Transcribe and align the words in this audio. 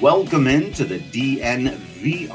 Welcome 0.00 0.46
into 0.46 0.86
the 0.86 0.98
DNVR 0.98 2.30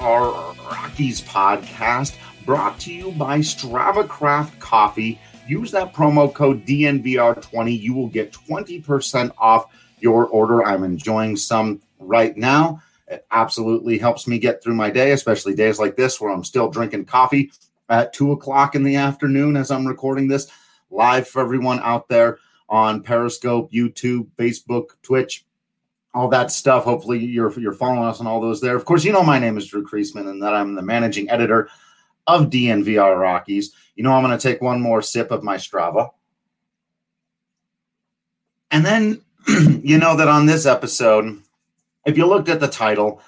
Rockies 0.70 1.22
podcast 1.24 2.16
brought 2.46 2.80
to 2.82 2.94
you 2.94 3.12
by 3.14 3.40
Strava 3.40 4.08
Craft 4.08 4.60
Coffee. 4.60 5.20
Use 5.48 5.72
that 5.72 5.92
promo 5.92 6.32
code 6.32 6.64
DNVR20. 6.68 7.82
You 7.82 7.96
will 7.96 8.10
get 8.10 8.32
20% 8.32 9.32
off 9.40 9.74
your 10.00 10.28
order. 10.28 10.64
I'm 10.64 10.84
enjoying 10.84 11.36
some 11.36 11.82
right 11.98 12.38
now. 12.38 12.84
It 13.08 13.26
absolutely 13.32 13.98
helps 13.98 14.28
me 14.28 14.38
get 14.38 14.62
through 14.62 14.76
my 14.76 14.92
day, 14.92 15.14
especially 15.14 15.56
days 15.56 15.80
like 15.80 15.96
this 15.96 16.22
where 16.22 16.30
I'm 16.30 16.44
still 16.44 16.70
drinking 16.70 17.06
coffee 17.06 17.52
at 17.90 18.14
two 18.14 18.32
o'clock 18.32 18.76
in 18.76 18.84
the 18.84 18.98
afternoon 18.98 19.58
as 19.58 19.72
I'm 19.72 19.88
recording 19.88 20.28
this 20.28 20.52
live 20.92 21.28
for 21.28 21.42
everyone 21.42 21.80
out 21.80 22.10
there 22.10 22.38
on 22.70 23.02
Periscope, 23.02 23.72
YouTube, 23.72 24.28
Facebook, 24.38 24.90
Twitch 25.02 25.46
all 26.16 26.30
that 26.30 26.50
stuff. 26.50 26.86
Hopefully, 26.86 27.20
you're 27.20 27.52
you're 27.60 27.74
following 27.74 28.06
us 28.06 28.22
on 28.22 28.26
all 28.26 28.40
those 28.40 28.62
there. 28.62 28.76
Of 28.76 28.86
course, 28.86 29.04
you 29.04 29.12
know 29.12 29.22
my 29.22 29.38
name 29.38 29.58
is 29.58 29.68
Drew 29.68 29.86
Creasman 29.86 30.30
and 30.30 30.42
that 30.42 30.54
I'm 30.54 30.74
the 30.74 30.82
managing 30.82 31.30
editor 31.30 31.70
of 32.26 32.50
DNVR 32.50 33.20
Rockies. 33.20 33.74
You 33.96 34.04
know 34.04 34.14
I'm 34.14 34.24
going 34.24 34.36
to 34.36 34.42
take 34.42 34.62
one 34.62 34.82
more 34.82 35.02
sip 35.02 35.30
of 35.30 35.44
my 35.44 35.58
Strava, 35.58 36.10
and 38.72 38.86
then 38.86 39.22
you 39.84 39.98
know 39.98 40.16
that 40.16 40.30
on 40.30 40.46
this 40.46 40.66
episode, 40.66 41.38
if 42.06 42.18
you 42.18 42.26
looked 42.26 42.50
at 42.50 42.62
the 42.62 42.68
title, 42.68 43.22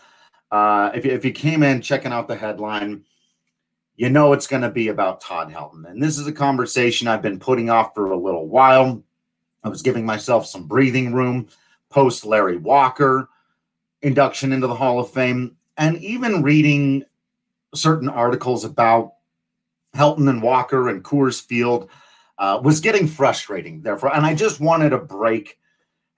uh, 0.52 0.90
if 0.96 1.06
you, 1.06 1.12
if 1.12 1.26
you 1.26 1.34
came 1.34 1.62
in 1.62 1.82
checking 1.82 2.14
out 2.14 2.28
the 2.28 2.36
headline. 2.36 3.04
You 4.00 4.12
know 4.12 4.32
it's 4.34 4.46
going 4.46 4.62
to 4.62 4.70
be 4.70 4.90
about 4.90 5.22
Todd 5.22 5.52
Helton. 5.52 5.90
And 5.90 6.04
this 6.04 6.20
is 6.20 6.28
a 6.28 6.32
conversation 6.32 7.08
I've 7.08 7.24
been 7.24 7.40
putting 7.40 7.72
off 7.72 7.96
for 7.96 8.12
a 8.12 8.16
little 8.16 8.48
while. 8.48 9.04
I 9.64 9.70
was 9.70 9.82
giving 9.82 10.06
myself 10.06 10.46
some 10.46 10.68
breathing 10.68 11.14
room 11.14 11.48
post 11.90 12.26
Larry 12.26 12.58
Walker 12.58 13.30
induction 14.02 14.54
into 14.54 14.68
the 14.68 14.76
Hall 14.76 15.00
of 15.00 15.12
Fame, 15.12 15.56
and 15.78 15.98
even 15.98 16.44
reading 16.44 17.04
certain 17.74 18.10
articles 18.10 18.64
about 18.64 19.14
Helton 19.96 20.30
and 20.30 20.42
Walker 20.42 20.90
and 20.90 21.04
Coors 21.04 21.44
Field 21.44 21.90
uh, 22.38 22.60
was 22.64 22.80
getting 22.80 23.08
frustrating. 23.08 23.82
Therefore, 23.82 24.14
and 24.16 24.26
I 24.26 24.36
just 24.36 24.60
wanted 24.60 24.94
a 24.94 24.98
break 24.98 25.58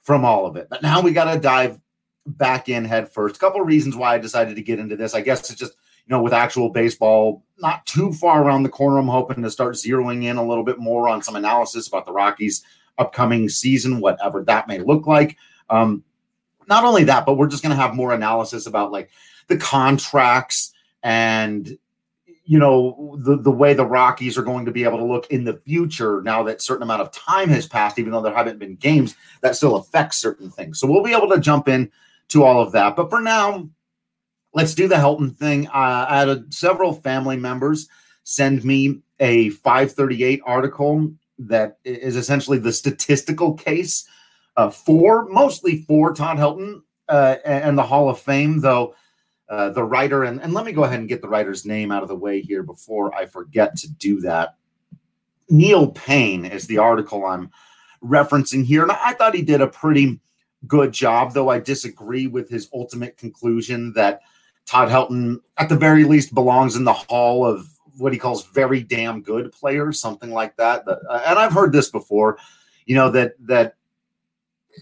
from 0.02 0.26
all 0.26 0.46
of 0.46 0.56
it. 0.56 0.68
But 0.70 0.82
now 0.82 1.02
we 1.02 1.12
got 1.12 1.34
to 1.34 1.40
dive 1.40 1.80
back 2.26 2.70
in 2.70 2.86
head 2.86 3.10
first. 3.10 3.36
A 3.36 3.40
couple 3.40 3.62
of 3.62 3.68
reasons 3.68 3.96
why 3.96 4.16
I 4.16 4.18
decided 4.18 4.56
to 4.56 4.62
get 4.62 4.80
into 4.80 4.96
this. 4.96 5.14
I 5.14 5.22
guess 5.22 5.50
it's 5.50 5.60
just 5.60 5.74
you 6.06 6.16
know 6.16 6.22
with 6.22 6.34
actual 6.34 6.70
baseball 6.70 7.44
not 7.60 7.86
too 7.86 8.12
far 8.14 8.44
around 8.44 8.64
the 8.64 8.70
corner. 8.70 8.98
I'm 8.98 9.08
hoping 9.08 9.44
to 9.44 9.52
start 9.52 9.76
zeroing 9.76 10.24
in 10.24 10.38
a 10.38 10.46
little 10.46 10.64
bit 10.64 10.80
more 10.80 11.10
on 11.10 11.22
some 11.22 11.36
analysis 11.36 11.88
about 11.88 12.06
the 12.06 12.14
Rockies' 12.14 12.64
upcoming 12.98 13.50
season, 13.50 14.00
whatever 14.00 14.44
that 14.44 14.68
may 14.68 14.80
look 14.80 15.08
like. 15.08 15.38
Um, 15.70 16.04
not 16.68 16.86
only 16.86 17.04
that, 17.06 17.26
but 17.26 17.36
we're 17.36 17.48
just 17.48 17.64
going 17.64 17.76
to 17.76 17.82
have 17.82 17.96
more 17.96 18.14
analysis 18.14 18.68
about 18.68 18.92
like 18.92 19.10
the 19.48 19.58
contracts 19.58 20.72
and 21.02 21.78
you 22.46 22.58
know 22.58 23.16
the 23.20 23.38
the 23.38 23.52
way 23.52 23.74
the 23.74 23.86
Rockies 23.86 24.38
are 24.38 24.44
going 24.44 24.66
to 24.66 24.72
be 24.72 24.84
able 24.84 24.98
to 24.98 25.06
look 25.06 25.28
in 25.30 25.44
the 25.44 25.62
future 25.66 26.22
now 26.24 26.42
that 26.44 26.62
certain 26.62 26.84
amount 26.84 27.02
of 27.02 27.12
time 27.12 27.50
has 27.50 27.68
passed, 27.68 28.00
even 28.00 28.12
though 28.12 28.22
there 28.22 28.34
haven't 28.34 28.60
been 28.60 28.76
games 28.76 29.16
that 29.42 29.56
still 29.56 29.76
affect 29.76 30.16
certain 30.16 30.50
things. 30.50 30.80
So 30.80 30.88
we'll 30.88 31.04
be 31.04 31.14
able 31.14 31.30
to 31.30 31.40
jump 31.40 31.68
in 31.68 31.92
to 32.30 32.44
all 32.44 32.62
of 32.62 32.72
that. 32.72 32.96
But 32.96 33.10
for 33.10 33.22
now, 33.22 33.70
let's 34.54 34.74
do 34.74 34.88
the 34.88 34.96
Helton 34.96 35.36
thing. 35.36 35.68
Uh, 35.68 36.06
I 36.10 36.20
had 36.26 36.54
several 36.54 36.94
family 36.94 37.38
members 37.38 37.88
send 38.24 38.64
me 38.64 39.00
a 39.20 39.50
538 39.50 40.42
article 40.46 41.12
that 41.40 41.78
is 41.84 42.16
essentially 42.16 42.58
the 42.58 42.74
statistical 42.74 43.54
case 43.54 44.08
uh, 44.58 44.70
for 44.70 45.26
mostly 45.30 45.84
for 45.84 46.14
Todd 46.14 46.38
Helton 46.38 46.82
uh, 47.08 47.38
and 47.46 47.78
the 47.78 47.84
Hall 47.84 48.10
of 48.10 48.20
Fame, 48.20 48.60
though. 48.60 48.96
Uh, 49.50 49.72
the 49.72 49.84
writer, 49.84 50.26
and, 50.26 50.40
and 50.44 50.54
let 50.54 50.64
me 50.64 50.72
go 50.72 50.84
ahead 50.84 51.00
and 51.00 51.10
get 51.10 51.24
the 51.24 51.28
writer's 51.28 51.66
name 51.66 51.92
out 51.92 52.04
of 52.04 52.08
the 52.08 52.16
way 52.16 52.40
here 52.40 52.62
before 52.62 53.16
I 53.16 53.26
forget 53.26 53.76
to 53.78 53.92
do 53.94 54.22
that. 54.22 54.58
Neil 55.50 55.88
Payne 55.88 56.46
is 56.46 56.68
the 56.68 56.78
article 56.78 57.26
I'm 57.26 57.50
referencing 58.04 58.64
here. 58.64 58.84
And 58.84 58.92
I 58.92 59.14
thought 59.14 59.34
he 59.34 59.42
did 59.42 59.62
a 59.62 59.68
pretty 59.68 60.20
good 60.68 60.92
job, 60.92 61.34
though 61.34 61.50
I 61.50 61.60
disagree 61.60 62.28
with 62.28 62.50
his 62.50 62.70
ultimate 62.74 63.18
conclusion 63.18 63.94
that 63.94 64.22
Todd 64.66 64.90
Helton, 64.90 65.40
at 65.58 65.70
the 65.70 65.76
very 65.76 66.04
least, 66.04 66.34
belongs 66.34 66.76
in 66.76 66.84
the 66.84 66.94
hall 66.94 67.46
of 67.46 67.68
what 67.98 68.14
he 68.14 68.20
calls 68.20 68.46
very 68.48 68.82
damn 68.82 69.22
good 69.22 69.52
players, 69.52 70.00
something 70.00 70.32
like 70.32 70.56
that. 70.58 70.84
And 70.88 71.40
I've 71.40 71.54
heard 71.54 71.74
this 71.74 71.90
before, 71.90 72.38
you 72.86 72.96
know, 72.96 73.10
that 73.10 73.34
that 73.48 73.76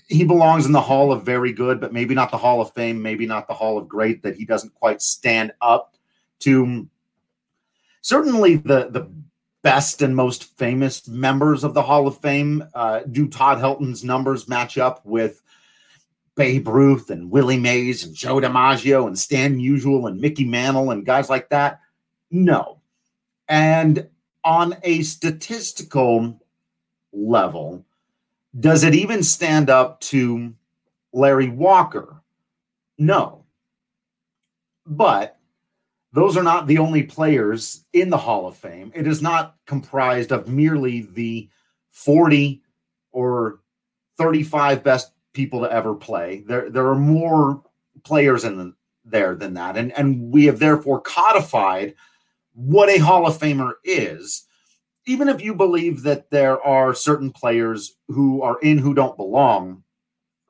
he 0.07 0.23
belongs 0.23 0.65
in 0.65 0.71
the 0.71 0.81
Hall 0.81 1.11
of 1.11 1.23
Very 1.23 1.51
Good, 1.51 1.79
but 1.79 1.93
maybe 1.93 2.15
not 2.15 2.31
the 2.31 2.37
Hall 2.37 2.61
of 2.61 2.73
Fame, 2.73 3.01
maybe 3.01 3.25
not 3.25 3.47
the 3.47 3.53
Hall 3.53 3.77
of 3.77 3.87
Great. 3.87 4.23
That 4.23 4.35
he 4.35 4.45
doesn't 4.45 4.73
quite 4.73 5.01
stand 5.01 5.51
up 5.61 5.95
to. 6.39 6.87
Certainly, 8.01 8.57
the 8.57 8.89
the 8.89 9.09
best 9.63 10.01
and 10.01 10.15
most 10.15 10.57
famous 10.57 11.07
members 11.07 11.63
of 11.63 11.73
the 11.73 11.81
Hall 11.81 12.07
of 12.07 12.17
Fame. 12.19 12.63
Uh, 12.73 13.01
do 13.11 13.27
Todd 13.27 13.59
Helton's 13.59 14.03
numbers 14.03 14.47
match 14.47 14.77
up 14.77 15.05
with 15.05 15.41
Babe 16.35 16.67
Ruth 16.67 17.09
and 17.09 17.29
Willie 17.29 17.57
Mays 17.57 18.05
and 18.05 18.15
Joe 18.15 18.37
DiMaggio 18.37 19.07
and 19.07 19.17
Stan 19.17 19.57
Musial 19.57 20.07
and 20.07 20.21
Mickey 20.21 20.45
Mantle 20.45 20.91
and 20.91 21.05
guys 21.05 21.29
like 21.29 21.49
that? 21.49 21.81
No. 22.31 22.79
And 23.49 24.07
on 24.43 24.77
a 24.83 25.01
statistical 25.01 26.39
level, 27.11 27.85
does 28.59 28.83
it 28.83 28.95
even 28.95 29.23
stand 29.23 29.69
up 29.69 29.99
to 30.01 30.53
Larry 31.13 31.49
Walker? 31.49 32.21
No. 32.97 33.45
But 34.85 35.37
those 36.13 36.37
are 36.37 36.43
not 36.43 36.67
the 36.67 36.79
only 36.79 37.03
players 37.03 37.85
in 37.93 38.09
the 38.09 38.17
Hall 38.17 38.47
of 38.47 38.57
Fame. 38.57 38.91
It 38.95 39.05
is 39.05 39.21
not 39.21 39.55
comprised 39.65 40.31
of 40.31 40.47
merely 40.47 41.01
the 41.01 41.49
40 41.91 42.61
or 43.11 43.59
35 44.17 44.83
best 44.83 45.11
people 45.33 45.61
to 45.61 45.71
ever 45.71 45.93
play. 45.93 46.43
There, 46.47 46.69
there 46.69 46.87
are 46.87 46.95
more 46.95 47.61
players 48.03 48.43
in 48.43 48.57
the, 48.57 48.73
there 49.05 49.35
than 49.35 49.53
that. 49.55 49.77
And, 49.77 49.91
and 49.91 50.31
we 50.31 50.45
have 50.45 50.59
therefore 50.59 51.01
codified 51.01 51.93
what 52.53 52.89
a 52.89 52.97
Hall 52.97 53.27
of 53.27 53.37
Famer 53.37 53.73
is 53.83 54.46
even 55.07 55.29
if 55.29 55.41
you 55.41 55.55
believe 55.55 56.03
that 56.03 56.29
there 56.29 56.61
are 56.61 56.93
certain 56.93 57.31
players 57.31 57.95
who 58.09 58.41
are 58.41 58.59
in 58.59 58.77
who 58.77 58.93
don't 58.93 59.15
belong, 59.15 59.81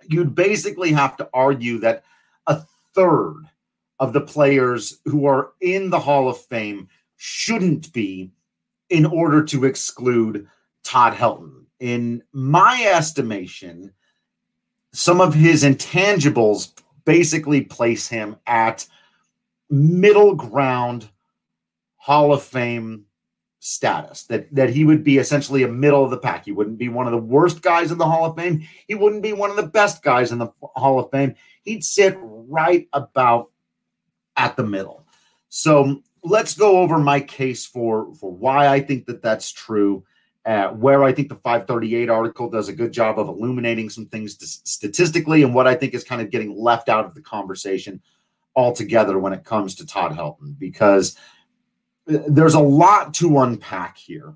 you'd 0.09 0.33
basically 0.33 0.91
have 0.91 1.15
to 1.15 1.29
argue 1.31 1.77
that 1.77 2.03
a 2.47 2.61
third 2.95 3.43
of 3.99 4.13
the 4.13 4.21
players 4.21 4.99
who 5.05 5.27
are 5.27 5.51
in 5.61 5.91
the 5.91 5.99
Hall 5.99 6.27
of 6.27 6.41
Fame 6.41 6.89
shouldn't 7.17 7.93
be 7.93 8.31
in 8.89 9.05
order 9.05 9.43
to 9.43 9.65
exclude 9.65 10.47
Todd 10.83 11.13
Helton. 11.13 11.65
In 11.79 12.23
my 12.33 12.89
estimation, 12.91 13.93
some 14.91 15.21
of 15.21 15.35
his 15.35 15.63
intangibles 15.63 16.71
basically 17.05 17.61
place 17.61 18.07
him 18.07 18.37
at 18.47 18.87
middle 19.69 20.33
ground 20.33 21.09
Hall 21.97 22.33
of 22.33 22.41
Fame 22.41 23.06
status 23.59 24.23
that 24.23 24.53
that 24.53 24.69
he 24.69 24.85
would 24.85 25.03
be 25.03 25.17
essentially 25.17 25.63
a 25.63 25.67
middle 25.67 26.03
of 26.03 26.11
the 26.11 26.17
pack. 26.17 26.45
He 26.45 26.51
wouldn't 26.51 26.77
be 26.77 26.89
one 26.89 27.07
of 27.07 27.11
the 27.11 27.17
worst 27.17 27.61
guys 27.61 27.91
in 27.91 27.97
the 27.97 28.05
Hall 28.05 28.25
of 28.25 28.35
Fame. 28.35 28.65
He 28.87 28.95
wouldn't 28.95 29.23
be 29.23 29.33
one 29.33 29.49
of 29.49 29.55
the 29.55 29.67
best 29.67 30.03
guys 30.03 30.31
in 30.31 30.37
the 30.37 30.49
Hall 30.61 30.99
of 30.99 31.11
Fame. 31.11 31.35
He'd 31.63 31.83
sit 31.83 32.17
right 32.21 32.87
about 32.93 33.51
at 34.35 34.55
the 34.55 34.63
middle. 34.63 35.05
So 35.49 36.01
let's 36.23 36.55
go 36.55 36.77
over 36.79 36.99
my 36.99 37.19
case 37.19 37.65
for 37.65 38.13
for 38.15 38.31
why 38.31 38.67
I 38.67 38.79
think 38.79 39.05
that 39.07 39.21
that's 39.21 39.51
true. 39.51 40.03
Uh, 40.45 40.69
where 40.69 41.03
I 41.03 41.11
think 41.11 41.27
the 41.27 41.35
538 41.35 42.09
article 42.09 42.49
does 42.49 42.69
a 42.69 42.73
good 42.73 42.93
job 42.93 43.19
of 43.19 43.27
illuminating 43.27 43.89
some 43.89 44.05
things 44.05 44.37
to, 44.37 44.47
statistically, 44.47 45.43
and 45.43 45.53
what 45.53 45.67
I 45.67 45.75
think 45.75 45.93
is 45.93 46.05
kind 46.05 46.21
of 46.21 46.29
getting 46.29 46.57
left 46.57 46.87
out 46.87 47.03
of 47.03 47.13
the 47.13 47.21
conversation 47.21 48.01
altogether 48.55 49.19
when 49.19 49.33
it 49.33 49.43
comes 49.43 49.75
to 49.75 49.85
Todd 49.85 50.13
Helton 50.13 50.57
because 50.57 51.17
there's 52.07 52.53
a 52.53 52.59
lot 52.59 53.13
to 53.15 53.39
unpack 53.39 53.97
here. 53.97 54.33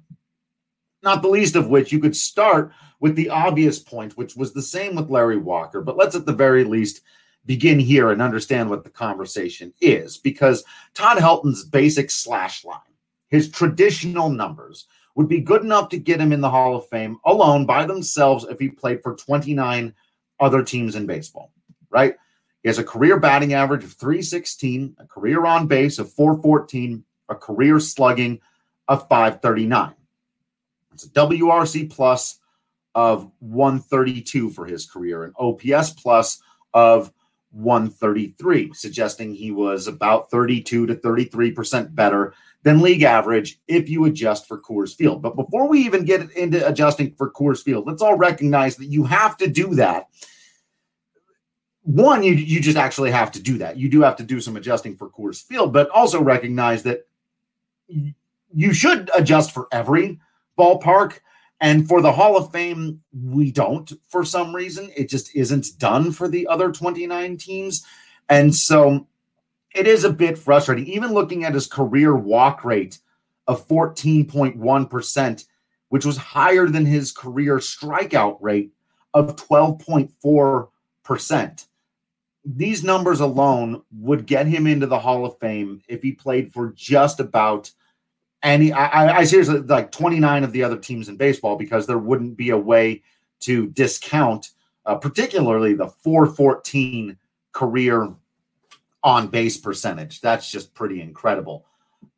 Not 1.03 1.21
the 1.21 1.29
least 1.29 1.55
of 1.55 1.67
which 1.67 1.91
you 1.91 1.99
could 1.99 2.15
start 2.15 2.71
with 2.99 3.15
the 3.15 3.29
obvious 3.29 3.79
point, 3.79 4.17
which 4.17 4.35
was 4.35 4.53
the 4.53 4.61
same 4.61 4.95
with 4.95 5.09
Larry 5.09 5.37
Walker. 5.37 5.81
But 5.81 5.97
let's 5.97 6.15
at 6.15 6.25
the 6.25 6.33
very 6.33 6.63
least 6.63 7.01
begin 7.45 7.79
here 7.79 8.11
and 8.11 8.21
understand 8.21 8.69
what 8.69 8.83
the 8.83 8.89
conversation 8.89 9.73
is 9.81 10.17
because 10.17 10.63
Todd 10.93 11.17
Helton's 11.17 11.63
basic 11.63 12.11
slash 12.11 12.63
line, 12.63 12.79
his 13.29 13.49
traditional 13.49 14.29
numbers, 14.29 14.85
would 15.15 15.27
be 15.27 15.41
good 15.41 15.63
enough 15.63 15.89
to 15.89 15.97
get 15.97 16.21
him 16.21 16.31
in 16.31 16.41
the 16.41 16.49
Hall 16.49 16.75
of 16.75 16.87
Fame 16.89 17.17
alone 17.25 17.65
by 17.65 17.85
themselves 17.85 18.45
if 18.45 18.59
he 18.59 18.69
played 18.69 19.01
for 19.01 19.15
29 19.15 19.93
other 20.39 20.63
teams 20.63 20.95
in 20.95 21.05
baseball, 21.05 21.51
right? 21.89 22.15
He 22.63 22.69
has 22.69 22.77
a 22.77 22.83
career 22.83 23.19
batting 23.19 23.53
average 23.53 23.83
of 23.83 23.93
316, 23.93 24.95
a 24.99 25.07
career 25.07 25.45
on 25.45 25.67
base 25.67 25.97
of 25.97 26.13
414, 26.13 27.03
a 27.31 27.35
career 27.35 27.79
slugging 27.79 28.39
of 28.87 29.07
539. 29.07 29.95
It's 30.93 31.05
a 31.05 31.09
WRC 31.09 31.89
plus 31.89 32.39
of 32.93 33.31
132 33.39 34.49
for 34.51 34.65
his 34.65 34.85
career, 34.85 35.23
an 35.23 35.33
OPS 35.37 35.91
plus 35.91 36.41
of 36.73 37.11
133, 37.51 38.73
suggesting 38.73 39.33
he 39.33 39.51
was 39.51 39.87
about 39.87 40.29
32 40.29 40.85
to 40.85 40.95
33% 40.95 41.95
better 41.95 42.33
than 42.63 42.81
league 42.81 43.03
average 43.03 43.59
if 43.67 43.89
you 43.89 44.05
adjust 44.05 44.47
for 44.47 44.59
Coors 44.61 44.95
Field. 44.95 45.21
But 45.21 45.35
before 45.35 45.67
we 45.67 45.79
even 45.79 46.05
get 46.05 46.31
into 46.31 46.65
adjusting 46.67 47.15
for 47.15 47.31
Coors 47.31 47.63
Field, 47.63 47.87
let's 47.87 48.01
all 48.01 48.17
recognize 48.17 48.75
that 48.75 48.85
you 48.85 49.03
have 49.05 49.37
to 49.37 49.47
do 49.47 49.73
that 49.75 50.07
one, 51.83 52.21
you 52.23 52.33
you 52.33 52.61
just 52.61 52.77
actually 52.77 53.11
have 53.11 53.31
to 53.31 53.41
do 53.41 53.57
that. 53.57 53.77
You 53.77 53.89
do 53.89 54.01
have 54.01 54.15
to 54.17 54.23
do 54.23 54.39
some 54.39 54.55
adjusting 54.55 54.95
for 54.95 55.09
Coors 55.09 55.43
Field, 55.43 55.73
but 55.73 55.89
also 55.89 56.21
recognize 56.21 56.83
that 56.83 57.07
you 58.53 58.73
should 58.73 59.09
adjust 59.15 59.51
for 59.51 59.67
every 59.71 60.19
ballpark. 60.57 61.19
And 61.59 61.87
for 61.87 62.01
the 62.01 62.11
Hall 62.11 62.35
of 62.37 62.51
Fame, 62.51 63.01
we 63.13 63.51
don't 63.51 63.93
for 64.09 64.25
some 64.25 64.55
reason. 64.55 64.91
It 64.95 65.09
just 65.09 65.35
isn't 65.35 65.77
done 65.77 66.11
for 66.11 66.27
the 66.27 66.47
other 66.47 66.71
29 66.71 67.37
teams. 67.37 67.85
And 68.29 68.55
so 68.55 69.05
it 69.75 69.85
is 69.87 70.03
a 70.03 70.11
bit 70.11 70.39
frustrating. 70.39 70.87
Even 70.87 71.13
looking 71.13 71.43
at 71.43 71.53
his 71.53 71.67
career 71.67 72.15
walk 72.15 72.65
rate 72.65 72.97
of 73.47 73.67
14.1%, 73.67 75.45
which 75.89 76.05
was 76.05 76.17
higher 76.17 76.67
than 76.67 76.85
his 76.85 77.11
career 77.11 77.57
strikeout 77.57 78.37
rate 78.41 78.71
of 79.13 79.35
12.4% 79.35 81.65
these 82.43 82.83
numbers 82.83 83.19
alone 83.19 83.83
would 83.91 84.25
get 84.25 84.47
him 84.47 84.65
into 84.65 84.87
the 84.87 84.99
Hall 84.99 85.25
of 85.25 85.37
Fame 85.39 85.81
if 85.87 86.01
he 86.01 86.11
played 86.11 86.51
for 86.51 86.73
just 86.75 87.19
about 87.19 87.69
any. 88.43 88.71
I, 88.71 89.19
I 89.19 89.23
seriously 89.23 89.59
like 89.59 89.91
29 89.91 90.43
of 90.43 90.51
the 90.51 90.63
other 90.63 90.77
teams 90.77 91.09
in 91.09 91.17
baseball 91.17 91.55
because 91.55 91.87
there 91.87 91.97
wouldn't 91.97 92.37
be 92.37 92.49
a 92.49 92.57
way 92.57 93.03
to 93.41 93.67
discount, 93.67 94.51
uh, 94.85 94.95
particularly 94.95 95.73
the 95.73 95.87
414 95.87 97.17
career 97.51 98.13
on 99.03 99.27
base 99.27 99.57
percentage. 99.57 100.21
That's 100.21 100.49
just 100.49 100.73
pretty 100.73 101.01
incredible. 101.01 101.65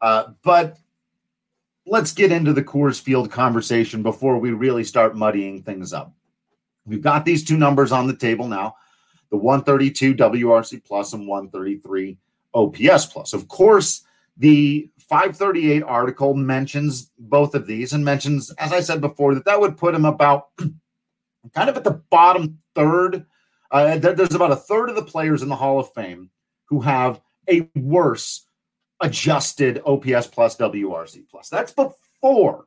Uh, 0.02 0.32
but 0.44 0.78
let's 1.86 2.12
get 2.12 2.32
into 2.32 2.54
the 2.54 2.64
Coors 2.64 3.02
Field 3.02 3.32
conversation 3.32 4.04
before 4.04 4.38
we 4.38 4.52
really 4.52 4.84
start 4.84 5.16
muddying 5.16 5.62
things 5.62 5.94
up. 5.94 6.14
We've 6.86 7.02
got 7.02 7.26
these 7.26 7.44
two 7.44 7.58
numbers 7.58 7.92
on 7.92 8.08
the 8.08 8.16
table 8.16 8.48
now 8.48 8.76
the 9.34 9.38
132 9.38 10.14
WRC 10.14 10.86
plus 10.86 11.14
and 11.14 11.28
133 11.28 12.18
OPS 12.54 13.08
plus. 13.08 13.34
Of 13.34 13.48
course, 13.48 14.04
the 14.38 14.88
538 15.10 15.84
article 15.84 16.34
mentions 16.34 17.12
both 17.18 17.56
of 17.56 17.68
these 17.68 17.94
and 17.94 18.04
mentions, 18.04 18.52
as 18.52 18.72
I 18.72 18.80
said 18.80 19.02
before, 19.02 19.36
that 19.36 19.46
that 19.46 19.60
would 19.60 19.78
put 19.78 19.96
him 19.96 20.06
about 20.06 20.48
kind 21.56 21.70
of 21.70 21.78
at 21.78 21.84
the 21.84 22.02
bottom 22.10 22.60
third. 22.76 23.26
Uh, 23.72 23.98
there's 23.98 24.36
about 24.36 24.52
a 24.52 24.56
third 24.56 24.90
of 24.90 24.96
the 24.96 25.04
players 25.04 25.42
in 25.42 25.50
the 25.50 25.56
Hall 25.56 25.80
of 25.80 25.94
Fame 25.94 26.30
who 26.66 26.82
have 26.82 27.22
a 27.50 27.70
worse 27.76 28.46
adjusted 29.02 29.82
OPS 29.86 30.28
plus 30.28 30.56
WRC 30.58 31.28
plus. 31.30 31.50
That's 31.50 31.74
before 31.74 32.66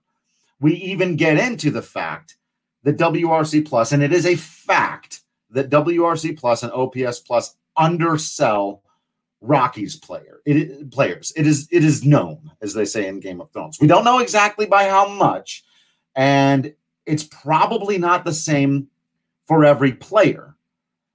we 0.61 0.75
even 0.75 1.17
get 1.17 1.39
into 1.39 1.71
the 1.71 1.83
fact 1.83 2.37
that 2.83 2.99
WRC 2.99 3.67
plus, 3.67 3.93
and 3.93 4.03
it 4.03 4.13
is 4.13 4.27
a 4.27 4.37
fact 4.37 5.21
that 5.51 5.71
WRC 5.71 6.39
plus 6.39 6.63
and 6.63 6.73
OPS 6.73 7.21
plus 7.21 7.57
undersell 7.77 8.83
Rockies 9.47 9.97
player 9.97 10.41
it, 10.47 10.91
players. 10.91 11.33
It 11.37 11.47
is 11.47 11.69
it 11.71 11.85
is 11.85 12.05
known, 12.05 12.51
as 12.63 12.73
they 12.73 12.85
say 12.85 13.09
in 13.09 13.21
Game 13.21 13.41
of 13.41 13.51
Thrones. 13.53 13.79
We 13.81 13.87
don't 13.87 14.05
know 14.05 14.21
exactly 14.21 14.67
by 14.67 14.89
how 14.89 15.09
much, 15.09 15.65
and 16.15 16.75
it's 17.05 17.25
probably 17.25 17.99
not 17.99 18.25
the 18.25 18.33
same 18.33 18.89
for 19.47 19.65
every 19.65 19.93
player. 19.93 20.55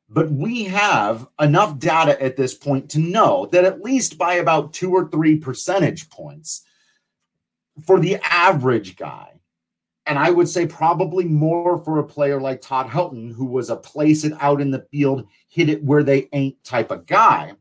But 0.09 0.29
we 0.29 0.65
have 0.65 1.25
enough 1.39 1.79
data 1.79 2.21
at 2.21 2.35
this 2.35 2.53
point 2.53 2.89
to 2.91 2.99
know 2.99 3.47
that 3.53 3.63
at 3.63 3.81
least 3.81 4.17
by 4.17 4.35
about 4.35 4.73
two 4.73 4.91
or 4.91 5.07
three 5.07 5.37
percentage 5.37 6.09
points, 6.09 6.63
for 7.85 7.97
the 7.97 8.17
average 8.21 8.97
guy, 8.97 9.31
and 10.05 10.19
I 10.19 10.29
would 10.29 10.49
say 10.49 10.65
probably 10.65 11.23
more 11.23 11.77
for 11.77 11.99
a 11.99 12.03
player 12.03 12.41
like 12.41 12.59
Todd 12.59 12.87
Helton, 12.87 13.33
who 13.33 13.45
was 13.45 13.69
a 13.69 13.77
place 13.77 14.25
it 14.25 14.33
out 14.41 14.59
in 14.59 14.71
the 14.71 14.85
field, 14.91 15.27
hit 15.47 15.69
it 15.69 15.81
where 15.81 16.03
they 16.03 16.27
ain't 16.33 16.61
type 16.65 16.91
of 16.91 17.05
guy, 17.05 17.53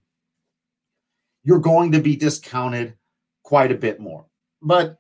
you're 1.43 1.61
going 1.61 1.93
to 1.93 2.01
be 2.01 2.17
discounted 2.17 2.95
quite 3.43 3.73
a 3.73 3.77
bit 3.77 4.01
more. 4.01 4.27
But 4.63 4.99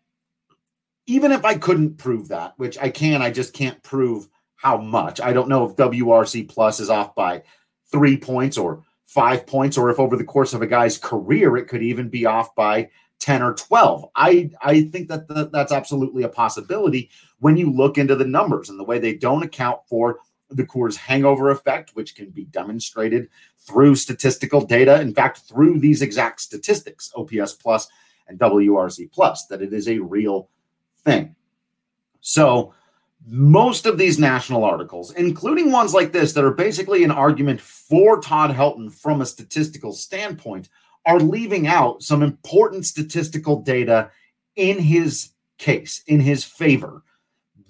even 1.07 1.33
if 1.33 1.45
I 1.45 1.57
couldn't 1.57 1.99
prove 1.99 2.29
that, 2.29 2.55
which 2.57 2.79
I 2.79 2.89
can, 2.91 3.23
I 3.23 3.31
just 3.31 3.53
can't 3.53 3.83
prove 3.83 4.29
how 4.57 4.79
much. 4.79 5.21
I 5.21 5.33
don't 5.33 5.49
know 5.49 5.65
if 5.65 5.77
WRC 5.77 6.49
plus 6.49 6.81
is 6.81 6.91
off 6.91 7.15
by 7.15 7.43
three 7.91 8.17
points 8.17 8.59
or 8.59 8.85
five 9.07 9.47
points, 9.47 9.77
or 9.77 9.91
if 9.91 9.99
over 9.99 10.17
the 10.17 10.25
course 10.25 10.55
of 10.55 10.63
a 10.63 10.67
guy's 10.67 10.99
career, 10.99 11.57
it 11.57 11.67
could 11.67 11.83
even 11.83 12.09
be 12.09 12.27
off 12.27 12.55
by 12.55 12.89
10 13.21 13.43
or 13.43 13.55
12. 13.55 14.07
I, 14.17 14.51
I 14.63 14.83
think 14.85 15.09
that 15.09 15.51
that's 15.53 15.73
absolutely 15.73 16.23
a 16.23 16.29
possibility 16.29 17.11
when 17.39 17.57
you 17.57 17.71
look 17.71 17.99
into 17.99 18.17
the 18.17 18.25
numbers 18.25 18.69
and 18.69 18.79
the 18.79 18.85
way 18.85 18.99
they 18.99 19.15
don't 19.15 19.43
account 19.43 19.81
for 19.89 20.21
the 20.51 20.65
Coors 20.65 20.97
hangover 20.97 21.51
effect, 21.51 21.91
which 21.95 22.15
can 22.15 22.31
be 22.31 22.45
demonstrated 22.45 23.29
through 23.59 23.95
statistical 23.95 24.65
data. 24.65 25.01
In 25.01 25.15
fact, 25.15 25.39
through 25.39 25.79
these 25.79 26.03
exact 26.03 26.41
statistics, 26.41 27.13
OPS 27.17 27.55
plus 27.55 27.89
and 28.29 28.39
WRC 28.39 29.11
plus, 29.13 29.47
that 29.47 29.63
it 29.63 29.73
is 29.73 29.89
a 29.89 29.99
real 29.99 30.49
thing. 31.05 31.35
So, 32.21 32.75
most 33.27 33.85
of 33.87 33.99
these 33.99 34.19
national 34.19 34.65
articles, 34.65 35.13
including 35.13 35.71
ones 35.71 35.93
like 35.93 36.11
this 36.11 36.33
that 36.33 36.45
are 36.45 36.55
basically 36.55 37.05
an 37.05 37.11
argument 37.11 37.61
for 37.61 38.21
Todd 38.21 38.51
Helton 38.51 38.91
from 38.93 39.21
a 39.21 39.27
statistical 39.27 39.93
standpoint, 39.93 40.71
are 41.05 41.21
leaving 41.21 41.67
out 41.67 42.03
some 42.03 42.23
important 42.23 42.87
statistical 42.87 43.61
data 43.61 44.11
in 44.57 44.79
his 44.79 45.31
case, 45.59 46.03
in 46.07 46.21
his 46.21 46.45
favor. 46.45 47.03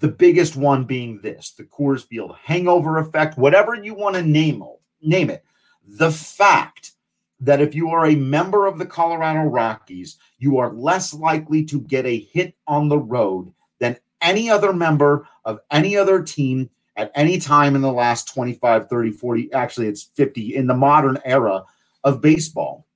The 0.01 0.07
biggest 0.07 0.55
one 0.55 0.85
being 0.85 1.19
this 1.21 1.51
the 1.51 1.63
Coors 1.63 2.05
Field 2.05 2.35
hangover 2.43 2.97
effect, 2.97 3.37
whatever 3.37 3.75
you 3.75 3.93
want 3.93 4.15
to 4.15 4.23
name, 4.23 4.63
name 5.01 5.29
it. 5.29 5.45
The 5.87 6.11
fact 6.11 6.93
that 7.39 7.61
if 7.61 7.75
you 7.75 7.89
are 7.89 8.07
a 8.07 8.15
member 8.15 8.65
of 8.65 8.79
the 8.79 8.85
Colorado 8.85 9.41
Rockies, 9.43 10.17
you 10.39 10.57
are 10.57 10.73
less 10.73 11.13
likely 11.13 11.63
to 11.65 11.81
get 11.81 12.07
a 12.07 12.19
hit 12.33 12.55
on 12.65 12.89
the 12.89 12.97
road 12.97 13.53
than 13.79 13.97
any 14.21 14.49
other 14.49 14.73
member 14.73 15.27
of 15.45 15.59
any 15.69 15.95
other 15.95 16.23
team 16.23 16.69
at 16.95 17.11
any 17.13 17.37
time 17.37 17.75
in 17.75 17.81
the 17.81 17.91
last 17.91 18.33
25, 18.33 18.89
30, 18.89 19.11
40, 19.11 19.53
actually, 19.53 19.87
it's 19.87 20.03
50 20.15 20.55
in 20.55 20.65
the 20.65 20.73
modern 20.73 21.19
era 21.25 21.63
of 22.03 22.21
baseball 22.21 22.87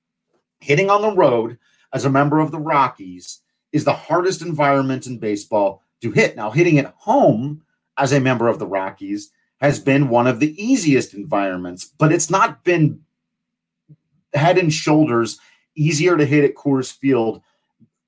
hitting 0.58 0.90
on 0.90 1.02
the 1.02 1.14
road 1.14 1.56
as 1.92 2.04
a 2.04 2.10
member 2.10 2.40
of 2.40 2.50
the 2.50 2.58
Rockies 2.58 3.42
is 3.72 3.84
the 3.84 3.92
hardest 3.92 4.42
environment 4.42 5.06
in 5.06 5.18
baseball 5.18 5.82
to 6.02 6.10
hit. 6.10 6.36
Now, 6.36 6.50
hitting 6.50 6.78
at 6.78 6.94
home 6.96 7.62
as 7.96 8.12
a 8.12 8.20
member 8.20 8.48
of 8.48 8.58
the 8.58 8.66
Rockies 8.66 9.30
has 9.60 9.78
been 9.78 10.08
one 10.08 10.26
of 10.26 10.40
the 10.40 10.62
easiest 10.62 11.14
environments, 11.14 11.84
but 11.84 12.12
it's 12.12 12.30
not 12.30 12.62
been 12.64 13.00
head 14.34 14.58
and 14.58 14.72
shoulders 14.72 15.38
easier 15.74 16.16
to 16.16 16.26
hit 16.26 16.44
at 16.44 16.54
Coors 16.54 16.92
Field 16.92 17.42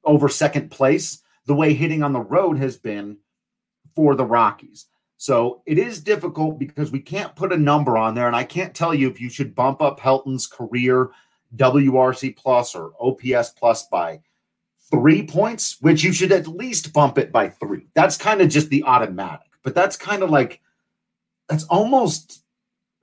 over 0.04 0.28
second 0.28 0.70
place 0.70 1.22
the 1.46 1.54
way 1.54 1.72
hitting 1.72 2.02
on 2.02 2.12
the 2.12 2.20
road 2.20 2.58
has 2.58 2.76
been 2.76 3.16
for 3.94 4.14
the 4.14 4.24
Rockies. 4.24 4.86
So 5.16 5.62
it 5.66 5.78
is 5.78 6.00
difficult 6.00 6.58
because 6.58 6.92
we 6.92 7.00
can't 7.00 7.34
put 7.34 7.52
a 7.52 7.56
number 7.56 7.98
on 7.98 8.14
there, 8.14 8.28
and 8.28 8.36
I 8.36 8.44
can't 8.44 8.74
tell 8.74 8.94
you 8.94 9.08
if 9.08 9.20
you 9.20 9.28
should 9.28 9.54
bump 9.54 9.82
up 9.82 9.98
Helton's 9.98 10.46
career 10.46 11.10
WRC 11.56 12.36
plus 12.36 12.74
or 12.74 12.92
OPS 13.00 13.50
plus 13.50 13.86
by 13.88 14.20
three 14.90 15.26
points, 15.26 15.76
which 15.80 16.02
you 16.02 16.12
should 16.12 16.32
at 16.32 16.46
least 16.46 16.92
bump 16.92 17.18
it 17.18 17.32
by 17.32 17.48
three. 17.48 17.88
That's 17.94 18.16
kind 18.16 18.40
of 18.40 18.48
just 18.48 18.70
the 18.70 18.84
automatic, 18.84 19.48
but 19.62 19.74
that's 19.74 19.96
kind 19.96 20.22
of 20.22 20.30
like 20.30 20.60
that's 21.48 21.64
almost 21.64 22.44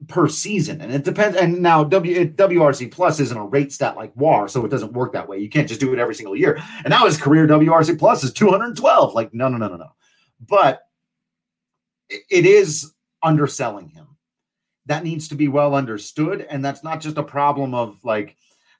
per 0.07 0.27
season. 0.27 0.81
And 0.81 0.93
it 0.93 1.03
depends. 1.03 1.37
And 1.37 1.61
now 1.61 1.83
w, 1.83 2.31
WRC 2.31 2.91
plus 2.91 3.19
isn't 3.19 3.37
a 3.37 3.45
rate 3.45 3.71
stat 3.71 3.95
like 3.95 4.15
WAR, 4.15 4.47
so 4.47 4.65
it 4.65 4.69
doesn't 4.69 4.93
work 4.93 5.13
that 5.13 5.27
way. 5.27 5.39
You 5.39 5.49
can't 5.49 5.67
just 5.67 5.79
do 5.79 5.93
it 5.93 5.99
every 5.99 6.15
single 6.15 6.35
year. 6.35 6.61
And 6.83 6.89
now 6.89 7.05
his 7.05 7.17
career 7.17 7.47
WRC 7.47 7.97
plus 7.97 8.23
is 8.23 8.33
212. 8.33 9.13
Like, 9.13 9.33
no, 9.33 9.47
no, 9.47 9.57
no, 9.57 9.67
no, 9.67 9.77
no. 9.77 9.95
But 10.47 10.81
it 12.09 12.45
is 12.45 12.93
underselling 13.23 13.89
him. 13.89 14.07
That 14.85 15.03
needs 15.03 15.29
to 15.29 15.35
be 15.35 15.47
well 15.47 15.73
understood. 15.73 16.45
And 16.47 16.63
that's 16.63 16.83
not 16.83 17.01
just 17.01 17.17
a 17.17 17.23
problem 17.23 17.73
of 17.73 17.97
like, 18.03 18.35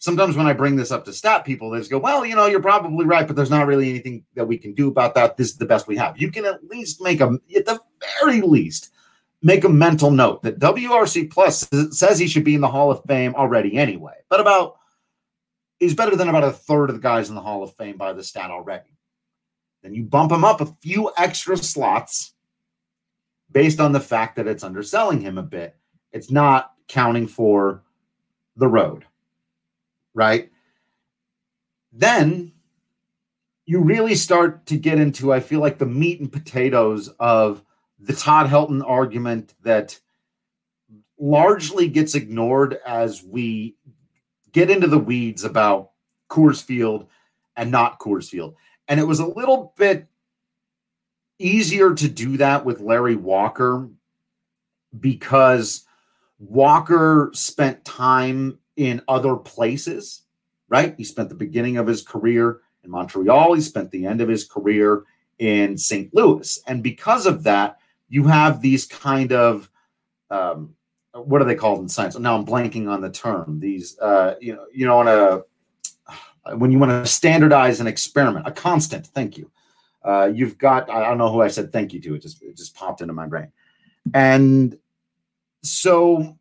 sometimes 0.06 0.38
when 0.38 0.48
I 0.48 0.54
bring 0.54 0.76
this 0.76 0.92
up 0.92 1.04
to 1.06 1.14
stat 1.14 1.44
people, 1.44 1.72
they 1.72 1.80
just 1.80 1.90
go, 1.90 1.98
well, 1.98 2.26
you 2.26 2.36
know, 2.36 2.46
you're 2.46 2.62
probably 2.62 3.06
right, 3.06 3.26
but 3.26 3.36
there's 3.36 3.50
not 3.50 3.68
really 3.68 3.90
anything 3.90 4.24
that 4.36 4.46
we 4.46 4.58
can 4.58 4.74
do 4.74 4.88
about 4.88 5.16
that. 5.16 5.36
This 5.36 5.50
is 5.50 5.58
the 5.58 5.66
best 5.66 5.88
we 5.88 5.98
have. 5.98 6.22
You 6.22 6.32
can 6.32 6.46
at 6.46 6.64
least 6.64 7.02
make 7.02 7.20
a, 7.20 7.38
at 7.56 7.66
the 7.66 7.80
very 8.22 8.42
least, 8.42 8.92
make 9.42 9.64
a 9.64 9.70
mental 9.70 10.12
note 10.12 10.44
that 10.44 10.60
WRC 10.60 11.32
Plus 11.32 11.68
says 11.92 12.20
he 12.20 12.28
should 12.28 12.44
be 12.44 12.56
in 12.56 12.62
the 12.62 12.68
Hall 12.68 12.92
of 12.92 13.04
Fame 13.06 13.36
already 13.36 13.76
anyway, 13.76 14.16
but 14.30 14.40
about 14.40 14.78
he's 15.80 15.96
better 15.96 16.16
than 16.16 16.30
about 16.30 16.44
a 16.44 16.52
third 16.52 16.90
of 16.90 16.96
the 16.96 17.02
guys 17.02 17.30
in 17.30 17.36
the 17.36 17.42
Hall 17.42 17.64
of 17.64 17.76
Fame 17.76 17.98
by 17.98 18.14
the 18.14 18.24
stat 18.24 18.52
already. 18.52 18.98
Then 19.84 19.94
you 19.94 20.04
bump 20.04 20.32
him 20.32 20.44
up 20.44 20.62
a 20.62 20.74
few 20.82 21.12
extra 21.18 21.58
slots 21.58 22.34
based 23.52 23.80
on 23.80 23.92
the 23.92 24.00
fact 24.00 24.36
that 24.36 24.48
it's 24.48 24.64
underselling 24.64 25.22
him 25.22 25.38
a 25.38 25.44
bit. 25.44 25.76
It's 26.12 26.32
not 26.32 26.74
counting 26.88 27.28
for 27.28 27.84
the 28.56 28.68
road, 28.68 29.06
right? 30.16 30.50
Then 31.92 32.54
you 33.68 33.82
really 33.82 34.16
start 34.16 34.66
to 34.68 34.78
get 34.78 35.00
into, 35.00 35.32
I 35.32 35.40
feel 35.40 35.60
like, 35.60 35.78
the 35.78 35.86
meat 35.86 36.20
and 36.20 36.32
potatoes 36.32 37.10
of 37.20 37.64
the 38.00 38.14
Todd 38.14 38.48
Helton 38.48 38.84
argument 38.86 39.54
that 39.64 40.00
largely 41.20 41.88
gets 41.88 42.16
ignored 42.16 42.80
as 42.86 43.24
we 43.24 43.76
get 44.52 44.70
into 44.70 44.88
the 44.88 45.00
weeds 45.00 45.44
about 45.44 45.92
Coors 46.30 46.64
Field 46.64 47.08
and 47.56 47.72
not 47.72 48.00
Coors 48.00 48.30
Field. 48.30 48.56
And 48.88 49.00
it 49.00 49.08
was 49.08 49.20
a 49.20 49.26
little 49.26 49.74
bit 49.78 50.08
easier 51.40 51.94
to 51.94 52.08
do 52.08 52.38
that 52.38 52.66
with 52.66 52.80
Larry 52.80 53.16
Walker 53.16 53.90
because 54.98 55.86
Walker 56.40 57.32
spent 57.34 57.84
time 57.84 58.60
in 58.78 59.02
other 59.08 59.36
places, 59.36 60.24
right? 60.70 60.96
He 60.98 61.04
spent 61.04 61.30
the 61.30 61.36
beginning 61.36 61.78
of 61.78 61.88
his 61.88 62.02
career 62.02 62.62
in 62.84 62.92
Montreal, 62.92 63.54
he 63.54 63.62
spent 63.62 63.92
the 63.92 64.06
end 64.06 64.22
of 64.22 64.30
his 64.30 64.46
career 64.46 65.04
in 65.40 65.78
St. 65.78 66.14
Louis. 66.14 66.60
And 66.68 66.84
because 66.84 67.26
of 67.26 67.44
that, 67.44 67.78
you 68.10 68.26
have 68.26 68.62
these 68.62 68.86
kind 68.86 69.32
of 69.32 69.70
um, 70.30 70.76
what 71.16 71.42
are 71.42 71.46
they 71.46 71.56
called 71.56 71.80
in 71.80 71.90
science? 71.90 72.18
Now 72.18 72.36
I'm 72.36 72.46
blanking 72.46 72.90
on 72.90 73.02
the 73.02 73.10
term. 73.10 73.60
These 73.60 73.98
uh, 74.00 74.36
you 74.42 74.54
know 74.54 74.66
you 74.74 74.86
know 74.86 75.00
on 75.00 75.08
a 75.08 76.56
when 76.56 76.72
you 76.72 76.80
want 76.80 76.92
to 76.92 77.12
standardize 77.12 77.80
an 77.80 77.88
experiment, 77.88 78.48
a 78.48 78.52
constant. 78.52 79.08
Thank 79.08 79.38
you. 79.38 79.50
Uh, 80.04 80.32
you've 80.34 80.58
got 80.58 80.90
I 80.90 81.08
don't 81.08 81.18
know 81.18 81.32
who 81.32 81.42
I 81.42 81.48
said 81.48 81.72
thank 81.72 81.94
you 81.94 82.02
to. 82.02 82.16
It 82.16 82.22
just 82.22 82.42
it 82.44 82.58
just 82.58 82.76
popped 82.76 83.02
into 83.02 83.14
my 83.14 83.28
brain, 83.28 83.52
and 84.14 84.78
so 85.64 86.38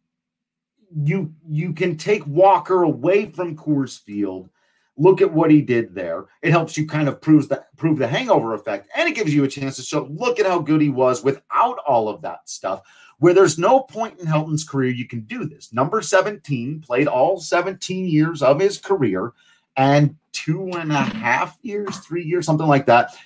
you 1.03 1.33
you 1.49 1.73
can 1.73 1.97
take 1.97 2.27
Walker 2.27 2.83
away 2.83 3.31
from 3.31 3.57
Coors 3.57 4.01
Field 4.01 4.49
Look 4.97 5.21
at 5.21 5.33
what 5.33 5.51
he 5.51 5.61
did 5.61 5.95
there. 5.95 6.27
It 6.41 6.53
helps 6.53 6.79
you 6.79 6.87
kind 6.87 7.09
of 7.09 7.21
prove 7.21 7.49
that 7.49 7.77
prove 7.77 7.99
the 7.99 8.07
hangover 8.07 8.55
effect, 8.55 8.89
and 8.95 9.09
it 9.09 9.17
gives 9.17 9.35
you 9.35 9.43
a 9.43 9.49
chance 9.49 9.77
to 9.77 9.83
show. 9.83 10.05
Look 10.05 10.39
at 10.39 10.47
how 10.47 10.61
good 10.61 10.81
he 10.81 10.89
was 10.89 11.25
without 11.25 11.79
all 11.87 12.09
of 12.09 12.23
that 12.23 12.49
stuff. 12.49 12.83
Where 13.19 13.35
there's 13.35 13.59
no 13.59 13.81
point 13.81 14.21
in 14.21 14.27
Helton's 14.27 14.63
career, 14.63 14.91
you 14.91 15.07
can 15.07 15.23
do 15.23 15.45
this. 15.47 15.73
Number 15.73 16.01
17 16.01 16.81
played 16.81 17.09
all 17.09 17.41
17 17.41 18.07
years 18.07 18.41
of 18.43 18.61
his 18.61 18.79
career, 18.79 19.33
and 19.77 20.15
two 20.31 20.71
and 20.75 20.93
a 20.93 21.03
half 21.03 21.59
years, 21.63 21.99
three 21.99 22.25
years, 22.25 22.47
something 22.47 22.67
like 22.67 22.87
that, 22.87 23.17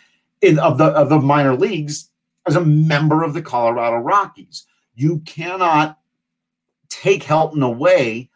in 0.41 0.59
of 0.59 0.79
the 0.79 0.87
of 0.87 1.11
the 1.11 1.21
minor 1.21 1.55
leagues 1.55 2.09
as 2.47 2.57
a 2.57 2.65
member 2.65 3.25
of 3.25 3.35
the 3.35 3.43
Colorado 3.43 3.97
Rockies. 3.97 4.65
You 4.95 5.19
cannot 5.21 5.99
take 6.89 7.23
Helton 7.23 7.65
away 7.65 8.31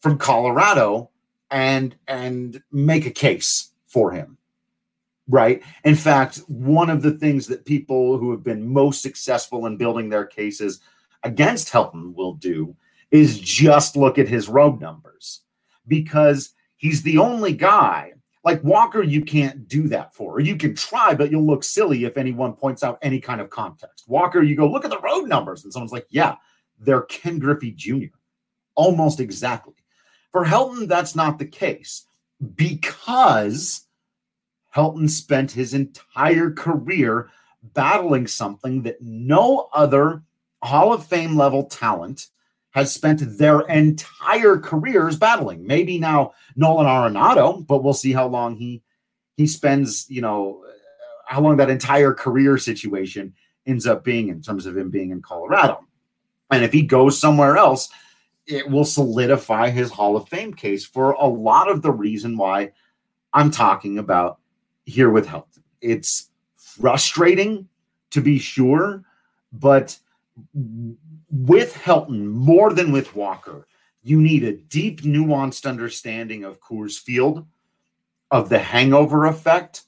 from 0.00 0.18
Colorado 0.18 1.10
and 1.50 1.96
and 2.06 2.62
make 2.70 3.06
a 3.06 3.10
case 3.10 3.72
for 3.86 4.12
him 4.12 4.38
right? 5.30 5.62
In 5.84 5.94
fact 5.94 6.38
one 6.48 6.90
of 6.90 7.02
the 7.02 7.12
things 7.12 7.46
that 7.46 7.64
people 7.64 8.18
who 8.18 8.30
have 8.32 8.42
been 8.42 8.68
most 8.68 9.00
successful 9.00 9.66
in 9.66 9.76
building 9.76 10.08
their 10.08 10.26
cases 10.26 10.80
against 11.22 11.68
Helton 11.68 12.14
will 12.14 12.34
do 12.34 12.76
is 13.10 13.38
just 13.38 13.96
look 13.96 14.18
at 14.18 14.28
his 14.28 14.48
road 14.48 14.80
numbers 14.80 15.42
because 15.86 16.54
he's 16.76 17.02
the 17.02 17.18
only 17.18 17.52
guy 17.52 18.12
like 18.44 18.62
Walker 18.64 19.02
you 19.02 19.22
can't 19.22 19.68
do 19.68 19.86
that 19.88 20.14
for 20.14 20.34
or 20.34 20.40
you 20.40 20.56
can 20.56 20.74
try 20.74 21.14
but 21.14 21.30
you'll 21.30 21.46
look 21.46 21.62
silly 21.62 22.04
if 22.04 22.16
anyone 22.16 22.54
points 22.54 22.82
out 22.82 22.98
any 23.02 23.20
kind 23.20 23.40
of 23.40 23.50
context. 23.50 24.04
Walker 24.08 24.42
you 24.42 24.56
go 24.56 24.68
look 24.68 24.84
at 24.84 24.90
the 24.90 25.00
road 25.00 25.28
numbers 25.28 25.64
and 25.64 25.72
someone's 25.72 25.92
like 25.92 26.06
yeah 26.10 26.36
they're 26.80 27.02
Ken 27.02 27.38
Griffey 27.38 27.70
Jr 27.70 28.06
almost 28.74 29.20
exactly 29.20 29.74
for 30.32 30.44
Helton, 30.44 30.88
that's 30.88 31.16
not 31.16 31.38
the 31.38 31.46
case 31.46 32.06
because 32.54 33.86
Helton 34.74 35.10
spent 35.10 35.50
his 35.50 35.74
entire 35.74 36.50
career 36.50 37.28
battling 37.74 38.26
something 38.26 38.82
that 38.82 39.02
no 39.02 39.68
other 39.72 40.22
Hall 40.62 40.92
of 40.92 41.04
Fame 41.06 41.36
level 41.36 41.64
talent 41.64 42.28
has 42.70 42.92
spent 42.92 43.38
their 43.38 43.60
entire 43.62 44.56
careers 44.56 45.16
battling. 45.16 45.66
Maybe 45.66 45.98
now 45.98 46.32
Nolan 46.54 46.86
Arenado, 46.86 47.66
but 47.66 47.82
we'll 47.82 47.92
see 47.92 48.12
how 48.12 48.28
long 48.28 48.54
he 48.56 48.82
he 49.36 49.46
spends, 49.46 50.08
you 50.08 50.20
know, 50.20 50.64
how 51.26 51.40
long 51.40 51.56
that 51.56 51.70
entire 51.70 52.12
career 52.12 52.58
situation 52.58 53.34
ends 53.66 53.86
up 53.86 54.04
being 54.04 54.28
in 54.28 54.42
terms 54.42 54.66
of 54.66 54.76
him 54.76 54.90
being 54.90 55.10
in 55.10 55.22
Colorado. 55.22 55.80
And 56.50 56.64
if 56.64 56.72
he 56.72 56.82
goes 56.82 57.20
somewhere 57.20 57.56
else, 57.56 57.88
it 58.46 58.68
will 58.68 58.84
solidify 58.84 59.70
his 59.70 59.90
Hall 59.90 60.16
of 60.16 60.28
Fame 60.28 60.52
case 60.52 60.84
for 60.84 61.12
a 61.12 61.26
lot 61.26 61.70
of 61.70 61.82
the 61.82 61.92
reason 61.92 62.36
why 62.36 62.72
I'm 63.32 63.50
talking 63.50 63.98
about 63.98 64.38
here 64.84 65.10
with 65.10 65.26
Helton. 65.26 65.62
It's 65.80 66.30
frustrating 66.56 67.68
to 68.10 68.20
be 68.20 68.38
sure, 68.38 69.04
but 69.52 69.96
with 71.30 71.74
Helton, 71.74 72.26
more 72.26 72.72
than 72.72 72.90
with 72.90 73.14
Walker, 73.14 73.66
you 74.02 74.20
need 74.20 74.44
a 74.44 74.56
deep, 74.56 75.02
nuanced 75.02 75.68
understanding 75.68 76.44
of 76.44 76.60
Coors 76.60 76.98
Field, 76.98 77.46
of 78.30 78.48
the 78.48 78.58
hangover 78.58 79.26
effect, 79.26 79.82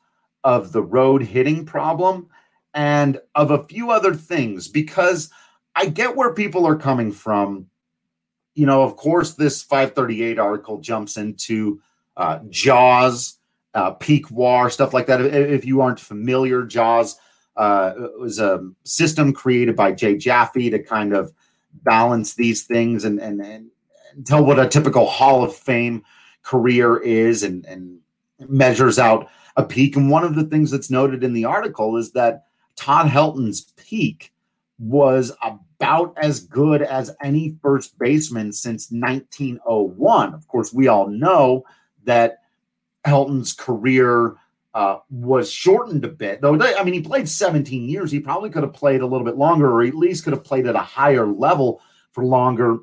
of 0.45 0.73
the 0.73 0.83
road 0.83 1.23
hitting 1.23 1.65
problem, 1.65 2.29
and 2.75 3.21
of 3.35 3.51
a 3.51 3.65
few 3.65 3.91
other 3.91 4.15
things 4.15 4.69
because 4.69 5.31
I 5.75 5.87
get 5.87 6.17
where 6.17 6.35
people 6.35 6.67
are 6.67 6.77
coming 6.77 7.13
from 7.13 7.69
you 8.55 8.67
know, 8.67 8.83
of 8.83 8.97
course, 8.97 9.35
this 9.35 9.63
538 9.63 10.39
article 10.39 10.81
jumps 10.81 11.17
into 11.17 11.81
uh, 12.17 12.41
Jaws, 12.51 13.39
uh, 13.75 13.93
Peak 13.93 14.31
War, 14.31 14.69
stuff 14.69 14.93
like 14.93 15.07
that. 15.07 15.21
If 15.21 15.65
you 15.65 15.81
aren't 15.81 16.01
familiar, 16.01 16.65
Jaws 16.65 17.17
uh, 17.57 17.93
was 18.19 18.39
a 18.39 18.69
system 18.85 19.33
created 19.33 19.75
by 19.75 19.93
Jay 19.93 20.17
Jaffe 20.17 20.71
to 20.71 20.83
kind 20.83 21.15
of 21.15 21.33
balance 21.73 22.35
these 22.35 22.65
things 22.65 23.05
and, 23.05 23.19
and, 23.19 23.41
and 23.41 23.71
tell 24.27 24.45
what 24.45 24.59
a 24.59 24.69
typical 24.69 25.07
Hall 25.07 25.43
of 25.43 25.55
Fame 25.57 26.03
career 26.43 26.99
is 26.99 27.43
and, 27.43 27.65
and 27.65 27.99
measures 28.41 28.99
out 28.99 29.31
a 29.57 29.65
peak. 29.65 29.97
And 29.97 30.11
one 30.11 30.25
of 30.25 30.35
the 30.35 30.45
things 30.45 30.71
that's 30.71 30.91
noted 30.91 31.25
in 31.25 31.33
the 31.33 31.47
article 31.47 31.97
is 31.97 32.13
that 32.13 32.45
Todd 32.77 33.07
Helton's 33.07 33.73
peak 33.77 34.32
was 34.83 35.31
about 35.41 36.19
as 36.19 36.41
good 36.41 36.83
as 36.83 37.15
any 37.23 37.57
first 37.63 37.97
baseman 38.01 38.53
since 38.53 38.91
1901. 38.91 40.35
Of 40.35 40.49
course, 40.49 40.73
we 40.73 40.89
all 40.89 41.07
know 41.07 41.65
that 42.05 42.41
Helton's 43.05 43.53
career 43.53 44.35
uh, 44.75 44.99
was 45.09 45.53
shortened 45.53 46.05
a 46.05 46.09
bit, 46.09 46.41
though. 46.41 46.61
I 46.61 46.83
mean, 46.83 46.95
he 46.95 47.01
played 47.01 47.29
17 47.29 47.89
years. 47.89 48.11
He 48.11 48.19
probably 48.19 48.51
could 48.51 48.65
have 48.65 48.73
played 48.73 49.03
a 49.03 49.07
little 49.07 49.25
bit 49.25 49.37
longer, 49.37 49.71
or 49.71 49.83
at 49.85 49.95
least 49.95 50.25
could 50.25 50.33
have 50.33 50.45
played 50.45 50.67
at 50.67 50.75
a 50.75 50.81
higher 50.81 51.27
level 51.27 51.81
for 52.11 52.25
longer, 52.25 52.79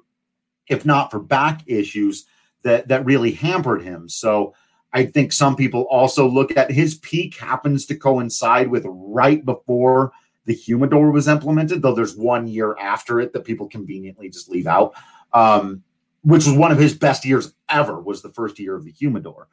if 0.67 0.85
not 0.85 1.11
for 1.11 1.19
back 1.19 1.63
issues 1.65 2.25
that 2.63 2.87
that 2.87 3.05
really 3.05 3.31
hampered 3.31 3.83
him. 3.83 4.07
So. 4.09 4.53
I 4.91 5.05
think 5.05 5.31
some 5.31 5.55
people 5.55 5.83
also 5.83 6.27
look 6.27 6.57
at 6.57 6.71
his 6.71 6.95
peak 6.95 7.37
happens 7.37 7.85
to 7.85 7.95
coincide 7.95 8.69
with 8.69 8.87
right 8.87 9.45
before 9.45 10.13
the 10.49 10.55
humidor 10.55 11.11
was 11.11 11.27
implemented, 11.27 11.83
though 11.83 11.93
there's 11.93 12.15
one 12.15 12.47
year 12.47 12.75
after 12.79 13.19
it 13.19 13.33
that 13.33 13.45
people 13.45 13.67
conveniently 13.67 14.31
just 14.31 14.49
leave 14.49 14.65
out, 14.65 14.95
um, 15.31 15.83
which 16.23 16.47
was 16.47 16.55
one 16.55 16.71
of 16.71 16.79
his 16.79 16.95
best 16.95 17.23
years 17.23 17.53
ever, 17.69 18.01
was 18.01 18.23
the 18.23 18.33
first 18.33 18.57
year 18.57 18.73
of 18.73 18.83
the 18.83 18.91
humidor. 18.91 19.47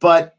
But 0.00 0.36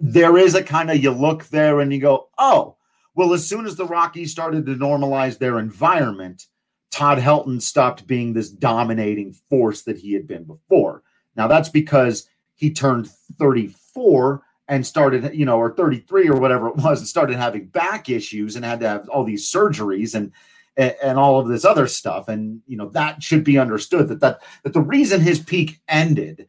there 0.00 0.36
is 0.36 0.56
a 0.56 0.64
kind 0.64 0.90
of 0.90 1.00
you 1.00 1.12
look 1.12 1.44
there 1.44 1.78
and 1.78 1.92
you 1.92 2.00
go, 2.00 2.28
oh, 2.38 2.74
well, 3.14 3.32
as 3.32 3.46
soon 3.46 3.66
as 3.66 3.76
the 3.76 3.86
Rockies 3.86 4.32
started 4.32 4.66
to 4.66 4.74
normalize 4.74 5.38
their 5.38 5.60
environment, 5.60 6.48
Todd 6.90 7.18
Helton 7.18 7.62
stopped 7.62 8.08
being 8.08 8.32
this 8.32 8.50
dominating 8.50 9.32
force 9.48 9.82
that 9.82 9.98
he 9.98 10.12
had 10.12 10.26
been 10.26 10.42
before. 10.42 11.04
Now 11.36 11.46
that's 11.46 11.68
because 11.68 12.28
he 12.56 12.72
turned 12.72 13.08
34 13.38 14.42
and 14.68 14.86
started, 14.86 15.34
you 15.34 15.44
know, 15.44 15.58
or 15.58 15.74
33 15.74 16.28
or 16.28 16.40
whatever 16.40 16.68
it 16.68 16.76
was, 16.76 17.00
and 17.00 17.08
started 17.08 17.36
having 17.36 17.66
back 17.66 18.08
issues 18.08 18.56
and 18.56 18.64
had 18.64 18.80
to 18.80 18.88
have 18.88 19.08
all 19.08 19.24
these 19.24 19.50
surgeries 19.50 20.14
and 20.14 20.32
and, 20.76 21.18
all 21.18 21.38
of 21.38 21.46
this 21.46 21.64
other 21.64 21.86
stuff. 21.86 22.28
And 22.28 22.60
you 22.66 22.76
know, 22.76 22.88
that 22.90 23.22
should 23.22 23.44
be 23.44 23.58
understood 23.58 24.08
that 24.08 24.20
that 24.20 24.40
that 24.62 24.72
the 24.72 24.80
reason 24.80 25.20
his 25.20 25.38
peak 25.38 25.80
ended, 25.88 26.48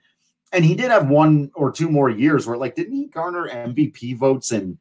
and 0.51 0.65
he 0.65 0.75
did 0.75 0.91
have 0.91 1.09
one 1.09 1.51
or 1.55 1.71
two 1.71 1.89
more 1.89 2.09
years 2.09 2.47
where 2.47 2.57
like 2.57 2.75
didn't 2.75 2.95
he 2.95 3.05
garner 3.05 3.47
MVP 3.47 4.17
votes 4.17 4.51
in 4.51 4.77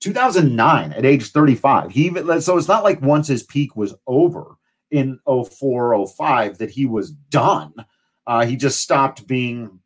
2009 0.00 0.92
at 0.92 1.04
age 1.04 1.30
35? 1.30 1.90
He 1.90 2.06
even 2.06 2.40
so 2.40 2.56
it's 2.56 2.68
not 2.68 2.84
like 2.84 3.00
once 3.02 3.28
his 3.28 3.42
peak 3.42 3.76
was 3.76 3.94
over 4.06 4.56
in 4.90 5.20
04 5.26 6.06
05 6.06 6.58
that 6.58 6.70
he 6.70 6.86
was 6.86 7.10
done. 7.10 7.72
Uh, 8.26 8.44
he 8.44 8.56
just 8.56 8.80
stopped 8.80 9.26
being 9.26 9.79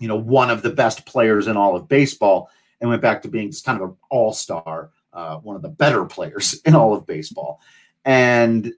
you 0.00 0.08
know, 0.08 0.16
one 0.16 0.50
of 0.50 0.62
the 0.62 0.70
best 0.70 1.06
players 1.06 1.46
in 1.46 1.56
all 1.56 1.76
of 1.76 1.86
baseball 1.86 2.50
and 2.80 2.90
went 2.90 3.02
back 3.02 3.22
to 3.22 3.28
being 3.28 3.50
just 3.50 3.64
kind 3.64 3.80
of 3.80 3.90
an 3.90 3.96
all 4.08 4.32
star, 4.32 4.90
uh, 5.12 5.36
one 5.36 5.54
of 5.54 5.62
the 5.62 5.68
better 5.68 6.04
players 6.04 6.60
in 6.64 6.74
all 6.74 6.94
of 6.94 7.06
baseball. 7.06 7.60
And 8.04 8.72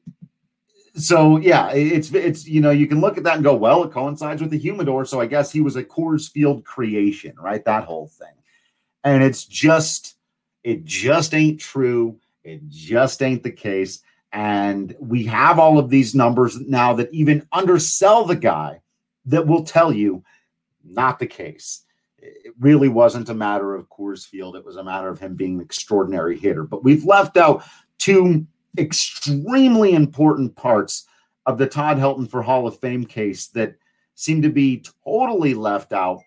so, 0.95 1.39
yeah, 1.39 1.71
it's, 1.71 2.13
it's, 2.13 2.47
you 2.47 2.61
know, 2.61 2.71
you 2.71 2.87
can 2.87 3.01
look 3.01 3.17
at 3.17 3.25
that 3.25 3.37
and 3.37 3.45
go, 3.45 3.55
well, 3.55 3.85
it 3.85 3.93
coincides 3.93 4.43
with 4.43 4.51
the 4.51 4.59
humidor. 4.59 5.07
So 5.07 5.21
I 5.21 5.27
guess 5.27 5.51
he 5.51 5.63
was 5.63 5.77
a 5.77 5.85
Coors 5.85 6.31
Field 6.31 6.65
creation, 6.65 7.35
right? 7.39 7.65
That 7.65 7.85
whole 7.85 8.09
thing. 8.09 8.35
And 9.05 9.23
it's 9.23 9.45
just, 9.45 10.17
it 10.65 10.85
just 10.85 11.35
ain't 11.35 11.61
true. 11.61 12.19
It 12.45 12.69
just 12.69 13.23
ain't 13.23 13.45
the 13.45 13.53
case. 13.53 14.03
And 14.33 14.95
we 14.99 15.25
have 15.27 15.59
all 15.59 15.79
of 15.79 15.89
these 15.89 16.15
numbers 16.15 16.61
now 16.61 16.95
that 16.95 17.13
even 17.15 17.47
undersell 17.53 18.25
the 18.25 18.37
guy 18.37 18.81
that 19.27 19.47
will 19.47 19.65
tell 19.65 19.93
you 19.93 20.25
not 20.85 21.19
the 21.19 21.27
case. 21.27 21.85
It 22.19 22.55
really 22.61 22.89
wasn't 22.89 23.29
a 23.29 23.35
matter 23.35 23.75
of 23.75 23.89
Coors 23.89 24.27
Field. 24.27 24.57
It 24.57 24.65
was 24.65 24.77
a 24.77 24.85
matter 24.85 25.09
of 25.09 25.19
him 25.19 25.35
being 25.35 25.55
an 25.55 25.61
extraordinary 25.61 26.39
hitter. 26.39 26.63
But 26.63 26.85
we've 26.85 27.05
left 27.05 27.37
out 27.37 27.65
two 27.99 28.47
extremely 28.79 29.95
important 29.95 30.55
parts 30.55 31.07
of 31.47 31.59
the 31.59 31.67
Todd 31.67 31.99
Helton 31.99 32.31
for 32.31 32.43
Hall 32.43 32.67
of 32.67 32.79
Fame 32.79 33.05
case 33.05 33.49
that 33.49 33.75
seem 34.15 34.43
to 34.43 34.51
be 34.51 34.85
totally 35.05 35.55
left 35.55 35.93
out. 35.93 36.21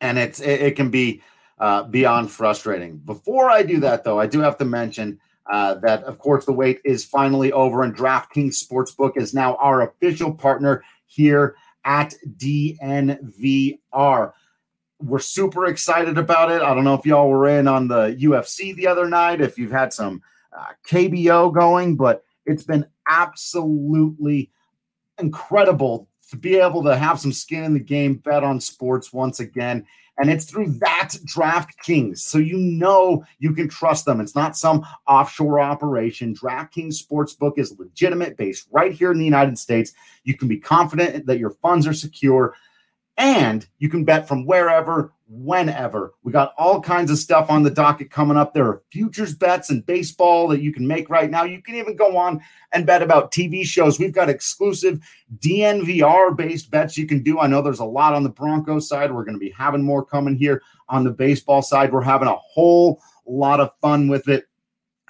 And 0.00 0.18
it's 0.18 0.40
it, 0.40 0.60
it 0.60 0.76
can 0.76 0.90
be 0.90 1.22
uh, 1.58 1.84
beyond 1.84 2.30
frustrating. 2.30 2.98
Before 2.98 3.50
I 3.50 3.62
do 3.62 3.80
that, 3.80 4.04
though, 4.04 4.20
I 4.20 4.26
do 4.26 4.40
have 4.40 4.58
to 4.58 4.64
mention 4.64 5.18
uh, 5.50 5.74
that, 5.76 6.04
of 6.04 6.18
course, 6.18 6.44
the 6.44 6.52
wait 6.52 6.80
is 6.84 7.04
finally 7.04 7.52
over, 7.52 7.82
and 7.82 7.96
DraftKings 7.96 8.62
Sportsbook 8.62 9.16
is 9.16 9.34
now 9.34 9.56
our 9.56 9.82
official 9.82 10.32
partner 10.32 10.82
here 11.06 11.56
at 11.84 12.14
DNVR. 12.36 13.78
We're 15.02 15.18
super 15.18 15.66
excited 15.66 16.18
about 16.18 16.50
it. 16.50 16.62
I 16.62 16.74
don't 16.74 16.84
know 16.84 16.94
if 16.94 17.06
y'all 17.06 17.28
were 17.28 17.48
in 17.48 17.66
on 17.66 17.88
the 17.88 18.16
UFC 18.20 18.74
the 18.74 18.86
other 18.86 19.08
night, 19.08 19.40
if 19.40 19.58
you've 19.58 19.70
had 19.70 19.92
some 19.92 20.22
uh, 20.56 20.66
KBO 20.86 21.54
going, 21.54 21.96
but 21.96 22.22
it's 22.44 22.64
been 22.64 22.86
absolutely 23.08 24.50
incredible 25.18 26.08
to 26.30 26.36
be 26.36 26.56
able 26.56 26.82
to 26.84 26.96
have 26.96 27.18
some 27.18 27.32
skin 27.32 27.64
in 27.64 27.74
the 27.74 27.80
game, 27.80 28.14
bet 28.14 28.44
on 28.44 28.60
sports 28.60 29.12
once 29.12 29.40
again 29.40 29.86
and 30.20 30.30
it's 30.30 30.44
through 30.44 30.68
that 30.80 31.12
DraftKings. 31.24 32.18
So 32.18 32.38
you 32.38 32.58
know 32.58 33.24
you 33.38 33.54
can 33.54 33.68
trust 33.68 34.04
them. 34.04 34.20
It's 34.20 34.34
not 34.34 34.56
some 34.56 34.86
offshore 35.08 35.60
operation. 35.60 36.34
DraftKings 36.34 37.02
Sportsbook 37.02 37.58
is 37.58 37.78
legitimate, 37.78 38.36
based 38.36 38.68
right 38.70 38.92
here 38.92 39.12
in 39.12 39.18
the 39.18 39.24
United 39.24 39.58
States. 39.58 39.92
You 40.24 40.36
can 40.36 40.46
be 40.46 40.58
confident 40.58 41.26
that 41.26 41.38
your 41.38 41.50
funds 41.50 41.86
are 41.86 41.94
secure 41.94 42.54
and 43.16 43.66
you 43.78 43.88
can 43.88 44.04
bet 44.04 44.28
from 44.28 44.46
wherever, 44.46 45.12
whenever. 45.32 46.12
We 46.24 46.32
got 46.32 46.54
all 46.58 46.80
kinds 46.80 47.08
of 47.08 47.16
stuff 47.16 47.50
on 47.50 47.62
the 47.62 47.70
docket 47.70 48.10
coming 48.10 48.36
up. 48.36 48.52
There 48.52 48.66
are 48.66 48.82
futures 48.90 49.32
bets 49.32 49.70
and 49.70 49.86
baseball 49.86 50.48
that 50.48 50.60
you 50.60 50.72
can 50.72 50.84
make 50.84 51.08
right 51.08 51.30
now. 51.30 51.44
You 51.44 51.62
can 51.62 51.76
even 51.76 51.94
go 51.94 52.16
on 52.16 52.42
and 52.72 52.84
bet 52.84 53.00
about 53.00 53.30
TV 53.30 53.64
shows. 53.64 54.00
We've 54.00 54.12
got 54.12 54.28
exclusive 54.28 54.98
DNVR 55.38 56.36
based 56.36 56.72
bets 56.72 56.98
you 56.98 57.06
can 57.06 57.22
do. 57.22 57.38
I 57.38 57.46
know 57.46 57.62
there's 57.62 57.78
a 57.78 57.84
lot 57.84 58.12
on 58.12 58.24
the 58.24 58.28
Broncos 58.28 58.88
side. 58.88 59.14
We're 59.14 59.24
going 59.24 59.36
to 59.36 59.40
be 59.40 59.54
having 59.56 59.84
more 59.84 60.04
coming 60.04 60.34
here 60.34 60.62
on 60.88 61.04
the 61.04 61.10
baseball 61.10 61.62
side. 61.62 61.92
We're 61.92 62.02
having 62.02 62.28
a 62.28 62.36
whole 62.36 63.00
lot 63.24 63.60
of 63.60 63.70
fun 63.80 64.08
with 64.08 64.28
it. 64.28 64.46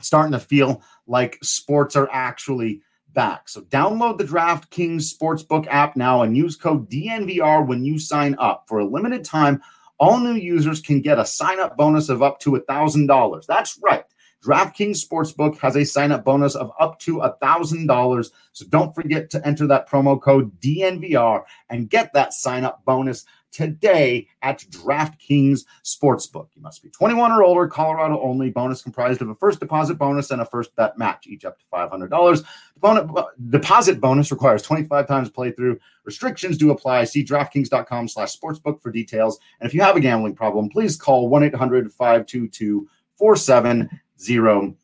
Starting 0.03 0.33
to 0.33 0.39
feel 0.39 0.83
like 1.07 1.39
sports 1.43 1.97
are 1.97 2.09
actually 2.13 2.83
back. 3.15 3.49
So 3.49 3.63
download 3.63 4.19
the 4.19 4.25
DraftKings 4.25 5.13
Sportsbook 5.15 5.67
app 5.69 5.97
now 5.97 6.23
and 6.23 6.37
use 6.37 6.57
code 6.57 6.91
DNVR 6.91 7.67
when 7.67 7.85
you 7.85 7.99
sign 7.99 8.37
up. 8.39 8.65
For 8.69 8.81
a 8.81 8.85
limited 8.85 9.25
time, 9.25 9.63
all 10.01 10.19
new 10.19 10.35
users 10.35 10.81
can 10.81 11.03
get 11.03 11.19
a 11.19 11.27
sign 11.27 11.61
up 11.61 11.77
bonus 11.77 12.09
of 12.09 12.23
up 12.23 12.41
to 12.41 12.53
$1,000. 12.53 13.47
That's 13.47 13.79
right. 13.83 14.05
DraftKings 14.43 15.05
Sportsbook 15.05 15.59
has 15.59 15.77
a 15.77 15.85
sign 15.85 16.11
up 16.11 16.25
bonus 16.25 16.55
of 16.55 16.73
up 16.81 16.99
to 17.01 17.19
$1,000. 17.19 18.31
So 18.53 18.67
don't 18.71 18.95
forget 18.95 19.29
to 19.31 19.47
enter 19.47 19.67
that 19.67 19.89
promo 19.89 20.21
code 20.21 20.59
DNVR 20.63 21.43
and 21.69 21.91
get 21.91 22.15
that 22.15 22.33
sign 22.33 22.65
up 22.65 22.83
bonus 22.87 23.27
today 23.53 24.29
at 24.43 24.61
DraftKings 24.71 25.65
Sportsbook. 25.85 26.49
You 26.55 26.63
must 26.63 26.83
be 26.83 26.91
21 26.91 27.33
or 27.33 27.43
older, 27.43 27.67
Colorado 27.69 28.21
only. 28.21 28.51
Bonus 28.51 28.83
comprised 28.83 29.23
of 29.23 29.29
a 29.29 29.35
first 29.35 29.61
deposit 29.61 29.97
bonus 29.97 30.31
and 30.31 30.41
a 30.41 30.45
first 30.45 30.75
bet 30.77 30.97
match, 30.99 31.27
each 31.27 31.45
up 31.45 31.59
to 31.59 31.65
$500. 31.73 32.45
Bonus, 32.79 33.11
deposit 33.49 34.01
bonus 34.01 34.31
requires 34.31 34.63
25 34.63 35.07
times 35.07 35.31
playthrough. 35.31 35.79
Restrictions 36.05 36.57
do 36.57 36.71
apply. 36.71 37.05
See 37.05 37.25
DraftKings.com 37.25 38.09
slash 38.09 38.39
sportsbook 38.39 38.81
for 38.81 38.91
details. 38.91 39.39
And 39.61 39.69
if 39.69 39.75
you 39.75 39.83
have 39.83 39.97
a 39.97 40.01
gambling 40.01 40.35
problem, 40.35 40.69
please 40.69 40.97
call 40.97 41.29
1 41.29 41.45
800 41.45 41.93
522 41.93 42.89
4700. 43.17 44.77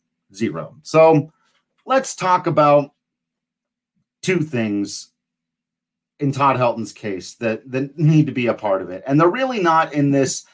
So 0.82 1.32
let's 1.86 2.14
talk 2.14 2.46
about 2.46 2.92
two 4.22 4.40
things 4.40 5.12
in 6.18 6.32
Todd 6.32 6.56
Helton's 6.56 6.92
case 6.92 7.34
that 7.34 7.70
that 7.70 7.98
need 7.98 8.26
to 8.26 8.32
be 8.32 8.46
a 8.46 8.54
part 8.54 8.82
of 8.82 8.90
it, 8.90 9.02
and 9.06 9.20
they're 9.20 9.28
really 9.28 9.60
not 9.60 9.92
in 9.92 10.10
this 10.10 10.44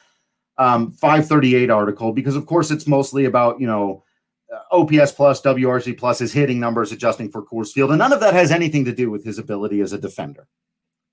um, 0.59 0.91
538 0.93 1.71
article 1.71 2.13
because, 2.13 2.37
of 2.37 2.47
course, 2.47 2.71
it's 2.71 2.87
mostly 2.87 3.25
about 3.25 3.61
you 3.61 3.67
know 3.67 4.05
uh, 4.53 4.77
OPS 4.77 5.13
plus, 5.13 5.41
WRC 5.43 5.97
plus, 5.97 6.19
his 6.19 6.33
hitting 6.33 6.61
numbers 6.61 6.93
adjusting 6.93 7.31
for 7.31 7.43
Coors 7.43 7.73
Field, 7.73 7.91
and 7.91 7.99
none 7.99 8.13
of 8.13 8.21
that 8.21 8.35
has 8.35 8.51
anything 8.51 8.85
to 8.85 8.93
do 8.93 9.11
with 9.11 9.25
his 9.25 9.39
ability 9.39 9.81
as 9.81 9.93
a 9.93 9.99
defender, 9.99 10.47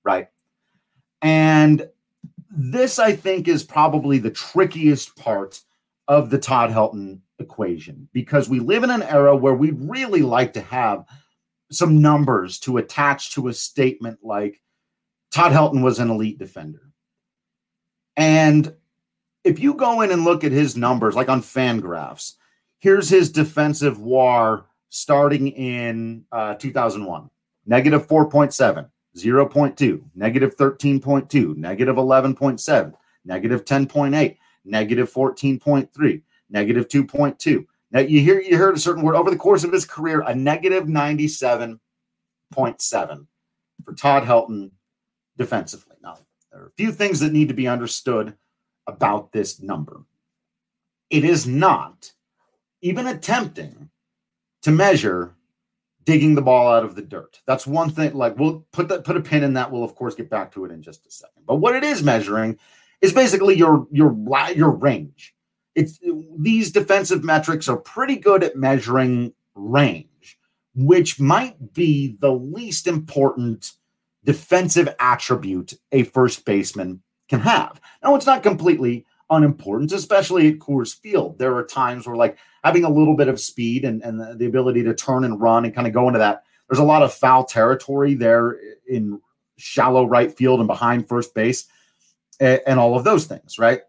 right? 0.04 0.28
And 1.22 1.88
this, 2.50 2.98
I 2.98 3.14
think, 3.14 3.48
is 3.48 3.62
probably 3.62 4.18
the 4.18 4.30
trickiest 4.30 5.16
part 5.16 5.60
of 6.08 6.30
the 6.30 6.38
Todd 6.38 6.70
Helton 6.70 7.20
equation 7.38 8.08
because 8.12 8.48
we 8.48 8.58
live 8.58 8.82
in 8.82 8.90
an 8.90 9.02
era 9.02 9.34
where 9.36 9.54
we'd 9.54 9.78
really 9.78 10.22
like 10.22 10.52
to 10.54 10.60
have 10.60 11.06
some 11.70 12.02
numbers 12.02 12.58
to 12.60 12.78
attach 12.78 13.32
to 13.34 13.48
a 13.48 13.54
statement 13.54 14.18
like 14.22 14.60
Todd 15.30 15.52
Helton 15.52 15.82
was 15.82 15.98
an 15.98 16.10
elite 16.10 16.38
defender. 16.38 16.90
And 18.16 18.74
if 19.44 19.58
you 19.58 19.74
go 19.74 20.02
in 20.02 20.10
and 20.10 20.24
look 20.24 20.44
at 20.44 20.52
his 20.52 20.76
numbers, 20.76 21.14
like 21.14 21.28
on 21.28 21.40
Fangraphs, 21.40 22.34
here's 22.78 23.08
his 23.08 23.30
defensive 23.30 24.00
WAR 24.00 24.66
starting 24.88 25.48
in 25.48 26.24
uh, 26.32 26.54
2001 26.54 27.30
negative 27.66 28.08
4.7, 28.08 28.88
0.2, 29.16 30.02
negative 30.16 30.56
13.2, 30.56 31.56
negative 31.56 31.96
11.7, 31.96 32.92
negative 33.24 33.64
10.8, 33.64 34.36
negative 34.64 35.12
14.3, 35.12 36.22
negative 36.50 36.88
2.2, 36.88 37.66
now 37.92 38.00
you 38.00 38.20
hear 38.20 38.40
you 38.40 38.56
heard 38.56 38.76
a 38.76 38.80
certain 38.80 39.02
word 39.02 39.16
over 39.16 39.30
the 39.30 39.36
course 39.36 39.64
of 39.64 39.72
his 39.72 39.84
career, 39.84 40.20
a 40.20 40.34
negative 40.34 40.84
97.7 40.84 41.78
for 43.84 43.94
Todd 43.94 44.24
Helton 44.24 44.70
defensively. 45.36 45.96
Now, 46.02 46.18
there 46.52 46.62
are 46.62 46.66
a 46.66 46.72
few 46.76 46.92
things 46.92 47.20
that 47.20 47.32
need 47.32 47.48
to 47.48 47.54
be 47.54 47.66
understood 47.68 48.34
about 48.86 49.32
this 49.32 49.60
number. 49.60 50.02
It 51.10 51.24
is 51.24 51.46
not 51.46 52.12
even 52.82 53.08
attempting 53.08 53.90
to 54.62 54.70
measure 54.70 55.34
digging 56.04 56.34
the 56.34 56.42
ball 56.42 56.72
out 56.72 56.84
of 56.84 56.94
the 56.94 57.02
dirt. 57.02 57.40
That's 57.46 57.66
one 57.66 57.90
thing. 57.90 58.14
Like 58.14 58.38
we'll 58.38 58.66
put 58.72 58.88
that 58.88 59.04
put 59.04 59.16
a 59.16 59.20
pin 59.20 59.42
in 59.42 59.54
that. 59.54 59.70
We'll 59.70 59.84
of 59.84 59.94
course 59.94 60.14
get 60.14 60.30
back 60.30 60.52
to 60.52 60.64
it 60.64 60.70
in 60.70 60.82
just 60.82 61.06
a 61.06 61.10
second. 61.10 61.42
But 61.46 61.56
what 61.56 61.74
it 61.74 61.84
is 61.84 62.02
measuring 62.02 62.58
is 63.00 63.12
basically 63.12 63.56
your 63.56 63.86
your 63.90 64.16
your 64.54 64.70
range 64.70 65.34
it's 65.80 65.98
these 66.38 66.70
defensive 66.70 67.24
metrics 67.24 67.68
are 67.68 67.76
pretty 67.76 68.16
good 68.16 68.44
at 68.44 68.56
measuring 68.56 69.32
range, 69.54 70.38
which 70.74 71.18
might 71.18 71.72
be 71.72 72.16
the 72.20 72.32
least 72.32 72.86
important 72.86 73.72
defensive 74.24 74.94
attribute 74.98 75.74
a 75.92 76.02
first 76.04 76.44
baseman 76.44 77.02
can 77.28 77.40
have. 77.40 77.80
Now, 78.02 78.14
it's 78.14 78.26
not 78.26 78.42
completely 78.42 79.06
unimportant, 79.30 79.92
especially 79.92 80.48
at 80.48 80.58
Coors 80.58 80.94
Field. 81.00 81.38
There 81.38 81.56
are 81.56 81.64
times 81.64 82.06
where, 82.06 82.16
like, 82.16 82.36
having 82.62 82.84
a 82.84 82.90
little 82.90 83.16
bit 83.16 83.28
of 83.28 83.40
speed 83.40 83.84
and, 83.84 84.02
and 84.02 84.38
the 84.38 84.46
ability 84.46 84.82
to 84.82 84.94
turn 84.94 85.24
and 85.24 85.40
run 85.40 85.64
and 85.64 85.74
kind 85.74 85.86
of 85.86 85.92
go 85.94 86.08
into 86.08 86.18
that 86.18 86.42
There's 86.68 86.78
a 86.78 86.84
lot 86.84 87.02
of 87.02 87.12
foul 87.12 87.44
territory 87.44 88.14
there 88.14 88.58
in 88.86 89.20
shallow 89.56 90.06
right 90.06 90.36
field 90.36 90.60
and 90.60 90.66
behind 90.66 91.08
first 91.08 91.34
base 91.34 91.66
and, 92.38 92.60
and 92.66 92.80
all 92.80 92.96
of 92.96 93.04
those 93.04 93.24
things, 93.26 93.58
right? 93.58 93.80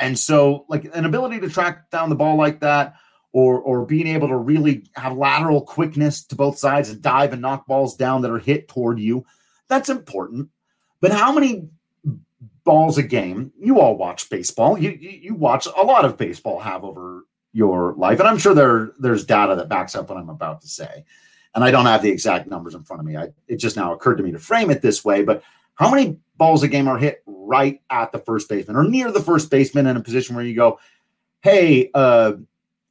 And 0.00 0.18
so, 0.18 0.64
like 0.68 0.84
an 0.94 1.04
ability 1.04 1.40
to 1.40 1.48
track 1.48 1.90
down 1.90 2.08
the 2.08 2.16
ball 2.16 2.36
like 2.36 2.60
that, 2.60 2.96
or 3.32 3.60
or 3.60 3.86
being 3.86 4.06
able 4.06 4.28
to 4.28 4.36
really 4.36 4.84
have 4.94 5.16
lateral 5.16 5.60
quickness 5.60 6.24
to 6.24 6.36
both 6.36 6.58
sides 6.58 6.90
and 6.90 7.00
dive 7.00 7.32
and 7.32 7.42
knock 7.42 7.66
balls 7.66 7.96
down 7.96 8.22
that 8.22 8.30
are 8.30 8.38
hit 8.38 8.68
toward 8.68 8.98
you, 8.98 9.24
that's 9.68 9.88
important. 9.88 10.48
But 11.00 11.12
how 11.12 11.32
many 11.32 11.68
balls 12.64 12.98
a 12.98 13.02
game? 13.02 13.52
You 13.58 13.80
all 13.80 13.96
watch 13.96 14.28
baseball. 14.28 14.78
You 14.78 14.90
you, 14.90 15.34
watch 15.34 15.66
a 15.66 15.82
lot 15.82 16.04
of 16.04 16.16
baseball. 16.16 16.60
Have 16.60 16.84
over 16.84 17.24
your 17.52 17.94
life, 17.94 18.18
and 18.18 18.28
I'm 18.28 18.38
sure 18.38 18.54
there 18.54 18.92
there's 18.98 19.24
data 19.24 19.56
that 19.56 19.68
backs 19.68 19.94
up 19.94 20.08
what 20.08 20.18
I'm 20.18 20.30
about 20.30 20.60
to 20.62 20.68
say. 20.68 21.04
And 21.54 21.62
I 21.62 21.70
don't 21.70 21.84
have 21.84 22.00
the 22.00 22.10
exact 22.10 22.48
numbers 22.48 22.74
in 22.74 22.82
front 22.82 23.00
of 23.00 23.06
me. 23.06 23.16
I, 23.16 23.28
it 23.46 23.56
just 23.56 23.76
now 23.76 23.92
occurred 23.92 24.16
to 24.16 24.22
me 24.22 24.32
to 24.32 24.38
frame 24.38 24.70
it 24.70 24.80
this 24.80 25.04
way. 25.04 25.22
But 25.22 25.42
how 25.74 25.90
many 25.90 26.18
balls 26.36 26.62
a 26.62 26.68
game 26.68 26.88
are 26.88 26.98
hit 26.98 27.22
right 27.26 27.80
at 27.90 28.12
the 28.12 28.18
first 28.18 28.48
baseman 28.48 28.76
or 28.76 28.84
near 28.84 29.10
the 29.10 29.20
first 29.20 29.50
baseman 29.50 29.86
in 29.86 29.96
a 29.96 30.02
position 30.02 30.34
where 30.34 30.44
you 30.44 30.54
go, 30.54 30.78
hey, 31.42 31.90
uh, 31.94 32.32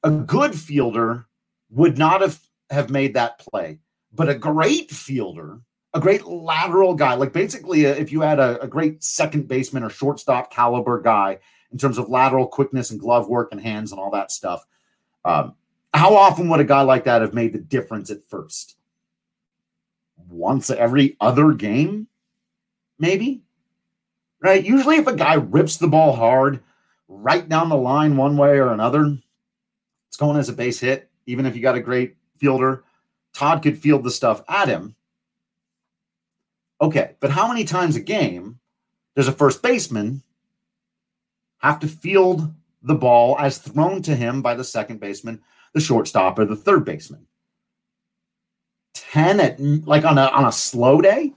a 0.03 0.11
good 0.11 0.55
fielder 0.55 1.25
would 1.69 1.97
not 1.97 2.21
have, 2.21 2.39
have 2.69 2.89
made 2.89 3.13
that 3.13 3.39
play, 3.39 3.79
but 4.13 4.29
a 4.29 4.35
great 4.35 4.91
fielder, 4.91 5.59
a 5.93 5.99
great 5.99 6.25
lateral 6.25 6.93
guy, 6.93 7.13
like 7.13 7.33
basically 7.33 7.85
uh, 7.85 7.89
if 7.89 8.11
you 8.11 8.21
had 8.21 8.39
a, 8.39 8.61
a 8.61 8.67
great 8.67 9.03
second 9.03 9.47
baseman 9.47 9.83
or 9.83 9.89
shortstop 9.89 10.51
caliber 10.51 11.01
guy 11.01 11.39
in 11.71 11.77
terms 11.77 11.97
of 11.97 12.09
lateral 12.09 12.47
quickness 12.47 12.91
and 12.91 12.99
glove 12.99 13.29
work 13.29 13.49
and 13.51 13.61
hands 13.61 13.91
and 13.91 13.99
all 13.99 14.11
that 14.11 14.31
stuff, 14.31 14.65
um, 15.23 15.55
how 15.93 16.15
often 16.15 16.49
would 16.49 16.59
a 16.59 16.65
guy 16.65 16.81
like 16.81 17.03
that 17.03 17.21
have 17.21 17.33
made 17.33 17.53
the 17.53 17.59
difference 17.59 18.09
at 18.09 18.23
first? 18.27 18.77
Once 20.29 20.69
every 20.69 21.17
other 21.19 21.51
game, 21.51 22.07
maybe? 23.01 23.41
Right? 24.41 24.63
Usually, 24.63 24.95
if 24.95 25.07
a 25.07 25.15
guy 25.15 25.33
rips 25.33 25.77
the 25.77 25.87
ball 25.87 26.15
hard 26.15 26.61
right 27.07 27.47
down 27.47 27.69
the 27.69 27.75
line 27.75 28.15
one 28.15 28.37
way 28.37 28.57
or 28.57 28.71
another, 28.71 29.17
it's 30.07 30.17
going 30.17 30.37
as 30.37 30.49
a 30.49 30.53
base 30.53 30.79
hit. 30.79 31.09
Even 31.25 31.45
if 31.45 31.55
you 31.55 31.61
got 31.61 31.75
a 31.75 31.81
great 31.81 32.15
fielder, 32.37 32.83
Todd 33.33 33.61
could 33.61 33.77
field 33.77 34.03
the 34.03 34.11
stuff 34.11 34.41
at 34.47 34.67
him. 34.67 34.95
Okay, 36.79 37.15
but 37.19 37.29
how 37.29 37.47
many 37.47 37.63
times 37.63 37.95
a 37.95 37.99
game 37.99 38.59
does 39.15 39.27
a 39.27 39.31
first 39.31 39.61
baseman 39.61 40.23
have 41.59 41.79
to 41.79 41.87
field 41.87 42.51
the 42.81 42.95
ball 42.95 43.37
as 43.39 43.59
thrown 43.59 44.01
to 44.01 44.15
him 44.15 44.41
by 44.41 44.55
the 44.55 44.63
second 44.63 44.99
baseman 44.99 45.41
the 45.73 45.79
shortstop 45.79 46.37
or 46.39 46.45
the 46.45 46.55
third 46.55 46.83
baseman. 46.85 47.25
10 48.93 49.39
at 49.39 49.59
like 49.59 50.03
on 50.03 50.17
a 50.17 50.25
on 50.27 50.45
a 50.45 50.51
slow 50.51 51.01
day 51.01 51.33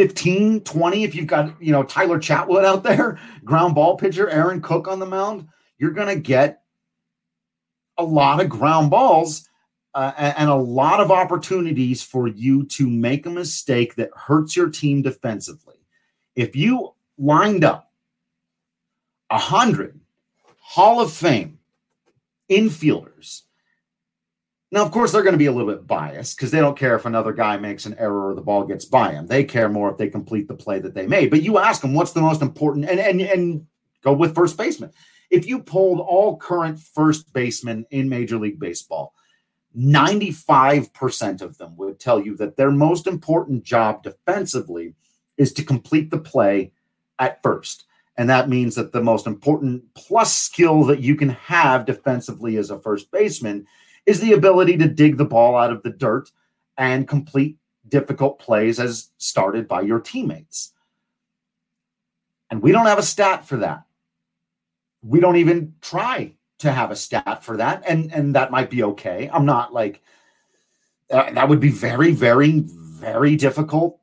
15 0.00 0.62
20 0.62 1.04
if 1.04 1.14
you've 1.14 1.26
got 1.26 1.62
you 1.62 1.72
know 1.72 1.82
tyler 1.82 2.18
chatwood 2.18 2.64
out 2.64 2.82
there 2.82 3.20
ground 3.44 3.74
ball 3.74 3.98
pitcher 3.98 4.30
aaron 4.30 4.62
cook 4.62 4.88
on 4.88 4.98
the 4.98 5.04
mound 5.04 5.46
you're 5.76 5.90
going 5.90 6.08
to 6.08 6.18
get 6.18 6.62
a 7.98 8.02
lot 8.02 8.40
of 8.40 8.48
ground 8.48 8.90
balls 8.90 9.46
uh, 9.94 10.12
and 10.16 10.48
a 10.48 10.54
lot 10.54 11.00
of 11.00 11.10
opportunities 11.10 12.02
for 12.02 12.26
you 12.26 12.64
to 12.64 12.88
make 12.88 13.26
a 13.26 13.30
mistake 13.30 13.94
that 13.96 14.08
hurts 14.16 14.56
your 14.56 14.70
team 14.70 15.02
defensively 15.02 15.76
if 16.34 16.56
you 16.56 16.94
lined 17.18 17.62
up 17.62 17.92
a 19.28 19.36
hundred 19.36 20.00
hall 20.60 20.98
of 20.98 21.12
fame 21.12 21.58
infielders. 22.50 23.42
Now, 24.72 24.84
of 24.84 24.92
course, 24.92 25.10
they're 25.10 25.22
going 25.22 25.34
to 25.34 25.38
be 25.38 25.46
a 25.46 25.52
little 25.52 25.72
bit 25.72 25.86
biased 25.86 26.36
because 26.36 26.52
they 26.52 26.60
don't 26.60 26.78
care 26.78 26.94
if 26.94 27.04
another 27.04 27.32
guy 27.32 27.56
makes 27.56 27.86
an 27.86 27.96
error 27.98 28.30
or 28.30 28.34
the 28.34 28.40
ball 28.40 28.64
gets 28.64 28.84
by 28.84 29.12
him. 29.12 29.26
They 29.26 29.42
care 29.42 29.68
more 29.68 29.90
if 29.90 29.96
they 29.96 30.08
complete 30.08 30.46
the 30.46 30.54
play 30.54 30.78
that 30.78 30.94
they 30.94 31.08
made. 31.08 31.30
But 31.30 31.42
you 31.42 31.58
ask 31.58 31.82
them 31.82 31.94
what's 31.94 32.12
the 32.12 32.20
most 32.20 32.40
important, 32.40 32.88
and 32.88 33.00
and 33.00 33.20
and 33.20 33.66
go 34.02 34.12
with 34.12 34.34
first 34.34 34.56
baseman. 34.56 34.92
If 35.28 35.46
you 35.46 35.60
polled 35.60 36.00
all 36.00 36.36
current 36.36 36.78
first 36.78 37.32
basemen 37.32 37.84
in 37.90 38.08
Major 38.08 38.38
League 38.38 38.60
Baseball, 38.60 39.14
95% 39.76 41.42
of 41.42 41.58
them 41.58 41.76
would 41.76 42.00
tell 42.00 42.20
you 42.20 42.36
that 42.36 42.56
their 42.56 42.72
most 42.72 43.06
important 43.06 43.62
job 43.62 44.02
defensively 44.02 44.94
is 45.36 45.52
to 45.52 45.64
complete 45.64 46.10
the 46.10 46.18
play 46.18 46.72
at 47.18 47.42
first. 47.42 47.84
And 48.16 48.28
that 48.28 48.48
means 48.48 48.74
that 48.74 48.92
the 48.92 49.02
most 49.02 49.26
important 49.26 49.94
plus 49.94 50.34
skill 50.34 50.82
that 50.84 51.00
you 51.00 51.14
can 51.14 51.30
have 51.30 51.86
defensively 51.86 52.56
as 52.56 52.70
a 52.70 52.80
first 52.80 53.10
baseman 53.12 53.66
is 54.06 54.20
the 54.20 54.32
ability 54.32 54.76
to 54.78 54.88
dig 54.88 55.16
the 55.16 55.24
ball 55.24 55.56
out 55.56 55.72
of 55.72 55.82
the 55.82 55.90
dirt 55.90 56.30
and 56.76 57.08
complete 57.08 57.56
difficult 57.88 58.38
plays 58.38 58.80
as 58.80 59.10
started 59.18 59.68
by 59.68 59.80
your 59.80 60.00
teammates. 60.00 60.72
And 62.50 62.62
we 62.62 62.72
don't 62.72 62.86
have 62.86 62.98
a 62.98 63.02
stat 63.02 63.46
for 63.46 63.58
that. 63.58 63.84
We 65.02 65.20
don't 65.20 65.36
even 65.36 65.74
try 65.80 66.34
to 66.58 66.72
have 66.72 66.90
a 66.90 66.96
stat 66.96 67.42
for 67.42 67.56
that. 67.56 67.82
And 67.86 68.12
and 68.12 68.34
that 68.34 68.50
might 68.50 68.70
be 68.70 68.82
okay. 68.82 69.30
I'm 69.32 69.46
not 69.46 69.72
like 69.72 70.02
uh, 71.10 71.30
that 71.32 71.48
would 71.48 71.60
be 71.60 71.70
very 71.70 72.12
very 72.12 72.60
very 72.60 73.36
difficult 73.36 74.00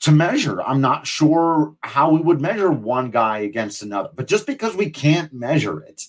to 0.00 0.12
measure. 0.12 0.62
I'm 0.62 0.80
not 0.80 1.06
sure 1.06 1.74
how 1.82 2.10
we 2.10 2.20
would 2.20 2.40
measure 2.40 2.70
one 2.70 3.10
guy 3.10 3.38
against 3.38 3.82
another. 3.82 4.10
But 4.14 4.26
just 4.26 4.46
because 4.46 4.74
we 4.74 4.90
can't 4.90 5.32
measure 5.32 5.80
it 5.80 6.06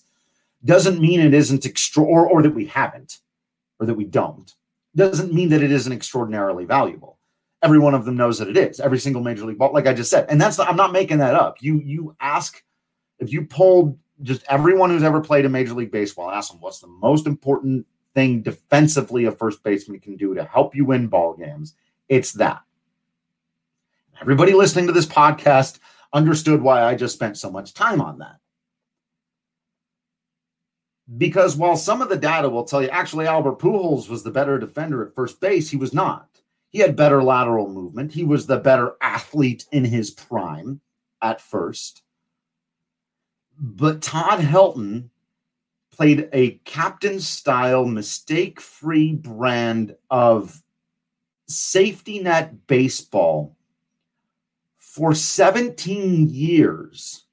doesn't 0.64 1.00
mean 1.00 1.20
it 1.20 1.34
isn't 1.34 1.66
extra 1.66 2.04
or, 2.04 2.28
or 2.28 2.42
that 2.42 2.54
we 2.54 2.66
haven't 2.66 3.20
or 3.80 3.86
that 3.86 3.96
we 3.96 4.06
don't. 4.06 4.54
Doesn't 4.96 5.34
mean 5.34 5.50
that 5.50 5.64
it 5.64 5.72
isn't 5.72 5.94
extraordinarily 5.94 6.66
valuable. 6.66 7.18
Every 7.64 7.80
one 7.80 7.94
of 7.94 8.06
them 8.06 8.18
knows 8.18 8.40
that 8.40 8.50
it 8.50 8.58
is. 8.58 8.80
Every 8.80 9.00
single 9.00 9.22
major 9.22 9.46
league 9.46 9.58
ball, 9.58 9.74
like 9.74 9.88
I 9.88 9.94
just 9.94 10.10
said. 10.10 10.26
And 10.30 10.42
that's 10.42 10.60
I'm 10.60 10.76
not 10.76 10.92
making 10.92 11.20
that 11.20 11.36
up. 11.36 11.58
You 11.62 11.80
you 11.80 12.16
ask 12.20 12.62
if 13.20 13.32
you 13.32 13.46
polled 13.46 13.98
just 14.24 14.44
everyone 14.50 14.90
who's 14.90 15.04
ever 15.04 15.22
played 15.22 15.46
a 15.46 15.50
major 15.50 15.74
league 15.74 15.92
baseball, 15.92 16.30
ask 16.30 16.52
them 16.52 16.60
what's 16.60 16.80
the 16.80 16.88
most 16.88 17.28
important 17.28 17.86
thing 18.14 18.42
defensively 18.42 19.26
a 19.26 19.32
first 19.32 19.64
baseman 19.64 20.00
can 20.00 20.18
do 20.18 20.36
to 20.36 20.44
help 20.44 20.76
you 20.76 20.86
win 20.86 21.08
ball 21.08 21.34
games. 21.36 21.76
It's 22.10 22.34
that 22.34 22.62
Everybody 24.22 24.54
listening 24.54 24.86
to 24.86 24.94
this 24.94 25.08
podcast 25.08 25.80
understood 26.14 26.62
why 26.62 26.84
I 26.84 26.94
just 26.94 27.16
spent 27.16 27.40
so 27.40 27.50
much 27.50 27.74
time 27.74 28.00
on 28.00 28.20
that. 28.20 28.36
Because 31.18 31.56
while 31.56 31.76
some 31.76 32.02
of 32.02 32.10
the 32.10 32.18
data 32.18 32.50
will 32.50 32.64
tell 32.64 32.82
you 32.82 32.90
actually 32.90 33.28
Albert 33.28 33.60
Pujols 33.60 34.08
was 34.08 34.24
the 34.24 34.32
better 34.32 34.58
defender 34.58 35.06
at 35.06 35.14
first 35.14 35.42
base, 35.42 35.70
he 35.70 35.78
was 35.78 35.94
not. 35.94 36.28
He 36.70 36.80
had 36.80 36.96
better 36.96 37.22
lateral 37.22 37.70
movement. 37.70 38.14
He 38.14 38.24
was 38.24 38.48
the 38.48 38.58
better 38.58 38.96
athlete 39.02 39.66
in 39.72 39.84
his 39.84 40.10
prime 40.10 40.80
at 41.22 41.42
first. 41.42 42.02
But 43.60 44.02
Todd 44.02 44.40
Helton 44.40 45.10
played 45.92 46.30
a 46.32 46.52
captain 46.64 47.20
style, 47.20 47.86
mistake 47.86 48.62
free 48.62 49.14
brand 49.14 49.96
of 50.10 50.64
safety 51.48 52.20
net 52.20 52.66
baseball 52.68 53.58
for 54.78 55.14
17 55.14 56.30
years 56.30 57.26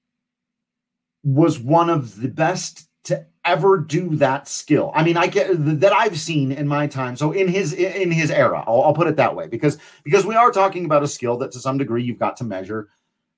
was 1.22 1.58
one 1.58 1.90
of 1.90 2.20
the 2.20 2.28
best 2.28 2.87
to 3.08 3.26
ever 3.44 3.78
do 3.78 4.16
that 4.16 4.48
skill. 4.48 4.92
I 4.94 5.02
mean, 5.02 5.16
I 5.16 5.26
get 5.26 5.48
that 5.80 5.92
I've 5.92 6.18
seen 6.18 6.52
in 6.52 6.68
my 6.68 6.86
time. 6.86 7.16
So 7.16 7.32
in 7.32 7.48
his 7.48 7.72
in 7.72 8.10
his 8.10 8.30
era, 8.30 8.62
I'll, 8.66 8.82
I'll, 8.82 8.94
put 8.94 9.06
it 9.06 9.16
that 9.16 9.34
way 9.34 9.46
because 9.46 9.78
because 10.04 10.26
we 10.26 10.34
are 10.34 10.50
talking 10.50 10.84
about 10.84 11.02
a 11.02 11.08
skill 11.08 11.38
that 11.38 11.52
to 11.52 11.60
some 11.60 11.78
degree 11.78 12.02
you've 12.02 12.18
got 12.18 12.36
to 12.38 12.44
measure 12.44 12.88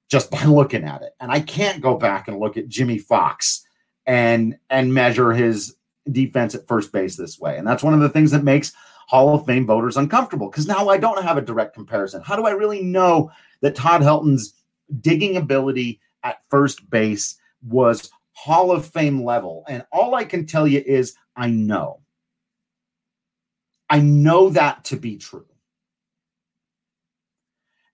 just 0.08 0.30
by 0.30 0.44
looking 0.44 0.84
at 0.84 1.02
it. 1.02 1.14
And 1.20 1.30
I 1.30 1.40
can't 1.40 1.80
go 1.80 1.96
back 1.96 2.28
and 2.28 2.38
look 2.38 2.56
at 2.56 2.68
Jimmie 2.68 2.98
Foxx 2.98 3.64
and 4.06 4.56
and 4.68 4.92
measure 4.92 5.32
his 5.32 5.76
defense 6.10 6.54
at 6.54 6.66
first 6.66 6.92
base 6.92 7.16
this 7.16 7.38
way. 7.38 7.56
And 7.56 7.66
that's 7.66 7.82
one 7.82 7.94
of 7.94 8.00
the 8.00 8.08
things 8.08 8.32
that 8.32 8.42
makes 8.42 8.72
Hall 9.06 9.34
of 9.34 9.46
Fame 9.46 9.66
voters 9.66 9.96
uncomfortable 9.96 10.50
because 10.50 10.66
now 10.66 10.88
I 10.88 10.96
don't 10.96 11.22
have 11.22 11.36
a 11.36 11.42
direct 11.42 11.74
comparison. 11.74 12.22
How 12.24 12.36
do 12.36 12.46
I 12.46 12.50
really 12.50 12.82
know 12.82 13.30
that 13.60 13.76
Todd 13.76 14.02
Helton's 14.02 14.54
digging 15.00 15.36
ability 15.36 16.00
at 16.24 16.42
first 16.50 16.90
base 16.90 17.36
was 17.62 18.10
Hall 18.42 18.72
of 18.72 18.86
Fame 18.86 19.22
level. 19.22 19.64
And 19.68 19.84
all 19.92 20.14
I 20.14 20.24
can 20.24 20.46
tell 20.46 20.66
you 20.66 20.82
is 20.86 21.14
I 21.36 21.50
know. 21.50 22.00
I 23.90 24.00
know 24.00 24.48
that 24.50 24.84
to 24.86 24.96
be 24.96 25.18
true. 25.18 25.44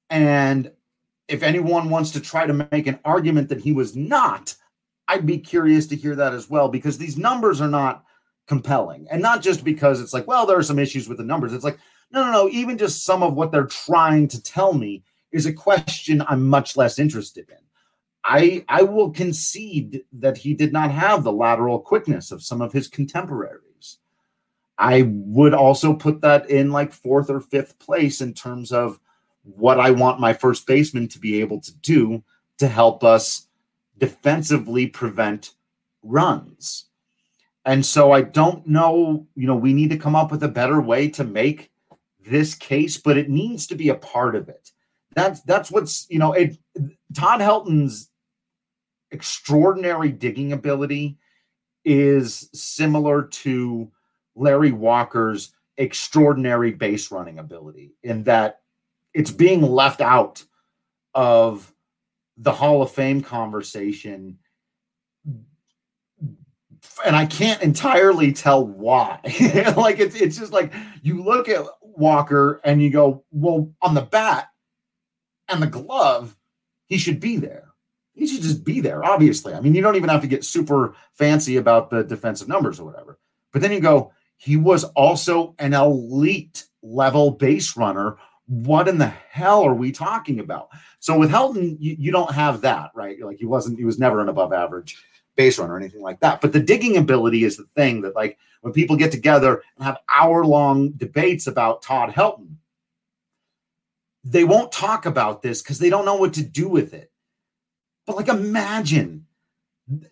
And 0.08 0.70
if 1.26 1.42
anyone 1.42 1.90
wants 1.90 2.12
to 2.12 2.20
try 2.20 2.46
to 2.46 2.68
make 2.70 2.86
an 2.86 3.00
argument 3.04 3.48
that 3.48 3.60
he 3.60 3.72
was 3.72 3.96
not, 3.96 4.54
I'd 5.08 5.26
be 5.26 5.38
curious 5.38 5.88
to 5.88 5.96
hear 5.96 6.14
that 6.14 6.32
as 6.32 6.48
well 6.48 6.68
because 6.68 6.96
these 6.96 7.18
numbers 7.18 7.60
are 7.60 7.66
not 7.66 8.04
compelling. 8.46 9.08
And 9.10 9.20
not 9.20 9.42
just 9.42 9.64
because 9.64 10.00
it's 10.00 10.12
like, 10.12 10.28
well, 10.28 10.46
there 10.46 10.58
are 10.58 10.62
some 10.62 10.78
issues 10.78 11.08
with 11.08 11.18
the 11.18 11.24
numbers. 11.24 11.54
It's 11.54 11.64
like, 11.64 11.78
no, 12.12 12.24
no, 12.24 12.30
no, 12.30 12.48
even 12.50 12.78
just 12.78 13.04
some 13.04 13.24
of 13.24 13.34
what 13.34 13.50
they're 13.50 13.66
trying 13.66 14.28
to 14.28 14.40
tell 14.40 14.74
me 14.74 15.02
is 15.32 15.46
a 15.46 15.52
question 15.52 16.22
I'm 16.28 16.46
much 16.46 16.76
less 16.76 17.00
interested 17.00 17.48
in. 17.50 17.65
I 18.26 18.64
I 18.68 18.82
will 18.82 19.10
concede 19.10 20.02
that 20.14 20.36
he 20.36 20.52
did 20.52 20.72
not 20.72 20.90
have 20.90 21.22
the 21.22 21.32
lateral 21.32 21.78
quickness 21.78 22.32
of 22.32 22.42
some 22.42 22.60
of 22.60 22.72
his 22.72 22.88
contemporaries. 22.88 23.98
I 24.76 25.02
would 25.06 25.54
also 25.54 25.94
put 25.94 26.20
that 26.22 26.50
in 26.50 26.72
like 26.72 26.92
fourth 26.92 27.30
or 27.30 27.40
fifth 27.40 27.78
place 27.78 28.20
in 28.20 28.34
terms 28.34 28.72
of 28.72 28.98
what 29.44 29.78
I 29.78 29.92
want 29.92 30.20
my 30.20 30.32
first 30.32 30.66
baseman 30.66 31.06
to 31.08 31.20
be 31.20 31.40
able 31.40 31.60
to 31.60 31.74
do 31.76 32.24
to 32.58 32.66
help 32.66 33.04
us 33.04 33.46
defensively 33.96 34.88
prevent 34.88 35.54
runs. 36.02 36.86
And 37.64 37.86
so 37.86 38.12
I 38.12 38.22
don't 38.22 38.66
know, 38.66 39.26
you 39.36 39.46
know, 39.46 39.56
we 39.56 39.72
need 39.72 39.90
to 39.90 39.98
come 39.98 40.16
up 40.16 40.30
with 40.30 40.42
a 40.42 40.48
better 40.48 40.80
way 40.80 41.08
to 41.10 41.24
make 41.24 41.70
this 42.24 42.54
case, 42.54 42.96
but 42.96 43.16
it 43.16 43.30
needs 43.30 43.68
to 43.68 43.76
be 43.76 43.88
a 43.88 43.94
part 43.94 44.34
of 44.34 44.48
it. 44.48 44.72
That's 45.14 45.40
that's 45.42 45.70
what's, 45.70 46.06
you 46.10 46.18
know, 46.18 46.32
it 46.32 46.58
Todd 47.14 47.40
Helton's 47.40 48.10
extraordinary 49.16 50.12
digging 50.12 50.52
ability 50.52 51.16
is 51.86 52.50
similar 52.52 53.22
to 53.22 53.90
Larry 54.34 54.72
Walker's 54.72 55.54
extraordinary 55.78 56.72
base 56.72 57.10
running 57.10 57.38
ability 57.38 57.94
in 58.02 58.24
that 58.24 58.60
it's 59.14 59.30
being 59.30 59.62
left 59.62 60.02
out 60.02 60.44
of 61.14 61.72
the 62.36 62.52
Hall 62.52 62.82
of 62.82 62.90
Fame 62.90 63.22
conversation. 63.22 64.38
And 67.06 67.16
I 67.16 67.24
can't 67.24 67.62
entirely 67.62 68.34
tell 68.34 68.66
why. 68.66 69.20
like 69.78 69.98
it's 69.98 70.14
it's 70.14 70.36
just 70.36 70.52
like 70.52 70.74
you 71.02 71.22
look 71.22 71.48
at 71.48 71.64
Walker 71.80 72.60
and 72.64 72.82
you 72.82 72.90
go, 72.90 73.24
well, 73.30 73.72
on 73.80 73.94
the 73.94 74.02
bat 74.02 74.48
and 75.48 75.62
the 75.62 75.66
glove, 75.66 76.36
he 76.84 76.98
should 76.98 77.18
be 77.18 77.38
there. 77.38 77.65
He 78.16 78.26
should 78.26 78.42
just 78.42 78.64
be 78.64 78.80
there, 78.80 79.04
obviously. 79.04 79.54
I 79.54 79.60
mean, 79.60 79.74
you 79.74 79.82
don't 79.82 79.96
even 79.96 80.08
have 80.08 80.22
to 80.22 80.26
get 80.26 80.44
super 80.44 80.94
fancy 81.12 81.58
about 81.58 81.90
the 81.90 82.02
defensive 82.02 82.48
numbers 82.48 82.80
or 82.80 82.84
whatever. 82.84 83.18
But 83.52 83.62
then 83.62 83.72
you 83.72 83.80
go, 83.80 84.12
he 84.36 84.56
was 84.56 84.84
also 84.84 85.54
an 85.58 85.74
elite 85.74 86.64
level 86.82 87.30
base 87.30 87.76
runner 87.76 88.16
what 88.46 88.86
in 88.88 88.98
the 88.98 89.06
hell 89.06 89.64
are 89.64 89.74
we 89.74 89.92
talking 89.92 90.40
about? 90.40 90.68
So 91.00 91.18
with 91.18 91.30
Helton, 91.30 91.76
you, 91.80 91.96
you 91.98 92.12
don't 92.12 92.32
have 92.32 92.60
that, 92.62 92.90
right? 92.94 93.20
Like 93.20 93.38
he 93.38 93.44
wasn't, 93.44 93.78
he 93.78 93.84
was 93.84 93.98
never 93.98 94.20
an 94.20 94.28
above 94.28 94.52
average 94.52 94.96
base 95.36 95.58
runner 95.58 95.74
or 95.74 95.76
anything 95.76 96.00
like 96.00 96.20
that. 96.20 96.40
But 96.40 96.52
the 96.52 96.60
digging 96.60 96.96
ability 96.96 97.44
is 97.44 97.56
the 97.56 97.64
thing 97.64 98.02
that, 98.02 98.14
like, 98.14 98.38
when 98.62 98.72
people 98.72 98.96
get 98.96 99.12
together 99.12 99.62
and 99.76 99.84
have 99.84 99.98
hour 100.08 100.44
long 100.44 100.92
debates 100.92 101.46
about 101.46 101.82
Todd 101.82 102.10
Helton, 102.10 102.56
they 104.24 104.44
won't 104.44 104.72
talk 104.72 105.06
about 105.06 105.42
this 105.42 105.62
because 105.62 105.78
they 105.78 105.90
don't 105.90 106.04
know 106.04 106.16
what 106.16 106.34
to 106.34 106.42
do 106.42 106.68
with 106.68 106.94
it. 106.94 107.10
But 108.06 108.16
like, 108.16 108.28
imagine 108.28 109.26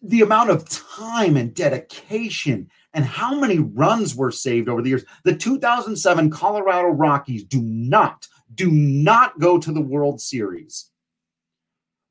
the 0.02 0.22
amount 0.22 0.50
of 0.50 0.68
time 0.68 1.36
and 1.36 1.54
dedication 1.54 2.70
and 2.92 3.04
how 3.04 3.38
many 3.38 3.58
runs 3.58 4.14
were 4.14 4.30
saved 4.30 4.68
over 4.68 4.82
the 4.82 4.88
years. 4.88 5.04
The 5.24 5.36
2007 5.36 6.30
Colorado 6.30 6.88
Rockies 6.88 7.44
do 7.44 7.60
not, 7.60 8.28
do 8.54 8.70
not 8.70 9.38
go 9.38 9.58
to 9.58 9.72
the 9.72 9.80
World 9.80 10.20
Series 10.20 10.90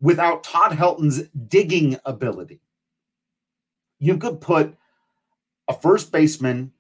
without 0.02 0.43
Todd 0.43 0.74
Helton's 0.74 1.24
digging 1.48 1.98
ability. 2.06 2.60
You 4.00 4.17
could 4.17 4.41
put 4.41 4.76
a 5.69 5.74
first 5.74 6.12
baseman 6.12 6.74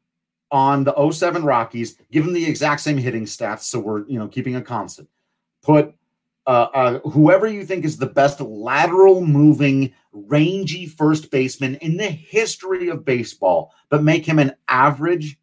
on 0.51 0.83
the 0.83 1.11
07 1.11 1.45
Rockies, 1.45 1.97
give 2.11 2.25
him 2.25 2.33
the 2.33 2.45
exact 2.45 2.81
same 2.81 2.97
hitting 2.97 3.23
stats, 3.23 3.61
so 3.61 3.79
we're 3.79 4.05
you 4.07 4.19
know 4.19 4.27
keeping 4.27 4.57
a 4.57 4.61
constant. 4.61 5.07
Put 5.63 5.95
uh, 6.45 6.67
uh, 6.73 6.99
whoever 7.09 7.47
you 7.47 7.65
think 7.65 7.85
is 7.85 7.97
the 7.97 8.05
best 8.05 8.41
lateral 8.41 9.25
moving, 9.25 9.93
rangy 10.11 10.85
first 10.85 11.31
baseman 11.31 11.75
in 11.75 11.97
the 11.97 12.07
history 12.07 12.89
of 12.89 13.05
baseball, 13.05 13.73
but 13.89 14.03
make 14.03 14.25
him 14.25 14.39
an 14.39 14.53
average 14.67 15.39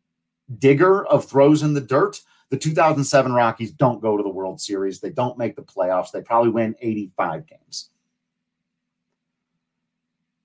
digger 0.58 1.06
of 1.06 1.24
throws 1.24 1.62
in 1.62 1.74
the 1.74 1.80
dirt. 1.80 2.20
The 2.50 2.58
2007 2.58 3.32
Rockies 3.32 3.70
don't 3.70 4.02
go 4.02 4.16
to 4.16 4.22
the 4.22 4.28
World 4.28 4.60
Series. 4.60 5.00
They 5.00 5.10
don't 5.10 5.38
make 5.38 5.56
the 5.56 5.62
playoffs. 5.62 6.10
They 6.10 6.20
probably 6.20 6.50
win 6.50 6.74
85 6.80 7.46
games. 7.46 7.90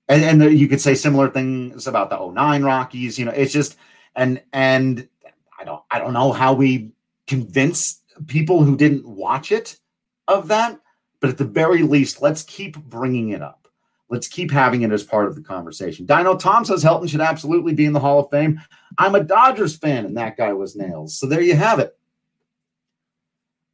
And, 0.08 0.22
and 0.22 0.40
the, 0.40 0.54
you 0.54 0.68
could 0.68 0.80
say 0.80 0.94
similar 0.94 1.28
things 1.28 1.88
about 1.88 2.10
the 2.10 2.30
09 2.30 2.62
Rockies. 2.62 3.18
You 3.18 3.24
know, 3.24 3.32
it's 3.32 3.52
just 3.52 3.76
and 4.14 4.40
and 4.52 5.08
I 5.58 5.64
don't 5.64 5.82
I 5.90 5.98
don't 5.98 6.12
know 6.12 6.32
how 6.32 6.54
we 6.54 6.92
convince 7.26 8.02
people 8.28 8.62
who 8.62 8.76
didn't 8.76 9.06
watch 9.06 9.50
it 9.50 9.78
of 10.28 10.48
that. 10.48 10.80
But 11.20 11.30
at 11.30 11.38
the 11.38 11.44
very 11.44 11.82
least, 11.82 12.22
let's 12.22 12.42
keep 12.42 12.76
bringing 12.76 13.30
it 13.30 13.42
up. 13.42 13.68
Let's 14.08 14.28
keep 14.28 14.50
having 14.50 14.82
it 14.82 14.92
as 14.92 15.02
part 15.02 15.26
of 15.26 15.34
the 15.34 15.40
conversation. 15.40 16.06
Dino 16.06 16.36
Tom 16.36 16.64
says 16.64 16.84
Helton 16.84 17.08
should 17.08 17.20
absolutely 17.20 17.74
be 17.74 17.86
in 17.86 17.92
the 17.92 18.00
Hall 18.00 18.20
of 18.20 18.30
Fame. 18.30 18.60
I'm 18.98 19.16
a 19.16 19.24
Dodgers 19.24 19.76
fan, 19.76 20.04
and 20.04 20.16
that 20.16 20.36
guy 20.36 20.52
was 20.52 20.76
nails. 20.76 21.18
So 21.18 21.26
there 21.26 21.40
you 21.40 21.56
have 21.56 21.80
it. 21.80 21.98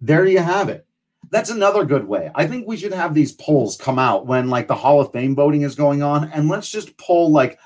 There 0.00 0.26
you 0.26 0.38
have 0.38 0.68
it. 0.68 0.86
That's 1.30 1.50
another 1.50 1.84
good 1.84 2.06
way. 2.06 2.30
I 2.34 2.46
think 2.46 2.66
we 2.66 2.76
should 2.76 2.92
have 2.92 3.14
these 3.14 3.32
polls 3.32 3.76
come 3.76 3.98
out 3.98 4.26
when 4.26 4.48
like 4.48 4.68
the 4.68 4.74
Hall 4.74 5.00
of 5.00 5.12
Fame 5.12 5.34
voting 5.34 5.62
is 5.62 5.74
going 5.74 6.02
on, 6.02 6.30
and 6.32 6.48
let's 6.48 6.70
just 6.70 6.96
poll 6.96 7.30
like, 7.30 7.58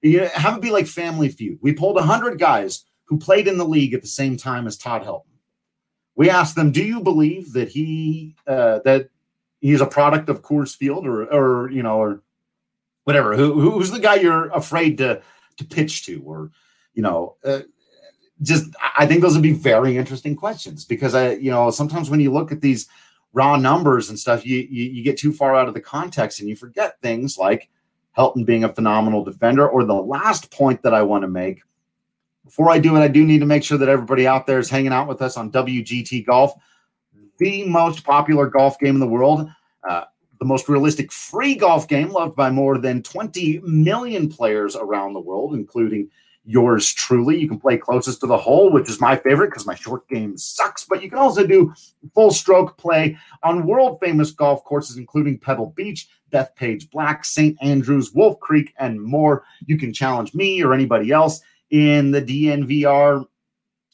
you 0.00 0.20
know, 0.20 0.28
have 0.28 0.56
it 0.56 0.62
be 0.62 0.70
like 0.70 0.86
Family 0.86 1.28
Feud. 1.28 1.58
We 1.60 1.74
polled 1.74 2.00
hundred 2.00 2.38
guys 2.38 2.84
who 3.04 3.18
played 3.18 3.48
in 3.48 3.58
the 3.58 3.64
league 3.64 3.94
at 3.94 4.02
the 4.02 4.08
same 4.08 4.36
time 4.36 4.66
as 4.66 4.76
Todd 4.76 5.02
Helton 5.02 5.31
we 6.14 6.30
asked 6.30 6.56
them, 6.56 6.72
"Do 6.72 6.82
you 6.82 7.00
believe 7.00 7.52
that 7.52 7.68
he 7.68 8.34
uh, 8.46 8.80
that 8.84 9.08
he's 9.60 9.80
a 9.80 9.86
product 9.86 10.28
of 10.28 10.42
Coors 10.42 10.76
Field, 10.76 11.06
or 11.06 11.24
or 11.32 11.70
you 11.70 11.82
know, 11.82 11.98
or 11.98 12.22
whatever? 13.04 13.36
Who, 13.36 13.60
who's 13.60 13.90
the 13.90 13.98
guy 13.98 14.16
you're 14.16 14.48
afraid 14.50 14.98
to 14.98 15.22
to 15.56 15.64
pitch 15.64 16.04
to, 16.06 16.22
or 16.24 16.50
you 16.94 17.02
know?" 17.02 17.36
Uh, 17.44 17.60
just 18.42 18.74
I 18.98 19.06
think 19.06 19.22
those 19.22 19.34
would 19.34 19.42
be 19.42 19.52
very 19.52 19.96
interesting 19.96 20.36
questions 20.36 20.84
because 20.84 21.14
I, 21.14 21.34
you 21.34 21.50
know, 21.50 21.70
sometimes 21.70 22.10
when 22.10 22.20
you 22.20 22.32
look 22.32 22.52
at 22.52 22.60
these 22.60 22.88
raw 23.32 23.56
numbers 23.56 24.08
and 24.08 24.18
stuff, 24.18 24.44
you, 24.44 24.58
you, 24.58 24.84
you 24.84 25.02
get 25.02 25.16
too 25.16 25.32
far 25.32 25.56
out 25.56 25.68
of 25.68 25.74
the 25.74 25.80
context 25.80 26.40
and 26.40 26.48
you 26.48 26.56
forget 26.56 27.00
things 27.00 27.38
like 27.38 27.70
Helton 28.16 28.44
being 28.44 28.64
a 28.64 28.72
phenomenal 28.72 29.24
defender. 29.24 29.68
Or 29.68 29.84
the 29.84 29.94
last 29.94 30.50
point 30.50 30.82
that 30.82 30.92
I 30.92 31.02
want 31.02 31.22
to 31.22 31.28
make 31.28 31.62
before 32.44 32.70
I 32.70 32.78
do 32.78 32.96
it, 32.96 33.00
I 33.00 33.08
do 33.08 33.24
need 33.24 33.40
to 33.40 33.46
make 33.46 33.62
sure 33.62 33.78
that 33.78 33.88
everybody 33.88 34.26
out 34.26 34.46
there 34.46 34.58
is 34.58 34.70
hanging 34.70 34.92
out 34.92 35.08
with 35.08 35.22
us 35.22 35.36
on 35.36 35.52
WGT 35.52 36.26
Golf, 36.26 36.52
the 37.38 37.64
most 37.68 38.04
popular 38.04 38.46
golf 38.46 38.78
game 38.78 38.94
in 38.94 39.00
the 39.00 39.06
world, 39.06 39.48
uh, 39.88 40.04
the 40.38 40.44
most 40.44 40.68
realistic 40.68 41.12
free 41.12 41.54
golf 41.54 41.86
game 41.88 42.10
loved 42.10 42.36
by 42.36 42.50
more 42.50 42.78
than 42.78 43.02
20 43.02 43.60
million 43.64 44.28
players 44.28 44.76
around 44.76 45.12
the 45.12 45.20
world, 45.20 45.54
including 45.54 46.08
yours 46.44 46.92
truly. 46.92 47.38
You 47.38 47.48
can 47.48 47.60
play 47.60 47.78
closest 47.78 48.20
to 48.20 48.26
the 48.26 48.36
hole, 48.36 48.70
which 48.70 48.90
is 48.90 49.00
my 49.00 49.16
favorite 49.16 49.48
because 49.48 49.66
my 49.66 49.76
short 49.76 50.08
game 50.08 50.36
sucks, 50.36 50.84
but 50.84 51.02
you 51.02 51.08
can 51.08 51.18
also 51.18 51.46
do 51.46 51.72
full 52.14 52.32
stroke 52.32 52.76
play 52.76 53.16
on 53.44 53.66
world 53.66 53.98
famous 54.00 54.32
golf 54.32 54.64
courses, 54.64 54.96
including 54.96 55.38
Pebble 55.38 55.72
Beach, 55.76 56.08
Bethpage 56.32 56.90
Black, 56.90 57.24
St. 57.24 57.56
Andrews, 57.62 58.12
Wolf 58.12 58.40
Creek, 58.40 58.72
and 58.78 59.00
more. 59.00 59.44
You 59.66 59.78
can 59.78 59.92
challenge 59.92 60.34
me 60.34 60.62
or 60.62 60.74
anybody 60.74 61.12
else 61.12 61.40
in 61.72 62.10
the 62.10 62.22
DNVR 62.22 63.24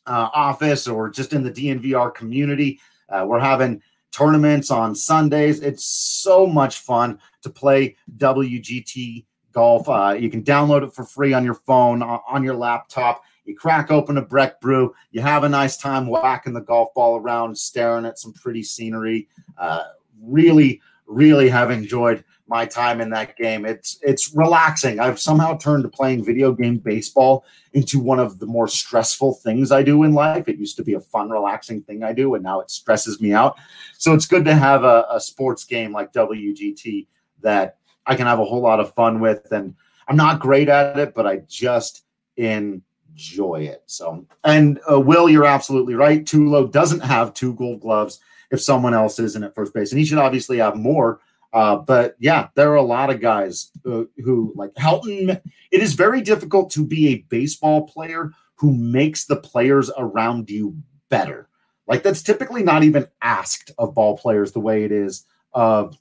uh, 0.06 0.28
office 0.34 0.86
or 0.86 1.08
just 1.08 1.32
in 1.32 1.42
the 1.42 1.50
DNVR 1.50 2.14
community. 2.14 2.78
Uh, 3.08 3.24
we're 3.26 3.38
having 3.38 3.80
tournaments 4.10 4.70
on 4.70 4.94
Sundays. 4.94 5.60
It's 5.60 5.84
so 5.84 6.46
much 6.46 6.80
fun 6.80 7.18
to 7.42 7.50
play 7.50 7.96
WGT 8.16 9.24
golf. 9.52 9.88
Uh, 9.88 10.16
you 10.18 10.28
can 10.28 10.42
download 10.42 10.82
it 10.82 10.92
for 10.92 11.04
free 11.04 11.32
on 11.32 11.44
your 11.44 11.54
phone, 11.54 12.02
on 12.02 12.42
your 12.42 12.54
laptop. 12.54 13.22
You 13.44 13.56
crack 13.56 13.90
open 13.90 14.18
a 14.18 14.22
Breck 14.22 14.60
brew. 14.60 14.94
You 15.10 15.22
have 15.22 15.44
a 15.44 15.48
nice 15.48 15.76
time 15.76 16.06
whacking 16.06 16.52
the 16.52 16.60
golf 16.60 16.92
ball 16.94 17.16
around, 17.16 17.56
staring 17.56 18.04
at 18.04 18.18
some 18.18 18.32
pretty 18.32 18.62
scenery. 18.62 19.28
Uh, 19.56 19.84
really, 20.20 20.82
really 21.06 21.48
have 21.48 21.70
enjoyed 21.70 22.24
my 22.48 22.64
time 22.64 23.00
in 23.00 23.10
that 23.10 23.36
game. 23.36 23.66
It's 23.66 23.98
it's 24.02 24.34
relaxing. 24.34 25.00
I've 25.00 25.20
somehow 25.20 25.56
turned 25.56 25.84
to 25.84 25.88
playing 25.88 26.24
video 26.24 26.52
game 26.52 26.78
baseball 26.78 27.44
into 27.74 28.00
one 28.00 28.18
of 28.18 28.38
the 28.38 28.46
more 28.46 28.68
stressful 28.68 29.34
things 29.34 29.70
I 29.70 29.82
do 29.82 30.02
in 30.02 30.14
life. 30.14 30.48
It 30.48 30.58
used 30.58 30.76
to 30.78 30.82
be 30.82 30.94
a 30.94 31.00
fun, 31.00 31.30
relaxing 31.30 31.82
thing 31.82 32.02
I 32.02 32.12
do, 32.12 32.34
and 32.34 32.42
now 32.42 32.60
it 32.60 32.70
stresses 32.70 33.20
me 33.20 33.32
out. 33.32 33.56
So 33.98 34.14
it's 34.14 34.26
good 34.26 34.44
to 34.46 34.54
have 34.54 34.84
a, 34.84 35.06
a 35.10 35.20
sports 35.20 35.64
game 35.64 35.92
like 35.92 36.12
WGT 36.12 37.06
that 37.42 37.76
I 38.06 38.16
can 38.16 38.26
have 38.26 38.40
a 38.40 38.44
whole 38.44 38.62
lot 38.62 38.80
of 38.80 38.94
fun 38.94 39.20
with. 39.20 39.52
And 39.52 39.74
I'm 40.08 40.16
not 40.16 40.40
great 40.40 40.68
at 40.68 40.98
it, 40.98 41.14
but 41.14 41.26
I 41.26 41.42
just 41.48 42.04
enjoy 42.36 43.62
it. 43.62 43.82
So, 43.86 44.26
and 44.44 44.80
uh, 44.90 44.98
Will, 44.98 45.28
you're 45.28 45.44
absolutely 45.44 45.94
right. 45.94 46.24
Tulo 46.24 46.70
doesn't 46.70 47.00
have 47.00 47.34
two 47.34 47.54
gold 47.54 47.80
gloves 47.80 48.20
if 48.50 48.62
someone 48.62 48.94
else 48.94 49.18
isn't 49.18 49.44
at 49.44 49.54
first 49.54 49.74
base, 49.74 49.92
and 49.92 49.98
he 49.98 50.06
should 50.06 50.18
obviously 50.18 50.56
have 50.56 50.74
more 50.74 51.20
uh, 51.52 51.76
but 51.76 52.16
yeah, 52.18 52.48
there 52.54 52.70
are 52.72 52.76
a 52.76 52.82
lot 52.82 53.10
of 53.10 53.20
guys 53.20 53.70
uh, 53.86 54.04
who 54.22 54.52
like 54.54 54.74
Helton. 54.74 55.40
It 55.70 55.82
is 55.82 55.94
very 55.94 56.20
difficult 56.20 56.70
to 56.72 56.84
be 56.84 57.08
a 57.08 57.24
baseball 57.28 57.86
player 57.86 58.32
who 58.56 58.72
makes 58.72 59.24
the 59.26 59.36
players 59.36 59.90
around 59.96 60.50
you 60.50 60.76
better. 61.08 61.48
Like 61.86 62.02
that's 62.02 62.22
typically 62.22 62.62
not 62.62 62.84
even 62.84 63.08
asked 63.22 63.70
of 63.78 63.94
ball 63.94 64.18
players 64.18 64.52
the 64.52 64.60
way 64.60 64.84
it 64.84 64.92
is 64.92 65.24
of 65.54 65.96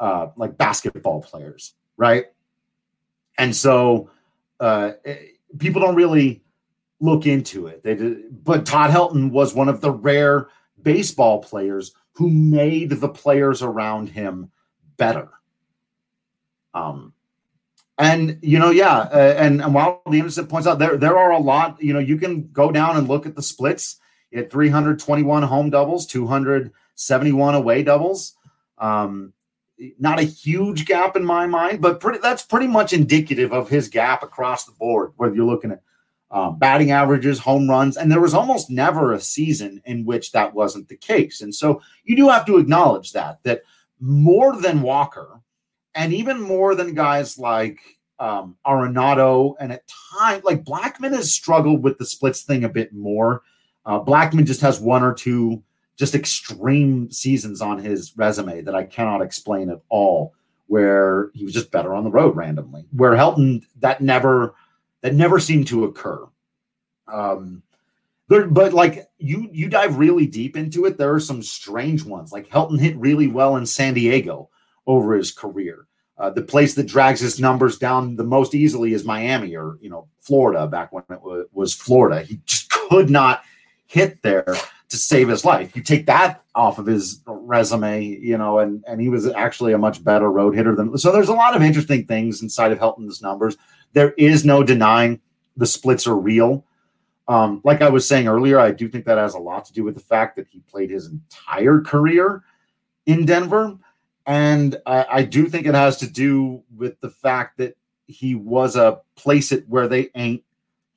uh, 0.00 0.28
like 0.36 0.58
basketball 0.58 1.22
players, 1.22 1.74
right? 1.96 2.26
And 3.38 3.54
so 3.54 4.10
uh, 4.58 4.92
it, 5.04 5.10
eh, 5.10 5.56
people 5.58 5.80
don't 5.80 5.94
really 5.94 6.42
look 6.98 7.26
into 7.26 7.68
it. 7.68 7.84
They 7.84 7.94
did, 7.94 8.44
but 8.44 8.66
Todd 8.66 8.90
Helton 8.90 9.30
was 9.30 9.54
one 9.54 9.68
of 9.68 9.80
the 9.80 9.92
rare 9.92 10.48
baseball 10.82 11.42
players 11.42 11.94
who 12.12 12.30
made 12.30 12.90
the 12.90 13.08
players 13.08 13.62
around 13.62 14.08
him 14.08 14.50
better. 14.96 15.28
Um, 16.74 17.12
and 17.98 18.38
you 18.42 18.58
know, 18.58 18.70
yeah, 18.70 18.98
uh, 18.98 19.34
and, 19.38 19.62
and 19.62 19.72
while 19.72 20.02
the 20.06 20.46
points 20.48 20.66
out 20.66 20.78
there, 20.78 20.96
there 20.96 21.16
are 21.16 21.32
a 21.32 21.38
lot. 21.38 21.82
You 21.82 21.94
know, 21.94 21.98
you 21.98 22.18
can 22.18 22.48
go 22.52 22.70
down 22.70 22.96
and 22.96 23.08
look 23.08 23.26
at 23.26 23.34
the 23.34 23.42
splits. 23.42 24.00
At 24.34 24.50
321 24.50 25.44
home 25.44 25.70
doubles, 25.70 26.06
271 26.06 27.54
away 27.54 27.82
doubles. 27.82 28.34
Um, 28.76 29.32
not 29.98 30.18
a 30.18 30.24
huge 30.24 30.84
gap 30.84 31.16
in 31.16 31.24
my 31.24 31.46
mind, 31.46 31.80
but 31.80 32.00
pretty, 32.00 32.18
that's 32.18 32.42
pretty 32.42 32.66
much 32.66 32.92
indicative 32.92 33.52
of 33.52 33.70
his 33.70 33.88
gap 33.88 34.22
across 34.22 34.64
the 34.64 34.72
board. 34.72 35.12
Whether 35.16 35.36
you're 35.36 35.46
looking 35.46 35.70
at 35.70 35.82
um, 36.30 36.58
batting 36.58 36.90
averages, 36.90 37.38
home 37.38 37.70
runs, 37.70 37.96
and 37.96 38.10
there 38.10 38.20
was 38.20 38.34
almost 38.34 38.68
never 38.68 39.12
a 39.12 39.20
season 39.20 39.80
in 39.84 40.04
which 40.04 40.32
that 40.32 40.54
wasn't 40.54 40.88
the 40.88 40.96
case. 40.96 41.40
And 41.40 41.54
so 41.54 41.80
you 42.04 42.16
do 42.16 42.28
have 42.28 42.44
to 42.46 42.58
acknowledge 42.58 43.12
that 43.12 43.42
that 43.44 43.62
more 44.00 44.60
than 44.60 44.82
Walker, 44.82 45.40
and 45.94 46.12
even 46.12 46.40
more 46.40 46.74
than 46.74 46.94
guys 46.94 47.38
like 47.38 47.78
um, 48.18 48.56
Arenado, 48.66 49.54
and 49.60 49.72
at 49.72 49.84
times 50.18 50.44
like 50.44 50.64
Blackmon 50.64 51.12
has 51.12 51.32
struggled 51.32 51.82
with 51.82 51.98
the 51.98 52.06
splits 52.06 52.42
thing 52.42 52.64
a 52.64 52.68
bit 52.68 52.92
more. 52.92 53.42
Uh, 53.84 54.00
Blackmon 54.00 54.46
just 54.46 54.60
has 54.60 54.80
one 54.80 55.02
or 55.02 55.14
two 55.14 55.62
just 55.96 56.14
extreme 56.14 57.10
seasons 57.10 57.62
on 57.62 57.78
his 57.78 58.16
resume 58.16 58.60
that 58.62 58.74
I 58.74 58.84
cannot 58.84 59.22
explain 59.22 59.70
at 59.70 59.80
all, 59.88 60.34
where 60.66 61.30
he 61.34 61.44
was 61.44 61.54
just 61.54 61.70
better 61.70 61.94
on 61.94 62.04
the 62.04 62.10
road 62.10 62.36
randomly. 62.36 62.84
Where 62.92 63.12
Helton 63.12 63.64
that 63.80 64.00
never 64.00 64.54
that 65.02 65.14
never 65.14 65.38
seemed 65.38 65.66
to 65.68 65.84
occur. 65.84 66.26
Um, 67.08 67.62
there, 68.28 68.46
but 68.46 68.72
like 68.72 69.08
you 69.18 69.48
you 69.52 69.68
dive 69.68 69.98
really 69.98 70.26
deep 70.26 70.56
into 70.56 70.84
it, 70.84 70.98
there 70.98 71.14
are 71.14 71.20
some 71.20 71.42
strange 71.42 72.04
ones. 72.04 72.32
Like 72.32 72.48
Helton 72.48 72.80
hit 72.80 72.96
really 72.96 73.28
well 73.28 73.56
in 73.56 73.66
San 73.66 73.94
Diego 73.94 74.50
over 74.86 75.14
his 75.14 75.32
career. 75.32 75.86
Uh, 76.18 76.30
the 76.30 76.42
place 76.42 76.74
that 76.74 76.86
drags 76.86 77.20
his 77.20 77.38
numbers 77.38 77.78
down 77.78 78.16
the 78.16 78.24
most 78.24 78.54
easily 78.54 78.94
is 78.94 79.04
Miami 79.04 79.54
or 79.54 79.78
you 79.80 79.90
know 79.90 80.08
Florida 80.20 80.66
back 80.66 80.92
when 80.92 81.04
it 81.10 81.22
was, 81.22 81.46
was 81.52 81.74
Florida. 81.74 82.22
He 82.22 82.40
just 82.46 82.70
could 82.70 83.10
not 83.10 83.42
hit 83.86 84.22
there 84.22 84.56
to 84.88 84.96
save 84.96 85.28
his 85.28 85.44
life. 85.44 85.74
You 85.76 85.82
take 85.82 86.06
that 86.06 86.42
off 86.54 86.78
of 86.78 86.86
his 86.86 87.20
resume, 87.26 88.02
you 88.02 88.38
know, 88.38 88.58
and 88.58 88.82
and 88.88 89.00
he 89.00 89.08
was 89.08 89.26
actually 89.28 89.72
a 89.72 89.78
much 89.78 90.02
better 90.02 90.30
road 90.30 90.54
hitter 90.54 90.74
than. 90.74 90.96
So 90.98 91.12
there's 91.12 91.28
a 91.28 91.34
lot 91.34 91.54
of 91.54 91.62
interesting 91.62 92.06
things 92.06 92.42
inside 92.42 92.72
of 92.72 92.78
Helton's 92.78 93.22
numbers. 93.22 93.56
There 93.92 94.12
is 94.12 94.44
no 94.44 94.62
denying 94.62 95.20
the 95.56 95.66
splits 95.66 96.06
are 96.06 96.16
real. 96.16 96.64
Um, 97.28 97.60
like 97.64 97.82
I 97.82 97.88
was 97.88 98.06
saying 98.06 98.28
earlier, 98.28 98.58
I 98.58 98.70
do 98.70 98.88
think 98.88 99.04
that 99.06 99.18
has 99.18 99.34
a 99.34 99.38
lot 99.38 99.64
to 99.66 99.72
do 99.72 99.82
with 99.82 99.94
the 99.94 100.00
fact 100.00 100.36
that 100.36 100.46
he 100.48 100.60
played 100.60 100.90
his 100.90 101.06
entire 101.06 101.80
career 101.80 102.44
in 103.06 103.26
Denver. 103.26 103.76
And 104.26 104.76
I, 104.86 105.06
I 105.10 105.22
do 105.22 105.48
think 105.48 105.66
it 105.66 105.74
has 105.74 105.96
to 105.98 106.10
do 106.10 106.62
with 106.76 107.00
the 107.00 107.10
fact 107.10 107.58
that 107.58 107.76
he 108.06 108.34
was 108.34 108.76
a 108.76 109.00
place 109.16 109.52
it 109.52 109.68
where 109.68 109.88
they 109.88 110.10
ain't 110.14 110.42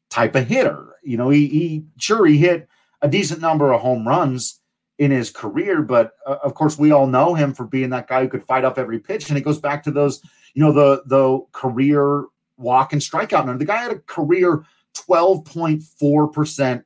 type 0.10 0.36
of 0.36 0.48
hitter. 0.48 0.96
You 1.04 1.18
know, 1.18 1.30
he, 1.30 1.48
he 1.48 1.86
sure 1.98 2.26
he 2.26 2.38
hit 2.38 2.68
a 3.02 3.08
decent 3.08 3.42
number 3.42 3.72
of 3.72 3.82
home 3.82 4.08
runs 4.08 4.60
in 4.98 5.12
his 5.12 5.30
career, 5.32 5.82
but 5.82 6.14
uh, 6.26 6.38
of 6.44 6.54
course 6.54 6.78
we 6.78 6.92
all 6.92 7.08
know 7.08 7.34
him 7.34 7.54
for 7.54 7.66
being 7.66 7.90
that 7.92 8.08
guy 8.08 8.22
who 8.22 8.30
could 8.30 8.44
fight 8.44 8.66
off 8.66 8.78
every 8.78 9.00
pitch. 9.00 9.30
And 9.30 9.38
it 9.38 9.44
goes 9.46 9.60
back 9.60 9.84
to 9.84 9.92
those, 9.92 10.22
you 10.54 10.64
know, 10.64 10.72
the 10.72 11.04
the 11.06 11.40
career 11.52 12.26
walk 12.58 12.94
and 12.94 13.02
strikeout 13.02 13.46
number. 13.46 13.58
The 13.58 13.66
guy 13.66 13.78
had 13.78 13.92
a 13.92 14.00
career 14.00 14.64
12.4% 15.08 16.84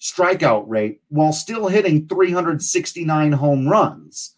strikeout 0.00 0.64
rate 0.66 1.00
while 1.08 1.32
still 1.32 1.68
hitting 1.68 2.06
369 2.08 3.32
home 3.32 3.68
runs. 3.68 4.34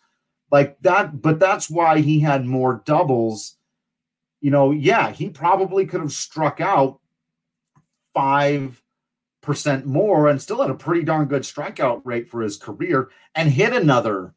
Like 0.50 0.80
that, 0.82 1.22
but 1.22 1.38
that's 1.38 1.70
why 1.70 2.00
he 2.00 2.20
had 2.20 2.44
more 2.44 2.82
doubles. 2.84 3.56
You 4.40 4.50
know, 4.50 4.70
yeah, 4.70 5.10
he 5.10 5.30
probably 5.30 5.86
could 5.86 6.00
have 6.00 6.12
struck 6.12 6.60
out 6.60 7.00
five 8.12 8.82
percent 9.40 9.86
more 9.86 10.28
and 10.28 10.40
still 10.40 10.60
had 10.60 10.70
a 10.70 10.74
pretty 10.74 11.04
darn 11.04 11.26
good 11.26 11.42
strikeout 11.42 12.02
rate 12.04 12.28
for 12.28 12.42
his 12.42 12.56
career 12.56 13.10
and 13.34 13.50
hit 13.50 13.72
another 13.72 14.34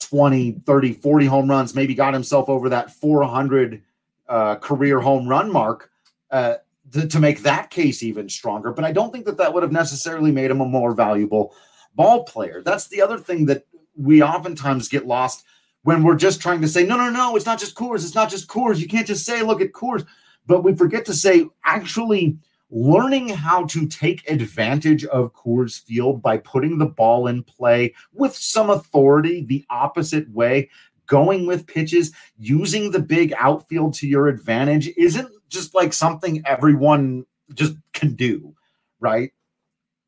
20, 0.00 0.60
30, 0.64 0.92
40 0.92 1.26
home 1.26 1.50
runs, 1.50 1.74
maybe 1.74 1.94
got 1.94 2.14
himself 2.14 2.48
over 2.48 2.68
that 2.68 2.90
400 2.92 3.82
uh, 4.28 4.56
career 4.56 5.00
home 5.00 5.26
run 5.26 5.50
mark 5.50 5.90
uh, 6.30 6.54
to, 6.92 7.06
to 7.06 7.20
make 7.20 7.40
that 7.40 7.70
case 7.70 8.02
even 8.02 8.28
stronger. 8.28 8.72
But 8.72 8.84
I 8.84 8.92
don't 8.92 9.12
think 9.12 9.24
that 9.26 9.36
that 9.38 9.52
would 9.52 9.62
have 9.62 9.72
necessarily 9.72 10.30
made 10.30 10.50
him 10.50 10.60
a 10.60 10.66
more 10.66 10.94
valuable 10.94 11.54
ball 11.94 12.24
player. 12.24 12.62
That's 12.64 12.88
the 12.88 13.02
other 13.02 13.18
thing 13.18 13.46
that 13.46 13.66
we 13.96 14.22
oftentimes 14.22 14.88
get 14.88 15.06
lost 15.06 15.44
when 15.82 16.02
we're 16.02 16.16
just 16.16 16.40
trying 16.40 16.60
to 16.62 16.68
say, 16.68 16.84
no, 16.84 16.96
no, 16.96 17.10
no, 17.10 17.36
it's 17.36 17.46
not 17.46 17.60
just 17.60 17.76
Coors. 17.76 18.04
It's 18.04 18.14
not 18.14 18.30
just 18.30 18.48
Coors. 18.48 18.78
You 18.78 18.88
can't 18.88 19.06
just 19.06 19.26
say, 19.26 19.42
look 19.42 19.60
at 19.60 19.72
Coors. 19.72 20.06
But 20.46 20.64
we 20.64 20.74
forget 20.74 21.04
to 21.06 21.14
say, 21.14 21.46
actually, 21.64 22.36
learning 22.70 23.28
how 23.28 23.64
to 23.66 23.86
take 23.86 24.28
advantage 24.28 25.04
of 25.04 25.32
Coors 25.32 25.82
Field 25.84 26.22
by 26.22 26.38
putting 26.38 26.78
the 26.78 26.86
ball 26.86 27.26
in 27.26 27.42
play 27.42 27.94
with 28.12 28.34
some 28.34 28.70
authority 28.70 29.44
the 29.44 29.64
opposite 29.70 30.28
way, 30.30 30.70
going 31.06 31.46
with 31.46 31.66
pitches, 31.66 32.12
using 32.38 32.90
the 32.90 33.00
big 33.00 33.34
outfield 33.38 33.94
to 33.94 34.06
your 34.06 34.28
advantage 34.28 34.88
isn't 34.96 35.28
just 35.48 35.74
like 35.74 35.92
something 35.92 36.42
everyone 36.46 37.24
just 37.54 37.74
can 37.92 38.14
do, 38.14 38.54
right? 39.00 39.32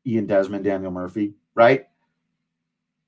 Ian 0.05 0.25
Desmond, 0.25 0.63
Daniel 0.63 0.91
Murphy, 0.91 1.33
right? 1.55 1.87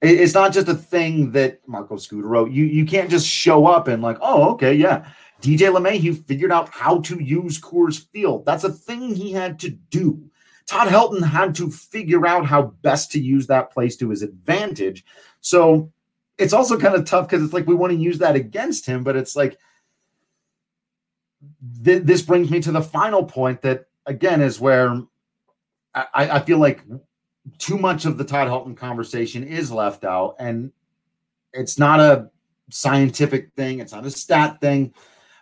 It's 0.02 0.34
not 0.34 0.54
just 0.54 0.70
a 0.70 0.76
thing 0.76 1.32
that 1.34 1.60
Marco 1.68 1.96
Scutaro. 1.96 2.52
You 2.52 2.64
you 2.64 2.86
can't 2.86 3.10
just 3.10 3.28
show 3.28 3.66
up 3.66 3.90
and 3.90 4.02
like, 4.02 4.18
oh, 4.22 4.52
okay, 4.54 4.74
yeah. 4.74 5.10
DJ 5.42 5.74
LeMahieu 5.74 6.26
figured 6.26 6.52
out 6.52 6.70
how 6.70 7.00
to 7.02 7.22
use 7.22 7.60
Coors 7.60 8.06
Field. 8.12 8.46
That's 8.46 8.64
a 8.64 8.72
thing 8.72 9.16
he 9.16 9.32
had 9.32 9.60
to 9.60 9.70
do. 9.70 10.30
Todd 10.68 10.88
Helton 10.88 11.26
had 11.26 11.56
to 11.56 11.72
figure 11.72 12.28
out 12.28 12.46
how 12.46 12.74
best 12.82 13.12
to 13.14 13.20
use 13.20 13.48
that 13.48 13.72
place 13.72 13.98
to 13.98 14.10
his 14.10 14.22
advantage. 14.22 15.04
So 15.42 15.92
it's 16.40 16.54
also 16.54 16.80
kind 16.80 16.96
of 16.96 17.06
tough 17.06 17.28
because 17.28 17.44
it's 17.44 17.54
like 17.54 17.68
we 17.68 17.76
want 17.76 17.92
to 17.92 18.00
use 18.00 18.20
that 18.20 18.36
against 18.36 18.86
him, 18.86 19.04
but 19.04 19.16
it's 19.16 19.36
like 19.36 19.58
th- 21.84 22.04
this 22.04 22.22
brings 22.22 22.50
me 22.50 22.60
to 22.62 22.72
the 22.72 22.82
final 22.82 23.24
point 23.24 23.62
that 23.62 23.86
again 24.06 24.42
is 24.42 24.60
where 24.60 25.02
I, 25.94 26.06
I 26.14 26.40
feel 26.40 26.58
like 26.58 26.82
too 27.58 27.78
much 27.78 28.06
of 28.06 28.18
the 28.18 28.24
Todd 28.24 28.48
Helton 28.48 28.78
conversation 28.78 29.44
is 29.44 29.72
left 29.72 30.04
out, 30.04 30.36
and 30.40 30.72
it's 31.54 31.78
not 31.78 32.00
a 32.00 32.30
scientific 32.72 33.52
thing, 33.56 33.80
it's 33.80 33.94
not 33.94 34.06
a 34.06 34.12
stat 34.12 34.62
thing 34.62 34.94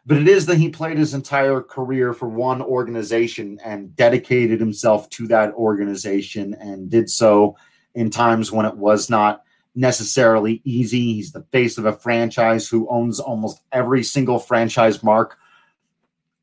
but 0.08 0.18
it 0.18 0.28
is 0.30 0.46
that 0.46 0.58
he 0.58 0.70
played 0.70 0.98
his 0.98 1.14
entire 1.14 1.62
career 1.62 2.14
for 2.14 2.30
one 2.30 2.62
organization 2.62 3.60
and 3.64 3.94
dedicated 3.98 4.58
himself 4.58 5.10
to 5.10 5.28
that 5.28 5.54
organization 5.54 6.56
and 6.62 6.90
did 6.90 7.10
so 7.10 7.58
in 7.94 8.10
times 8.10 8.50
when 8.50 8.66
it 8.66 8.78
was 8.78 9.10
not 9.10 9.44
necessarily 9.78 10.62
easy. 10.63 11.13
He's 11.13 11.32
the 11.32 11.44
face 11.52 11.78
of 11.78 11.86
a 11.86 11.94
franchise 11.94 12.68
who 12.68 12.90
owns 12.90 13.20
almost 13.20 13.62
every 13.72 14.04
single 14.04 14.40
franchise 14.40 15.04
mark 15.04 15.38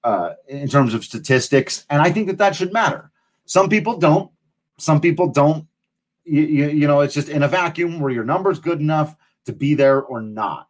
uh, 0.04 0.34
in 0.48 0.68
terms 0.68 0.94
of 0.94 1.04
statistics. 1.04 1.84
And 1.90 2.00
I 2.00 2.10
think 2.10 2.28
that 2.28 2.38
that 2.38 2.56
should 2.56 2.72
matter. 2.72 3.10
Some 3.44 3.68
people 3.68 3.98
don't. 3.98 4.30
Some 4.78 5.00
people 5.00 5.28
don't. 5.28 5.66
You, 6.24 6.42
you, 6.42 6.68
you 6.68 6.86
know, 6.86 7.00
it's 7.00 7.14
just 7.14 7.28
in 7.28 7.42
a 7.42 7.48
vacuum 7.48 8.00
where 8.00 8.12
your 8.12 8.24
number's 8.24 8.58
good 8.58 8.80
enough 8.80 9.14
to 9.44 9.52
be 9.52 9.74
there 9.74 10.02
or 10.02 10.22
not 10.22 10.68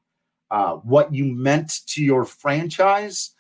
uh, 0.54 0.76
what 0.76 1.12
you 1.12 1.24
meant 1.24 1.80
to 1.86 2.02
your 2.02 2.24
franchise 2.24 3.30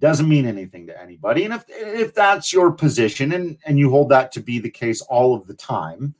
doesn't 0.00 0.28
mean 0.28 0.46
anything 0.46 0.86
to 0.86 1.02
anybody. 1.02 1.44
And 1.44 1.54
if 1.54 1.64
if 1.68 2.14
that's 2.14 2.52
your 2.52 2.70
position 2.70 3.32
and 3.32 3.58
and 3.66 3.76
you 3.76 3.90
hold 3.90 4.10
that 4.10 4.30
to 4.32 4.40
be 4.40 4.60
the 4.60 4.70
case 4.70 5.00
all 5.00 5.34
of 5.34 5.48
the 5.48 5.54
time, 5.54 6.14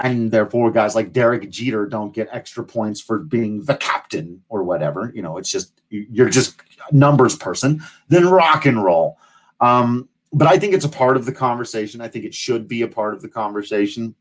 and 0.00 0.30
therefore 0.30 0.70
guys 0.70 0.94
like 0.94 1.12
Derek 1.12 1.48
Jeter 1.50 1.86
don't 1.86 2.14
get 2.14 2.28
extra 2.30 2.64
points 2.64 3.00
for 3.00 3.18
being 3.18 3.64
the 3.64 3.76
captain 3.76 4.42
or 4.48 4.62
whatever, 4.62 5.12
you 5.14 5.22
know, 5.22 5.38
it's 5.38 5.50
just 5.50 5.80
you're 5.90 6.28
just 6.28 6.60
numbers 6.92 7.36
person, 7.36 7.82
then 8.08 8.28
rock 8.28 8.66
and 8.66 8.82
roll. 8.82 9.18
Um, 9.60 10.08
but 10.32 10.46
I 10.46 10.58
think 10.58 10.74
it's 10.74 10.84
a 10.84 10.90
part 10.90 11.16
of 11.16 11.24
the 11.24 11.32
conversation. 11.32 12.00
I 12.00 12.08
think 12.08 12.24
it 12.24 12.34
should 12.34 12.68
be 12.68 12.82
a 12.82 12.88
part 12.88 13.14
of 13.14 13.22
the 13.22 13.28
conversation. 13.28 14.14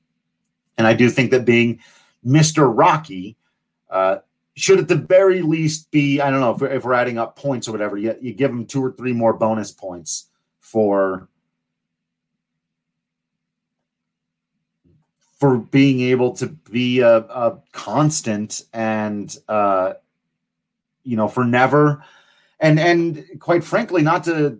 And 0.77 0.87
I 0.87 0.93
do 0.93 1.09
think 1.09 1.31
that 1.31 1.45
being 1.45 1.79
Mr. 2.25 2.71
Rocky 2.73 3.37
uh, 3.89 4.17
should 4.55 4.79
at 4.79 4.87
the 4.87 4.95
very 4.95 5.41
least 5.41 5.91
be 5.91 6.21
I 6.21 6.31
don't 6.31 6.39
know 6.39 6.55
if 6.55 6.61
we're, 6.61 6.69
if 6.69 6.85
we're 6.85 6.93
adding 6.93 7.17
up 7.17 7.35
points 7.35 7.67
or 7.67 7.71
whatever. 7.71 7.97
You, 7.97 8.15
you 8.21 8.33
give 8.33 8.51
him 8.51 8.65
two 8.65 8.83
or 8.83 8.91
three 8.93 9.13
more 9.13 9.33
bonus 9.33 9.71
points 9.71 10.29
for 10.59 11.29
for 15.39 15.57
being 15.57 16.01
able 16.01 16.33
to 16.33 16.47
be 16.47 16.99
a, 16.99 17.17
a 17.17 17.59
constant 17.71 18.63
and 18.73 19.37
uh, 19.47 19.93
you 21.03 21.15
know 21.15 21.27
for 21.27 21.45
never 21.45 22.03
and 22.59 22.79
and 22.79 23.25
quite 23.39 23.63
frankly 23.63 24.01
not 24.01 24.23
to 24.23 24.59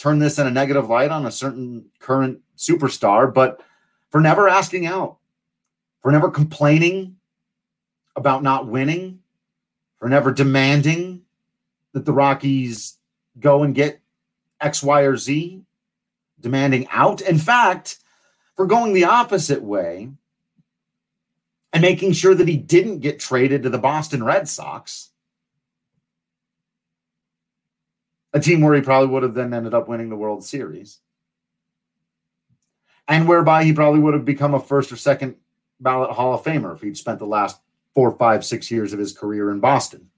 turn 0.00 0.18
this 0.18 0.38
in 0.38 0.46
a 0.46 0.50
negative 0.50 0.88
light 0.88 1.10
on 1.10 1.26
a 1.26 1.30
certain 1.30 1.84
current 1.98 2.40
superstar, 2.56 3.32
but 3.32 3.60
for 4.08 4.18
never 4.18 4.48
asking 4.48 4.86
out, 4.86 5.18
for 6.00 6.10
never 6.10 6.30
complaining 6.30 7.16
about 8.16 8.42
not 8.42 8.66
winning, 8.66 9.18
for 9.98 10.08
never 10.08 10.32
demanding 10.32 11.20
that 11.92 12.06
the 12.06 12.12
Rockies 12.14 12.96
go 13.38 13.62
and 13.62 13.74
get 13.74 14.00
X, 14.62 14.82
Y, 14.82 15.02
or 15.02 15.18
Z, 15.18 15.60
demanding 16.40 16.86
out. 16.90 17.20
In 17.20 17.36
fact, 17.36 17.98
for 18.60 18.66
going 18.66 18.92
the 18.92 19.04
opposite 19.04 19.62
way 19.62 20.10
and 21.72 21.80
making 21.80 22.12
sure 22.12 22.34
that 22.34 22.46
he 22.46 22.58
didn't 22.58 22.98
get 22.98 23.18
traded 23.18 23.62
to 23.62 23.70
the 23.70 23.78
Boston 23.78 24.22
Red 24.22 24.46
Sox, 24.46 25.12
a 28.34 28.38
team 28.38 28.60
where 28.60 28.74
he 28.74 28.82
probably 28.82 29.08
would 29.08 29.22
have 29.22 29.32
then 29.32 29.54
ended 29.54 29.72
up 29.72 29.88
winning 29.88 30.10
the 30.10 30.16
World 30.16 30.44
Series, 30.44 30.98
and 33.08 33.26
whereby 33.26 33.64
he 33.64 33.72
probably 33.72 34.00
would 34.00 34.12
have 34.12 34.26
become 34.26 34.52
a 34.52 34.60
first 34.60 34.92
or 34.92 34.96
second 34.96 35.36
ballot 35.80 36.10
Hall 36.10 36.34
of 36.34 36.42
Famer 36.42 36.74
if 36.74 36.82
he'd 36.82 36.98
spent 36.98 37.18
the 37.18 37.24
last 37.24 37.58
four, 37.94 38.12
five, 38.18 38.44
six 38.44 38.70
years 38.70 38.92
of 38.92 38.98
his 38.98 39.16
career 39.16 39.50
in 39.52 39.60
Boston. 39.60 40.10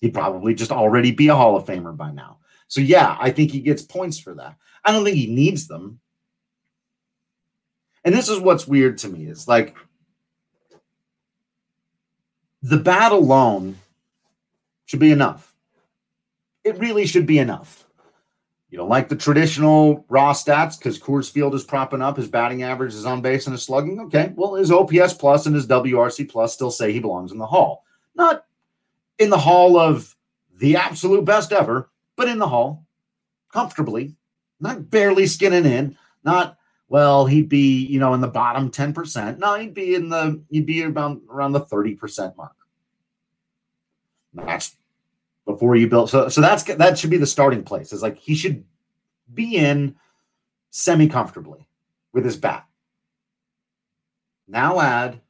He'd 0.00 0.14
probably 0.14 0.54
just 0.54 0.70
already 0.70 1.10
be 1.10 1.26
a 1.26 1.34
Hall 1.34 1.56
of 1.56 1.66
Famer 1.66 1.96
by 1.96 2.12
now. 2.12 2.38
So, 2.68 2.80
yeah, 2.80 3.16
I 3.18 3.32
think 3.32 3.50
he 3.50 3.58
gets 3.58 3.82
points 3.82 4.16
for 4.16 4.34
that. 4.34 4.54
I 4.84 4.92
don't 4.92 5.02
think 5.02 5.16
he 5.16 5.26
needs 5.26 5.66
them. 5.66 5.98
And 8.08 8.16
this 8.16 8.30
is 8.30 8.40
what's 8.40 8.66
weird 8.66 8.96
to 8.98 9.08
me 9.10 9.26
is 9.26 9.46
like 9.46 9.76
the 12.62 12.78
bat 12.78 13.12
alone 13.12 13.76
should 14.86 14.98
be 14.98 15.10
enough. 15.10 15.54
It 16.64 16.78
really 16.78 17.04
should 17.04 17.26
be 17.26 17.38
enough. 17.38 17.84
You 18.70 18.78
don't 18.78 18.88
like 18.88 19.10
the 19.10 19.14
traditional 19.14 20.06
raw 20.08 20.32
stats 20.32 20.78
because 20.78 20.98
Coors 20.98 21.30
Field 21.30 21.54
is 21.54 21.64
propping 21.64 22.00
up. 22.00 22.16
His 22.16 22.28
batting 22.28 22.62
average 22.62 22.94
is 22.94 23.04
on 23.04 23.20
base 23.20 23.46
and 23.46 23.52
his 23.52 23.64
slugging. 23.64 24.00
Okay, 24.00 24.32
well, 24.36 24.54
his 24.54 24.70
OPS 24.70 25.12
plus 25.12 25.44
and 25.44 25.54
his 25.54 25.66
WRC 25.66 26.30
plus 26.30 26.54
still 26.54 26.70
say 26.70 26.90
he 26.90 27.00
belongs 27.00 27.30
in 27.30 27.36
the 27.36 27.44
hall. 27.44 27.84
Not 28.14 28.46
in 29.18 29.28
the 29.28 29.36
hall 29.36 29.78
of 29.78 30.16
the 30.56 30.76
absolute 30.76 31.26
best 31.26 31.52
ever, 31.52 31.90
but 32.16 32.26
in 32.26 32.38
the 32.38 32.48
hall 32.48 32.86
comfortably, 33.52 34.16
not 34.60 34.88
barely 34.88 35.26
skinning 35.26 35.66
in, 35.66 35.94
not 36.24 36.57
well, 36.88 37.26
he'd 37.26 37.48
be, 37.48 37.86
you 37.86 38.00
know, 38.00 38.14
in 38.14 38.20
the 38.20 38.28
bottom 38.28 38.70
10%. 38.70 39.38
No, 39.38 39.54
he'd 39.54 39.74
be 39.74 39.94
in 39.94 40.08
the 40.08 40.42
he'd 40.50 40.66
be 40.66 40.82
around 40.82 41.20
around 41.30 41.52
the 41.52 41.60
30% 41.60 42.36
mark. 42.36 42.52
That's 44.34 44.76
before 45.46 45.76
you 45.76 45.88
build 45.88 46.10
so 46.10 46.28
so 46.28 46.42
that's 46.42 46.62
that 46.64 46.98
should 46.98 47.10
be 47.10 47.16
the 47.16 47.26
starting 47.26 47.62
place. 47.62 47.92
It's 47.92 48.02
like 48.02 48.18
he 48.18 48.34
should 48.34 48.64
be 49.32 49.56
in 49.56 49.96
semi 50.70 51.08
comfortably 51.08 51.66
with 52.12 52.24
his 52.24 52.36
bat. 52.36 52.66
Now 54.46 54.80
add 54.80 55.20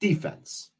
defense. 0.00 0.70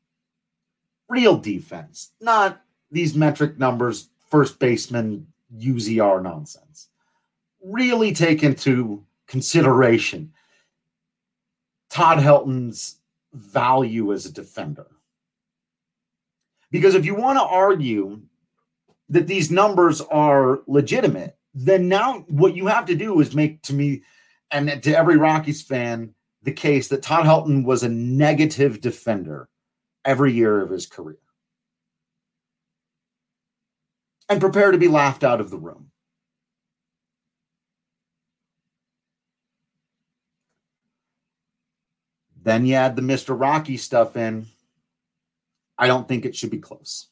Real 1.09 1.37
defense, 1.37 2.13
not 2.21 2.63
these 2.91 3.15
metric 3.15 3.59
numbers, 3.59 4.09
first 4.31 4.59
baseman 4.59 5.27
UZR 5.57 6.23
nonsense. 6.23 6.89
Really 7.63 8.13
take 8.13 8.43
into 8.43 9.05
consideration 9.33 10.31
Todd 11.89 12.19
Helton's 12.19 12.99
value 13.33 14.13
as 14.13 14.27
a 14.27 14.33
defender. 14.33 14.87
Because 16.71 16.95
if 16.95 17.07
you 17.07 17.15
want 17.15 17.39
to 17.39 17.43
argue 17.43 18.21
that 19.09 19.27
these 19.27 19.51
numbers 19.51 20.03
are 20.03 20.61
legitimate, 20.67 21.39
then 21.55 21.89
now 21.89 22.27
what 22.29 22.55
you 22.55 22.67
have 22.67 22.85
to 22.87 22.95
do 22.95 23.21
is 23.21 23.35
make 23.35 23.63
to 23.63 23.73
me 23.73 24.03
and 24.51 24.83
to 24.83 24.95
every 24.95 25.17
Rockies 25.17 25.63
fan 25.63 26.15
the 26.43 26.53
case 26.53 26.89
that 26.89 27.03
Todd 27.03 27.25
Helton 27.25 27.65
was 27.65 27.83
a 27.83 27.89
negative 27.89 28.83
defender 28.83 29.49
every 30.05 30.35
year 30.35 30.61
of 30.61 30.69
his 30.69 30.87
career. 30.87 31.17
And 34.29 34.41
prepare 34.41 34.73
to 34.73 34.79
be 34.79 34.89
laughed 34.89 35.25
out 35.25 35.41
of 35.41 35.49
the 35.49 35.59
room. 35.59 35.92
Then 42.43 42.67
you 42.67 42.75
add 42.75 42.97
the 42.97 43.03
Mr. 43.03 43.39
Rocky 43.39 43.77
stuff 43.77 44.17
in. 44.17 44.47
I 45.79 45.87
don't 45.87 46.09
think 46.09 46.25
it 46.25 46.35
should 46.35 46.51
be 46.51 46.59
close. 46.59 47.09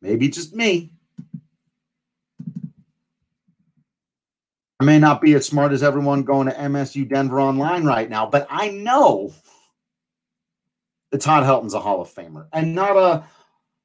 Maybe 0.00 0.28
just 0.28 0.54
me. 0.54 0.92
I 4.80 4.84
may 4.84 4.98
not 4.98 5.20
be 5.20 5.34
as 5.34 5.46
smart 5.46 5.70
as 5.70 5.84
everyone 5.84 6.24
going 6.24 6.48
to 6.48 6.54
MSU 6.54 7.08
Denver 7.08 7.40
online 7.40 7.84
right 7.84 8.10
now, 8.10 8.26
but 8.26 8.48
I 8.50 8.70
know 8.70 9.32
that 11.12 11.20
Todd 11.20 11.44
Helton's 11.44 11.74
a 11.74 11.80
Hall 11.80 12.00
of 12.00 12.12
Famer 12.12 12.48
and 12.52 12.74
not 12.74 12.96
a 12.96 13.24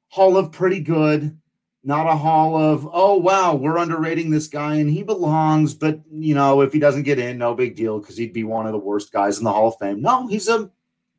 Hall 0.08 0.36
of 0.36 0.50
pretty 0.50 0.80
good, 0.80 1.38
not 1.84 2.06
a 2.06 2.16
Hall 2.16 2.56
of, 2.56 2.88
oh, 2.92 3.16
wow, 3.16 3.54
we're 3.54 3.78
underrating 3.78 4.30
this 4.30 4.48
guy 4.48 4.74
and 4.76 4.90
he 4.90 5.02
belongs, 5.02 5.74
but, 5.74 6.00
you 6.10 6.34
know, 6.34 6.60
if 6.60 6.72
he 6.72 6.78
doesn't 6.78 7.04
get 7.04 7.18
in, 7.18 7.38
no 7.38 7.54
big 7.54 7.76
deal 7.76 7.98
because 7.98 8.16
he'd 8.16 8.32
be 8.32 8.44
one 8.44 8.66
of 8.66 8.72
the 8.72 8.78
worst 8.78 9.12
guys 9.12 9.38
in 9.38 9.44
the 9.44 9.52
Hall 9.52 9.68
of 9.68 9.78
Fame. 9.78 10.02
No, 10.02 10.26
he's 10.26 10.48
a 10.48 10.70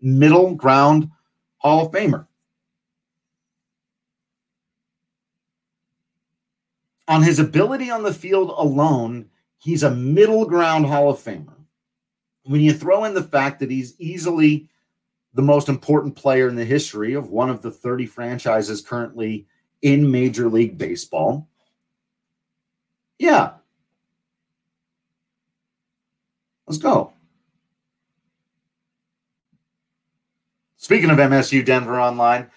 middle 0.01 0.55
ground 0.55 1.10
Hall 1.57 1.86
of 1.86 1.91
Famer. 1.91 2.28
On 7.07 7.24
his 7.24 7.39
ability 7.39 7.89
on 7.89 8.03
the 8.03 8.14
field 8.14 8.53
alone, 8.55 9.30
he's 9.57 9.84
a 9.84 9.95
middle 9.95 10.45
ground 10.45 10.86
Hall 10.86 11.10
of 11.10 11.18
Famer. 11.20 11.55
When 12.43 12.62
you 12.62 12.74
throw 12.74 13.05
in 13.05 13.14
the 13.14 13.24
fact 13.24 13.60
that 13.60 13.72
he's 13.72 13.99
easily 13.99 14.70
the 15.34 15.41
most 15.41 15.70
important 15.70 16.16
player 16.16 16.47
in 16.47 16.55
the 16.55 16.66
history 16.66 17.14
of 17.14 17.30
one 17.30 17.49
of 17.49 17.62
the 17.62 17.72
30 17.72 18.05
franchises 18.05 18.82
currently 18.82 19.47
in 19.82 20.10
Major 20.10 20.50
League 20.50 20.78
Baseball, 20.78 21.48
yeah. 23.20 23.52
Let's 26.66 26.80
go. 26.80 27.14
Speaking 30.78 31.10
of 31.10 31.18
MSU 31.18 31.64
Denver 31.66 32.00
Online, 32.00 32.50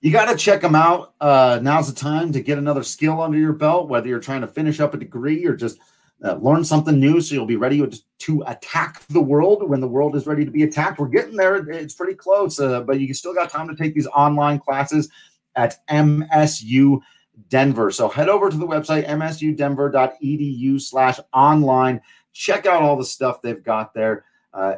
you 0.00 0.12
got 0.12 0.30
to 0.30 0.36
check 0.36 0.60
them 0.60 0.74
out. 0.74 1.14
Uh, 1.20 1.58
now's 1.62 1.92
the 1.92 1.98
time 1.98 2.32
to 2.32 2.40
get 2.40 2.58
another 2.58 2.82
skill 2.82 3.20
under 3.20 3.38
your 3.38 3.52
belt, 3.52 3.88
whether 3.88 4.08
you're 4.08 4.20
trying 4.20 4.42
to 4.42 4.46
finish 4.46 4.80
up 4.80 4.94
a 4.94 4.98
degree 4.98 5.44
or 5.46 5.56
just 5.56 5.78
uh, 6.22 6.34
learn 6.34 6.62
something 6.62 7.00
new 7.00 7.20
so 7.20 7.34
you'll 7.34 7.46
be 7.46 7.56
ready 7.56 7.82
to 8.18 8.44
attack 8.46 9.02
the 9.08 9.20
world 9.20 9.68
when 9.68 9.80
the 9.80 9.88
world 9.88 10.14
is 10.14 10.26
ready 10.26 10.44
to 10.44 10.50
be 10.50 10.64
attacked. 10.64 10.98
We're 10.98 11.08
getting 11.08 11.36
there. 11.36 11.56
It's 11.70 11.94
pretty 11.94 12.14
close, 12.14 12.60
uh, 12.60 12.82
but 12.82 13.00
you 13.00 13.12
still 13.14 13.34
got 13.34 13.50
time 13.50 13.68
to 13.68 13.76
take 13.76 13.94
these 13.94 14.06
online 14.08 14.58
classes 14.58 15.08
at 15.56 15.86
MSU 15.88 17.00
Denver. 17.48 17.90
So 17.90 18.08
head 18.08 18.28
over 18.28 18.50
to 18.50 18.56
the 18.56 18.66
website, 18.66 19.06
msudenver.edu 19.06 20.80
slash 20.80 21.18
online. 21.32 22.00
Check 22.32 22.66
out 22.66 22.82
all 22.82 22.96
the 22.96 23.04
stuff 23.04 23.42
they've 23.42 23.62
got 23.62 23.94
there. 23.94 24.24
Uh, 24.52 24.74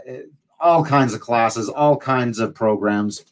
all 0.61 0.85
kinds 0.85 1.13
of 1.13 1.21
classes, 1.21 1.69
all 1.69 1.97
kinds 1.97 2.39
of 2.39 2.55
programs. 2.55 3.25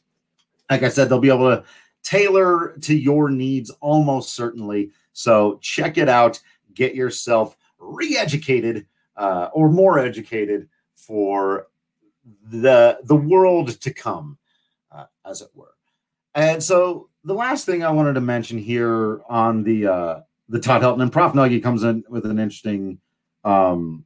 Like 0.68 0.82
I 0.82 0.88
said, 0.88 1.08
they'll 1.08 1.20
be 1.20 1.28
able 1.28 1.56
to 1.56 1.64
tailor 2.02 2.76
to 2.80 2.96
your 2.96 3.30
needs 3.30 3.70
almost 3.80 4.34
certainly. 4.34 4.90
So 5.12 5.58
check 5.62 5.98
it 5.98 6.08
out. 6.08 6.40
Get 6.74 6.94
yourself 6.94 7.56
re 7.78 8.16
educated 8.16 8.86
uh, 9.16 9.48
or 9.52 9.70
more 9.70 9.98
educated 9.98 10.68
for 10.94 11.68
the, 12.44 12.98
the 13.04 13.16
world 13.16 13.80
to 13.80 13.92
come, 13.92 14.38
uh, 14.90 15.06
as 15.24 15.42
it 15.42 15.50
were. 15.54 15.74
And 16.34 16.62
so 16.62 17.09
the 17.24 17.34
last 17.34 17.66
thing 17.66 17.82
I 17.82 17.90
wanted 17.90 18.14
to 18.14 18.20
mention 18.20 18.58
here 18.58 19.20
on 19.28 19.62
the 19.62 19.86
uh, 19.86 20.20
the 20.48 20.60
Todd 20.60 20.82
Helton 20.82 21.02
and 21.02 21.12
Prof 21.12 21.32
Nuggy 21.32 21.62
comes 21.62 21.82
in 21.82 22.04
with 22.08 22.24
an 22.26 22.38
interesting 22.38 22.98
um, 23.44 24.04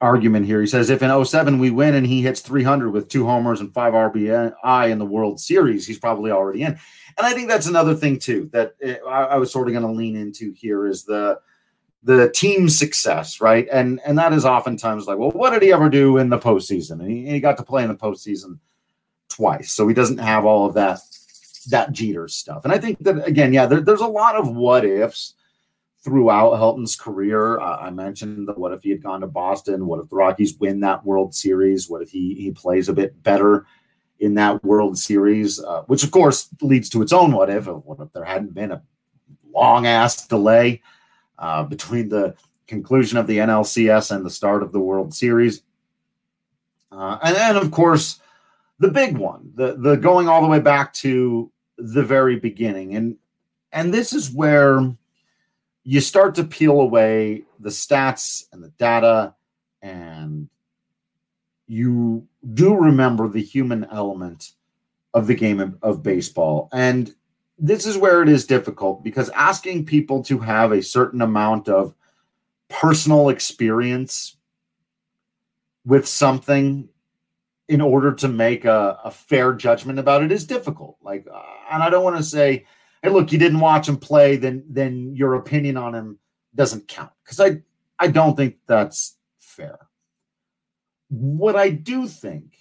argument 0.00 0.46
here. 0.46 0.60
He 0.60 0.66
says 0.66 0.90
if 0.90 1.02
in 1.02 1.24
07 1.24 1.58
we 1.58 1.70
win 1.70 1.94
and 1.94 2.06
he 2.06 2.22
hits 2.22 2.40
300 2.40 2.90
with 2.90 3.08
two 3.08 3.24
homers 3.24 3.60
and 3.60 3.72
five 3.72 3.94
RBI 3.94 4.90
in 4.90 4.98
the 4.98 5.06
World 5.06 5.40
Series, 5.40 5.86
he's 5.86 5.98
probably 5.98 6.30
already 6.30 6.62
in. 6.62 6.72
And 6.72 7.26
I 7.26 7.32
think 7.32 7.48
that's 7.48 7.66
another 7.66 7.94
thing 7.94 8.18
too 8.18 8.50
that 8.52 8.74
I, 9.06 9.22
I 9.22 9.36
was 9.36 9.52
sort 9.52 9.68
of 9.68 9.72
going 9.72 9.86
to 9.86 9.92
lean 9.92 10.16
into 10.16 10.52
here 10.52 10.86
is 10.86 11.04
the 11.04 11.40
the 12.02 12.30
team 12.30 12.68
success, 12.68 13.40
right? 13.40 13.66
And 13.72 14.00
and 14.04 14.18
that 14.18 14.32
is 14.32 14.44
oftentimes 14.44 15.06
like, 15.06 15.18
well, 15.18 15.30
what 15.30 15.50
did 15.50 15.62
he 15.62 15.72
ever 15.72 15.88
do 15.88 16.18
in 16.18 16.28
the 16.30 16.38
postseason? 16.38 17.00
And 17.00 17.10
he, 17.10 17.26
he 17.26 17.40
got 17.40 17.56
to 17.56 17.62
play 17.62 17.82
in 17.82 17.88
the 17.88 17.96
postseason 17.96 18.58
twice, 19.28 19.72
so 19.72 19.88
he 19.88 19.94
doesn't 19.94 20.18
have 20.18 20.44
all 20.44 20.66
of 20.66 20.74
that 20.74 20.98
that 21.66 21.92
Jeter 21.92 22.28
stuff. 22.28 22.64
And 22.64 22.72
I 22.72 22.78
think 22.78 22.98
that 23.00 23.26
again, 23.26 23.52
yeah, 23.52 23.66
there, 23.66 23.80
there's 23.80 24.00
a 24.00 24.06
lot 24.06 24.36
of 24.36 24.54
what 24.54 24.84
ifs 24.84 25.34
throughout 26.02 26.56
Helton's 26.56 26.96
career. 26.96 27.58
Uh, 27.58 27.78
I 27.78 27.90
mentioned 27.90 28.48
that 28.48 28.58
what 28.58 28.72
if 28.72 28.82
he 28.82 28.90
had 28.90 29.02
gone 29.02 29.20
to 29.22 29.26
Boston? 29.26 29.86
What 29.86 30.00
if 30.00 30.08
the 30.08 30.16
Rockies 30.16 30.56
win 30.58 30.80
that 30.80 31.04
World 31.04 31.34
Series? 31.34 31.88
What 31.88 32.02
if 32.02 32.10
he 32.10 32.34
he 32.34 32.50
plays 32.50 32.88
a 32.88 32.94
bit 32.94 33.22
better 33.22 33.66
in 34.20 34.34
that 34.34 34.64
World 34.64 34.98
Series? 34.98 35.60
Uh, 35.60 35.82
which 35.82 36.04
of 36.04 36.10
course 36.10 36.48
leads 36.60 36.88
to 36.90 37.02
its 37.02 37.12
own 37.12 37.32
what 37.32 37.50
if. 37.50 37.66
What 37.66 38.00
if 38.00 38.12
there 38.12 38.24
hadn't 38.24 38.54
been 38.54 38.72
a 38.72 38.82
long 39.52 39.86
ass 39.86 40.26
delay 40.26 40.82
uh, 41.38 41.64
between 41.64 42.08
the 42.08 42.34
conclusion 42.66 43.18
of 43.18 43.26
the 43.26 43.38
NLCS 43.38 44.14
and 44.14 44.24
the 44.24 44.30
start 44.30 44.62
of 44.62 44.72
the 44.72 44.80
World 44.80 45.14
Series. 45.14 45.62
Uh, 46.90 47.18
and 47.22 47.36
then, 47.36 47.56
of 47.56 47.70
course, 47.70 48.20
the 48.78 48.90
big 48.90 49.16
one, 49.16 49.52
the 49.54 49.76
the 49.76 49.96
going 49.96 50.28
all 50.28 50.42
the 50.42 50.48
way 50.48 50.60
back 50.60 50.92
to 50.92 51.50
the 51.78 52.02
very 52.02 52.36
beginning, 52.36 52.96
and 52.96 53.16
and 53.72 53.92
this 53.92 54.12
is 54.12 54.30
where 54.30 54.94
you 55.84 56.00
start 56.00 56.34
to 56.34 56.44
peel 56.44 56.80
away 56.80 57.44
the 57.60 57.70
stats 57.70 58.46
and 58.52 58.62
the 58.62 58.70
data, 58.78 59.34
and 59.82 60.48
you 61.66 62.26
do 62.54 62.74
remember 62.74 63.28
the 63.28 63.42
human 63.42 63.84
element 63.90 64.52
of 65.14 65.26
the 65.26 65.34
game 65.34 65.60
of, 65.60 65.76
of 65.82 66.02
baseball, 66.02 66.68
and 66.72 67.14
this 67.58 67.86
is 67.86 67.96
where 67.96 68.22
it 68.22 68.28
is 68.28 68.46
difficult 68.46 69.02
because 69.02 69.30
asking 69.30 69.86
people 69.86 70.22
to 70.24 70.38
have 70.38 70.72
a 70.72 70.82
certain 70.82 71.22
amount 71.22 71.68
of 71.68 71.94
personal 72.68 73.28
experience 73.28 74.36
with 75.84 76.06
something 76.06 76.88
in 77.68 77.80
order 77.80 78.12
to 78.12 78.28
make 78.28 78.64
a, 78.64 78.98
a 79.04 79.10
fair 79.10 79.52
judgment 79.52 79.98
about 79.98 80.22
it 80.22 80.30
is 80.30 80.46
difficult. 80.46 80.96
Like, 81.02 81.26
uh, 81.32 81.42
and 81.70 81.82
I 81.82 81.90
don't 81.90 82.04
want 82.04 82.16
to 82.16 82.22
say, 82.22 82.66
"Hey, 83.02 83.10
look, 83.10 83.32
you 83.32 83.38
didn't 83.38 83.60
watch 83.60 83.88
him 83.88 83.96
play, 83.96 84.36
then 84.36 84.64
then 84.68 85.14
your 85.14 85.34
opinion 85.34 85.76
on 85.76 85.94
him 85.94 86.18
doesn't 86.54 86.88
count," 86.88 87.12
because 87.24 87.40
I 87.40 87.62
I 87.98 88.08
don't 88.08 88.36
think 88.36 88.56
that's 88.66 89.16
fair. 89.38 89.78
What 91.08 91.56
I 91.56 91.70
do 91.70 92.06
think 92.06 92.56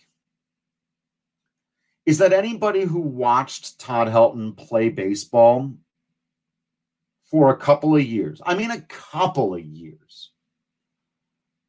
is 2.06 2.20
that 2.20 2.34
anybody 2.34 2.82
who 2.82 3.00
watched 3.00 3.80
Todd 3.80 4.08
Helton 4.08 4.56
play 4.56 4.90
baseball 4.90 5.74
for 7.26 7.50
a 7.50 7.58
couple 7.58 7.96
of 7.96 8.04
years, 8.04 8.42
I 8.46 8.56
mean, 8.56 8.70
a 8.70 8.82
couple 8.82 9.56
of 9.56 9.62
years, 9.62 10.32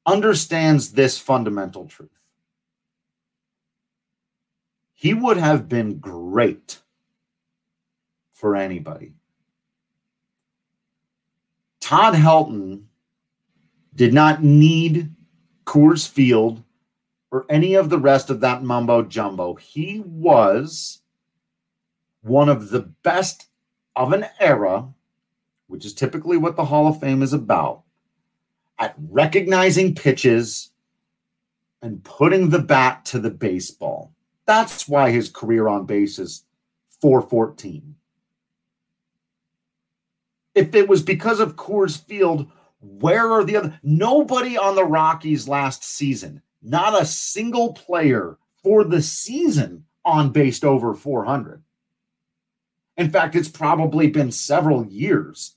understands 0.04 0.92
this 0.92 1.18
fundamental 1.18 1.86
truth. 1.86 2.10
He 4.98 5.12
would 5.12 5.36
have 5.36 5.68
been 5.68 5.98
great 5.98 6.80
for 8.32 8.56
anybody. 8.56 9.12
Todd 11.80 12.14
Helton 12.14 12.84
did 13.94 14.14
not 14.14 14.42
need 14.42 15.14
Coors 15.66 16.08
Field 16.08 16.62
or 17.30 17.44
any 17.50 17.74
of 17.74 17.90
the 17.90 17.98
rest 17.98 18.30
of 18.30 18.40
that 18.40 18.62
mumbo 18.62 19.02
jumbo. 19.02 19.54
He 19.56 20.00
was 20.00 21.02
one 22.22 22.48
of 22.48 22.70
the 22.70 22.80
best 22.80 23.48
of 23.94 24.14
an 24.14 24.24
era, 24.40 24.88
which 25.66 25.84
is 25.84 25.92
typically 25.92 26.38
what 26.38 26.56
the 26.56 26.64
Hall 26.64 26.88
of 26.88 27.00
Fame 27.00 27.22
is 27.22 27.34
about, 27.34 27.82
at 28.78 28.94
recognizing 29.10 29.94
pitches 29.94 30.70
and 31.82 32.02
putting 32.02 32.48
the 32.48 32.60
bat 32.60 33.04
to 33.04 33.18
the 33.18 33.30
baseball. 33.30 34.15
That's 34.46 34.88
why 34.88 35.10
his 35.10 35.28
career 35.28 35.68
on 35.68 35.86
base 35.86 36.18
is 36.18 36.44
414. 37.00 37.96
If 40.54 40.74
it 40.74 40.88
was 40.88 41.02
because 41.02 41.40
of 41.40 41.56
Coors 41.56 42.00
Field, 42.00 42.50
where 42.80 43.30
are 43.30 43.44
the 43.44 43.56
other? 43.56 43.78
Nobody 43.82 44.56
on 44.56 44.74
the 44.74 44.84
Rockies 44.84 45.48
last 45.48 45.84
season, 45.84 46.40
not 46.62 47.00
a 47.00 47.04
single 47.04 47.74
player 47.74 48.38
for 48.62 48.84
the 48.84 49.02
season 49.02 49.84
on 50.04 50.30
base 50.30 50.62
over 50.64 50.94
400. 50.94 51.62
In 52.96 53.10
fact, 53.10 53.34
it's 53.34 53.48
probably 53.48 54.08
been 54.08 54.32
several 54.32 54.86
years. 54.86 55.56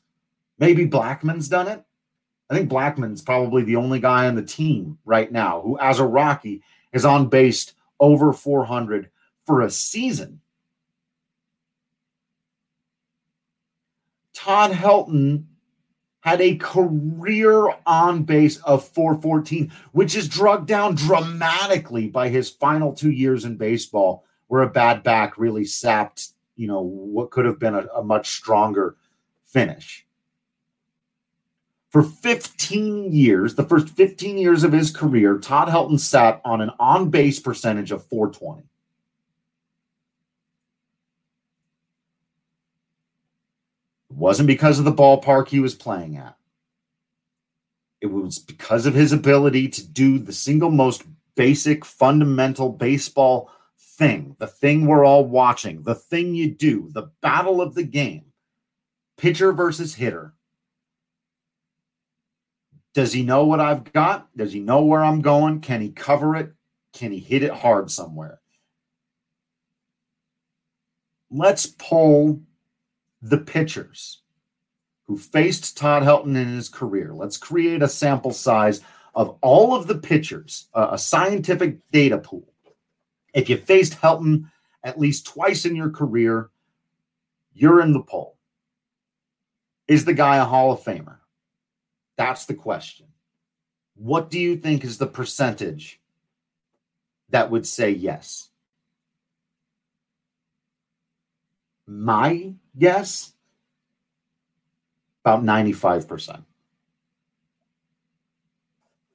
Maybe 0.58 0.86
Blackmon's 0.86 1.48
done 1.48 1.68
it. 1.68 1.84
I 2.50 2.56
think 2.56 2.70
Blackmon's 2.70 3.22
probably 3.22 3.64
the 3.64 3.78
only 3.78 4.00
guy 4.00 4.28
on 4.28 4.36
the 4.36 4.42
team 4.42 4.98
right 5.06 5.32
now 5.32 5.62
who, 5.62 5.80
as 5.80 6.00
a 6.00 6.06
Rocky, 6.06 6.64
is 6.92 7.06
on 7.06 7.28
base 7.28 7.74
over 8.00 8.34
400 8.34 9.10
for 9.46 9.62
a 9.62 9.70
season. 9.70 10.42
Todd 14.34 14.72
Helton 14.72 15.46
had 16.22 16.42
a 16.42 16.56
career 16.56 17.76
on 17.86 18.24
base 18.24 18.58
of 18.58 18.88
414, 18.88 19.72
which 19.92 20.16
is 20.16 20.28
drugged 20.28 20.68
down 20.68 20.96
dramatically 20.96 22.08
by 22.08 22.30
his 22.30 22.50
final 22.50 22.94
two 22.94 23.12
years 23.12 23.46
in 23.46 23.56
baseball, 23.56 24.26
where 24.48 24.62
a 24.62 24.70
bad 24.70 25.04
back 25.04 25.38
really 25.38 25.66
sapped, 25.66 26.30
you 26.56 26.68
know, 26.68 26.82
what 26.82 27.32
could 27.32 27.46
have 27.46 27.60
been 27.60 27.76
a, 27.76 27.86
a 27.96 28.04
much 28.04 28.30
stronger 28.30 28.96
finish. 29.46 30.06
For 31.90 32.04
15 32.04 33.12
years, 33.12 33.56
the 33.56 33.64
first 33.64 33.90
15 33.90 34.38
years 34.38 34.64
of 34.64 34.72
his 34.72 34.92
career, 34.92 35.40
Todd 35.40 35.70
Helton 35.70 36.00
sat 36.00 36.40
on 36.46 36.62
an 36.62 36.70
on 36.80 37.10
base 37.10 37.40
percentage 37.40 37.92
of 37.92 38.06
420. 38.06 38.62
It 44.12 44.16
wasn't 44.16 44.48
because 44.48 44.78
of 44.78 44.86
the 44.86 44.92
ballpark 44.92 45.48
he 45.48 45.60
was 45.60 45.74
playing 45.74 46.18
at. 46.18 46.36
It 48.02 48.08
was 48.08 48.38
because 48.38 48.86
of 48.86 48.94
his 48.94 49.12
ability 49.12 49.68
to 49.70 49.88
do 49.88 50.20
the 50.20 50.32
single 50.32 50.70
most 50.70 51.04
basic, 51.36 51.84
fundamental 51.84 52.70
baseball 52.70 53.50
thing, 53.78 54.36
the 54.38 54.48
thing 54.48 54.86
we're 54.86 55.06
all 55.06 55.26
watching, 55.26 55.82
the 55.82 55.96
thing 55.96 56.36
you 56.36 56.52
do, 56.52 56.90
the 56.92 57.10
battle 57.22 57.62
of 57.62 57.74
the 57.74 57.84
game, 57.84 58.26
pitcher 59.18 59.52
versus 59.52 59.96
hitter 59.96 60.34
does 62.94 63.14
he 63.14 63.24
know 63.24 63.46
what 63.46 63.60
I've 63.60 63.92
got? 63.94 64.36
Does 64.36 64.52
he 64.52 64.60
know 64.60 64.84
where 64.84 65.04
I'm 65.04 65.22
going? 65.22 65.62
Can 65.62 65.82
he 65.82 65.90
cover 65.90 66.36
it? 66.36 66.54
Can 66.94 67.12
he 67.12 67.20
hit 67.20 67.44
it 67.44 67.52
hard 67.52 67.92
somewhere? 67.92 68.40
Let's 71.32 71.68
pull 71.68 72.42
the 73.22 73.38
pitchers 73.38 74.22
who 75.06 75.18
faced 75.18 75.78
Todd 75.78 76.04
Helton 76.04 76.36
in 76.36 76.48
his 76.48 76.70
career. 76.70 77.14
Let's 77.14 77.38
create 77.38 77.84
a 77.84 77.88
sample 77.88 78.32
size 78.32 78.82
of 79.14 79.38
all 79.42 79.76
of 79.76 79.88
the 79.88 79.98
pitchers, 79.98 80.68
uh, 80.74 80.90
a 80.92 80.98
scientific 80.98 81.78
data 81.92 82.18
pool. 82.18 82.54
If 83.34 83.50
you 83.50 83.58
faced 83.58 84.00
Helton 84.00 84.50
at 84.84 85.00
least 85.00 85.28
twice 85.28 85.66
in 85.66 85.76
your 85.76 85.90
career, 85.90 86.50
you're 87.54 87.82
in 87.82 87.94
the 87.94 88.02
poll. 88.02 88.38
Is 89.88 90.06
the 90.06 90.14
guy 90.14 90.38
a 90.38 90.46
Hall 90.46 90.72
of 90.72 90.82
Famer? 90.82 91.19
That's 92.20 92.46
the 92.46 92.54
question. 92.54 93.06
What 93.96 94.30
do 94.30 94.40
you 94.42 94.58
think 94.58 94.84
is 94.84 94.98
the 94.98 95.08
percentage 95.08 96.02
that 97.30 97.50
would 97.50 97.66
say 97.66 97.92
yes? 97.92 98.50
My 101.88 102.56
guess 102.78 103.32
about 105.24 105.46
95%. 105.46 106.44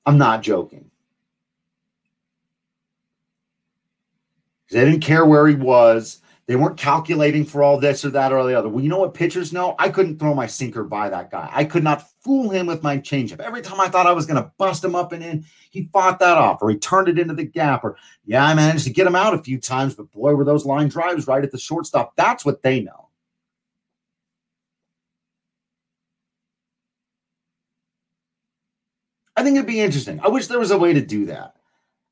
I'm 0.07 0.17
not 0.17 0.43
joking. 0.43 0.91
They 4.71 4.83
didn't 4.83 5.01
care 5.01 5.27
where 5.27 5.47
he 5.47 5.55
was. 5.57 6.23
They 6.47 6.57
weren't 6.57 6.77
calculating 6.77 7.45
for 7.45 7.63
all 7.63 7.81
this 7.81 8.05
or 8.05 8.11
that 8.11 8.33
or 8.33 8.45
the 8.47 8.59
other. 8.59 8.69
Well, 8.69 8.85
you 8.85 8.91
know 8.91 8.99
what 8.99 9.15
pitchers 9.15 9.53
know? 9.53 9.75
I 9.79 9.89
couldn't 9.89 10.19
throw 10.19 10.35
my 10.35 10.47
sinker 10.47 10.85
by 10.85 11.09
that 11.09 11.31
guy. 11.31 11.49
I 11.51 11.65
could 11.65 11.83
not 11.83 12.11
fool 12.21 12.51
him 12.51 12.67
with 12.67 12.83
my 12.83 12.99
changeup. 12.99 13.41
Every 13.41 13.63
time 13.63 13.81
I 13.81 13.89
thought 13.89 14.07
I 14.07 14.13
was 14.13 14.27
going 14.27 14.43
to 14.43 14.53
bust 14.59 14.85
him 14.85 14.95
up 14.95 15.13
and 15.13 15.25
in, 15.25 15.47
he 15.71 15.89
fought 15.91 16.19
that 16.19 16.37
off 16.37 16.61
or 16.61 16.69
he 16.69 16.77
turned 16.77 17.09
it 17.09 17.19
into 17.19 17.35
the 17.35 17.45
gap. 17.45 17.83
Or, 17.83 17.97
yeah, 18.27 18.45
I 18.45 18.53
managed 18.53 18.85
to 18.85 18.93
get 18.93 19.07
him 19.07 19.17
out 19.17 19.33
a 19.33 19.43
few 19.43 19.59
times, 19.59 19.95
but 19.95 20.13
boy, 20.13 20.35
were 20.35 20.45
those 20.45 20.67
line 20.67 20.89
drives 20.89 21.27
right 21.27 21.43
at 21.43 21.51
the 21.51 21.59
shortstop. 21.59 22.15
That's 22.17 22.45
what 22.45 22.63
they 22.63 22.81
know. 22.81 23.09
I 29.37 29.43
think 29.43 29.57
it'd 29.57 29.67
be 29.67 29.81
interesting. 29.81 30.21
I 30.21 30.29
wish 30.29 30.47
there 30.47 30.59
was 30.59 30.71
a 30.71 30.79
way 30.79 30.93
to 30.93 31.01
do 31.01 31.27
that. 31.27 31.57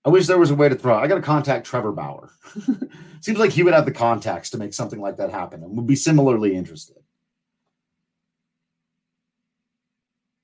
I 0.04 0.08
wish 0.08 0.26
there 0.26 0.38
was 0.38 0.50
a 0.50 0.54
way 0.54 0.68
to 0.68 0.74
throw. 0.74 0.96
I 0.96 1.06
got 1.06 1.14
to 1.14 1.22
contact 1.22 1.66
Trevor 1.66 1.92
Bauer. 1.92 2.30
Seems 3.20 3.38
like 3.38 3.52
he 3.52 3.62
would 3.62 3.74
have 3.74 3.84
the 3.84 3.92
contacts 3.92 4.50
to 4.50 4.58
make 4.58 4.74
something 4.74 5.00
like 5.00 5.16
that 5.18 5.30
happen 5.30 5.62
and 5.62 5.76
would 5.76 5.86
be 5.86 5.94
similarly 5.94 6.56
interested. 6.56 6.96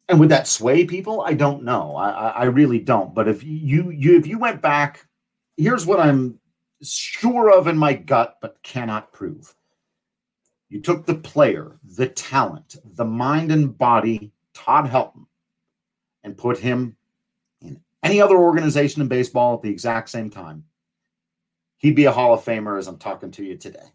And 0.08 0.20
would 0.20 0.28
that 0.30 0.46
sway 0.46 0.84
people? 0.84 1.20
I 1.22 1.34
don't 1.34 1.64
know. 1.64 1.96
I, 1.96 2.28
I 2.28 2.44
really 2.44 2.78
don't. 2.78 3.14
But 3.14 3.28
if 3.28 3.42
you 3.42 3.90
you 3.90 4.16
if 4.16 4.26
you 4.26 4.38
went 4.38 4.62
back, 4.62 5.06
here's 5.56 5.84
what 5.84 6.00
I'm 6.00 6.38
sure 6.82 7.50
of 7.50 7.66
in 7.66 7.76
my 7.76 7.92
gut, 7.92 8.38
but 8.40 8.62
cannot 8.62 9.12
prove. 9.12 9.54
You 10.70 10.80
took 10.80 11.04
the 11.04 11.14
player, 11.14 11.78
the 11.96 12.08
talent, 12.08 12.76
the 12.84 13.04
mind 13.04 13.50
and 13.52 13.76
body, 13.76 14.32
Todd 14.54 14.86
Helton, 14.86 15.26
and 16.22 16.38
put 16.38 16.58
him 16.58 16.96
any 18.02 18.20
other 18.20 18.36
organization 18.36 19.02
in 19.02 19.08
baseball 19.08 19.54
at 19.54 19.62
the 19.62 19.70
exact 19.70 20.08
same 20.10 20.30
time, 20.30 20.64
he'd 21.78 21.96
be 21.96 22.04
a 22.04 22.12
Hall 22.12 22.34
of 22.34 22.44
Famer 22.44 22.78
as 22.78 22.86
I'm 22.86 22.98
talking 22.98 23.30
to 23.32 23.44
you 23.44 23.56
today. 23.56 23.92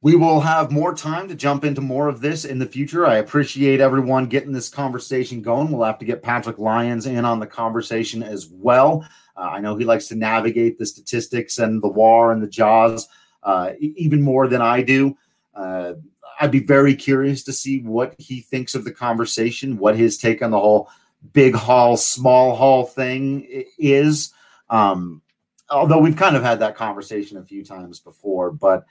we 0.00 0.14
will 0.14 0.40
have 0.40 0.70
more 0.70 0.94
time 0.94 1.26
to 1.28 1.34
jump 1.34 1.64
into 1.64 1.80
more 1.80 2.08
of 2.08 2.20
this 2.20 2.44
in 2.44 2.58
the 2.58 2.66
future. 2.66 3.06
I 3.06 3.16
appreciate 3.16 3.80
everyone 3.80 4.26
getting 4.26 4.52
this 4.52 4.68
conversation 4.68 5.42
going. 5.42 5.70
We'll 5.72 5.84
have 5.84 5.98
to 5.98 6.04
get 6.04 6.22
Patrick 6.22 6.58
Lyons 6.58 7.06
in 7.06 7.24
on 7.24 7.40
the 7.40 7.46
conversation 7.46 8.22
as 8.22 8.48
well. 8.48 9.06
Uh, 9.36 9.50
I 9.52 9.60
know 9.60 9.76
he 9.76 9.84
likes 9.84 10.06
to 10.08 10.14
navigate 10.14 10.78
the 10.78 10.86
statistics 10.86 11.58
and 11.58 11.82
the 11.82 11.88
WAR 11.88 12.32
and 12.32 12.42
the 12.42 12.48
JAWS 12.48 13.08
uh, 13.42 13.72
even 13.80 14.22
more 14.22 14.46
than 14.46 14.62
I 14.62 14.82
do. 14.82 15.16
Uh, 15.54 15.94
I'd 16.40 16.50
be 16.50 16.60
very 16.60 16.94
curious 16.94 17.42
to 17.44 17.52
see 17.52 17.80
what 17.80 18.14
he 18.18 18.40
thinks 18.40 18.74
of 18.74 18.84
the 18.84 18.92
conversation, 18.92 19.78
what 19.78 19.96
his 19.96 20.18
take 20.18 20.42
on 20.42 20.50
the 20.50 20.60
whole 20.60 20.88
big 21.32 21.54
hall, 21.54 21.96
small 21.96 22.54
hall 22.54 22.84
thing 22.84 23.64
is. 23.78 24.32
Um, 24.70 25.22
although 25.70 25.98
we've 25.98 26.16
kind 26.16 26.36
of 26.36 26.42
had 26.42 26.60
that 26.60 26.76
conversation 26.76 27.38
a 27.38 27.44
few 27.44 27.64
times 27.64 28.00
before, 28.00 28.50
but 28.50 28.86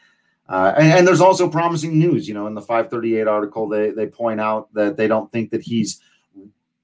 uh, 0.50 0.74
and, 0.78 0.94
and, 0.94 1.08
there's 1.08 1.22
also 1.22 1.50
promising 1.50 2.00
news. 2.00 2.28
You 2.28 2.34
know, 2.34 2.48
in 2.48 2.54
the 2.54 2.62
538 2.62 3.28
article, 3.28 3.68
they 3.68 3.92
they 3.92 4.08
point 4.08 4.40
out 4.40 4.74
that 4.74 4.96
they 4.96 5.08
don't 5.08 5.30
think 5.30 5.52
that 5.52 5.62
he's 5.62 6.02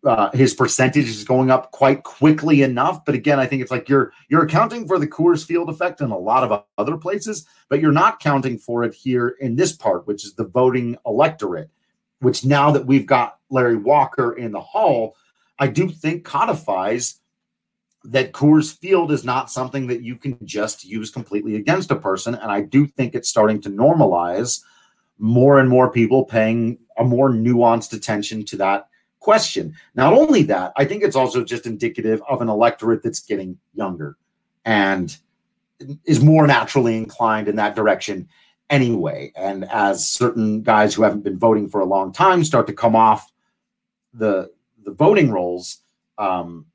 uh, 0.06 0.30
his 0.32 0.54
percentage 0.54 1.08
is 1.08 1.24
going 1.24 1.50
up 1.50 1.72
quite 1.72 2.04
quickly 2.04 2.62
enough. 2.62 3.06
But 3.06 3.16
again, 3.16 3.40
I 3.40 3.46
think 3.46 3.62
it's 3.62 3.72
like 3.72 3.88
you're 3.88 4.12
you're 4.30 4.44
accounting 4.44 4.88
for 4.88 5.00
the 5.00 5.08
Coors 5.08 5.46
Field 5.46 5.70
effect 5.70 6.02
in 6.02 6.12
a 6.12 6.18
lot 6.18 6.44
of 6.44 6.64
other 6.78 6.98
places, 6.98 7.48
but 7.70 7.80
you're 7.80 7.92
not 7.92 8.20
counting 8.20 8.58
for 8.58 8.84
it 8.84 8.94
here 8.94 9.36
in 9.40 9.56
this 9.56 9.74
part, 9.74 10.06
which 10.06 10.26
is 10.26 10.34
the 10.36 10.46
voting 10.46 10.98
electorate. 11.06 11.70
Which 12.20 12.46
now 12.46 12.72
that 12.72 12.86
we've 12.86 13.06
got 13.06 13.40
Larry 13.50 13.78
Walker 13.78 14.34
in 14.34 14.52
the 14.52 14.62
hall, 14.62 15.16
I 15.60 15.68
do 15.68 15.90
think 15.90 16.24
codifies 16.24 17.20
that 18.06 18.34
Coors 18.34 18.78
Field 18.78 19.12
is 19.12 19.24
not 19.24 19.52
something 19.52 19.88
that 19.88 20.02
you 20.02 20.16
can 20.16 20.38
just 20.44 20.84
use 20.84 21.10
completely 21.10 21.56
against 21.56 21.92
a 21.92 21.96
person. 21.96 22.36
And 22.36 22.52
I 22.52 22.62
do 22.62 22.86
think 22.86 23.16
it's 23.16 23.30
starting 23.30 23.62
to 23.62 23.70
normalize 23.70 24.62
more 25.18 25.60
and 25.60 25.70
more 25.70 25.90
people 25.90 26.26
paying 26.26 26.80
a 26.98 27.04
more 27.04 27.30
nuanced 27.30 27.94
attention 27.94 28.44
to 28.46 28.58
that 28.58 28.90
question. 29.24 29.74
Not 29.96 30.14
only 30.14 30.44
that, 30.44 30.74
I 30.76 30.86
think 30.86 31.02
it's 31.02 31.16
also 31.16 31.44
just 31.44 31.66
indicative 31.66 32.22
of 32.30 32.42
an 32.42 32.50
electorate 32.50 33.02
that's 33.02 33.22
getting 33.22 33.58
younger 33.74 34.18
and 34.66 35.16
is 36.06 36.22
more 36.22 36.46
naturally 36.46 36.98
inclined 36.98 37.48
in 37.48 37.56
that 37.56 37.76
direction 37.76 38.28
anyway. 38.70 39.32
And 39.36 39.66
as 39.66 40.08
certain 40.08 40.62
guys 40.62 40.94
who 40.94 41.04
haven't 41.04 41.24
been 41.24 41.40
voting 41.40 41.70
for 41.70 41.82
a 41.82 41.86
long 41.86 42.12
time 42.12 42.44
start 42.44 42.68
to 42.68 42.74
come 42.74 42.96
off 42.96 43.32
the 44.14 44.52
the 44.84 44.92
voting 44.92 45.32
rolls, 45.32 45.80
um, 46.18 46.66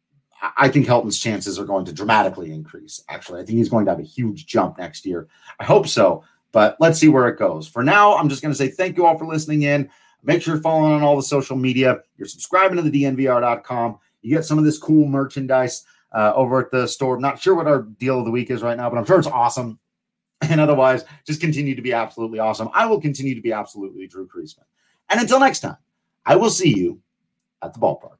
I 0.56 0.68
think 0.68 0.86
Helton's 0.86 1.18
chances 1.18 1.58
are 1.58 1.64
going 1.64 1.84
to 1.84 1.92
dramatically 1.92 2.52
increase. 2.52 3.04
Actually, 3.08 3.42
I 3.42 3.44
think 3.44 3.58
he's 3.58 3.68
going 3.68 3.84
to 3.84 3.90
have 3.90 4.00
a 4.00 4.04
huge 4.04 4.46
jump 4.46 4.78
next 4.78 5.04
year. 5.04 5.28
I 5.60 5.64
hope 5.64 5.86
so, 5.86 6.24
but 6.52 6.76
let's 6.80 6.98
see 6.98 7.08
where 7.08 7.28
it 7.28 7.38
goes. 7.38 7.68
For 7.68 7.82
now, 7.84 8.16
I'm 8.16 8.30
just 8.30 8.40
going 8.40 8.52
to 8.52 8.58
say 8.58 8.68
thank 8.68 8.96
you 8.96 9.04
all 9.04 9.18
for 9.18 9.26
listening 9.26 9.62
in. 9.62 9.90
Make 10.22 10.42
sure 10.42 10.54
you're 10.54 10.62
following 10.62 10.92
on 10.92 11.02
all 11.02 11.16
the 11.16 11.22
social 11.22 11.56
media. 11.56 12.00
You're 12.16 12.28
subscribing 12.28 12.76
to 12.76 12.82
the 12.82 13.04
DNVR.com. 13.04 13.98
You 14.22 14.36
get 14.36 14.44
some 14.44 14.58
of 14.58 14.64
this 14.64 14.78
cool 14.78 15.06
merchandise 15.06 15.84
uh, 16.12 16.32
over 16.34 16.60
at 16.60 16.70
the 16.70 16.86
store. 16.86 17.18
Not 17.20 17.40
sure 17.40 17.54
what 17.54 17.66
our 17.66 17.82
deal 17.82 18.18
of 18.18 18.24
the 18.24 18.30
week 18.30 18.50
is 18.50 18.62
right 18.62 18.76
now, 18.76 18.90
but 18.90 18.98
I'm 18.98 19.04
sure 19.04 19.18
it's 19.18 19.28
awesome. 19.28 19.78
And 20.40 20.60
otherwise, 20.60 21.04
just 21.26 21.40
continue 21.40 21.74
to 21.74 21.82
be 21.82 21.92
absolutely 21.92 22.38
awesome. 22.38 22.68
I 22.72 22.86
will 22.86 23.00
continue 23.00 23.34
to 23.34 23.40
be 23.40 23.52
absolutely 23.52 24.06
Drew 24.06 24.28
Creasman. 24.28 24.62
And 25.08 25.20
until 25.20 25.40
next 25.40 25.60
time, 25.60 25.78
I 26.24 26.36
will 26.36 26.48
see 26.48 26.72
you 26.78 27.00
at 27.60 27.74
the 27.74 27.80
ballpark. 27.80 28.17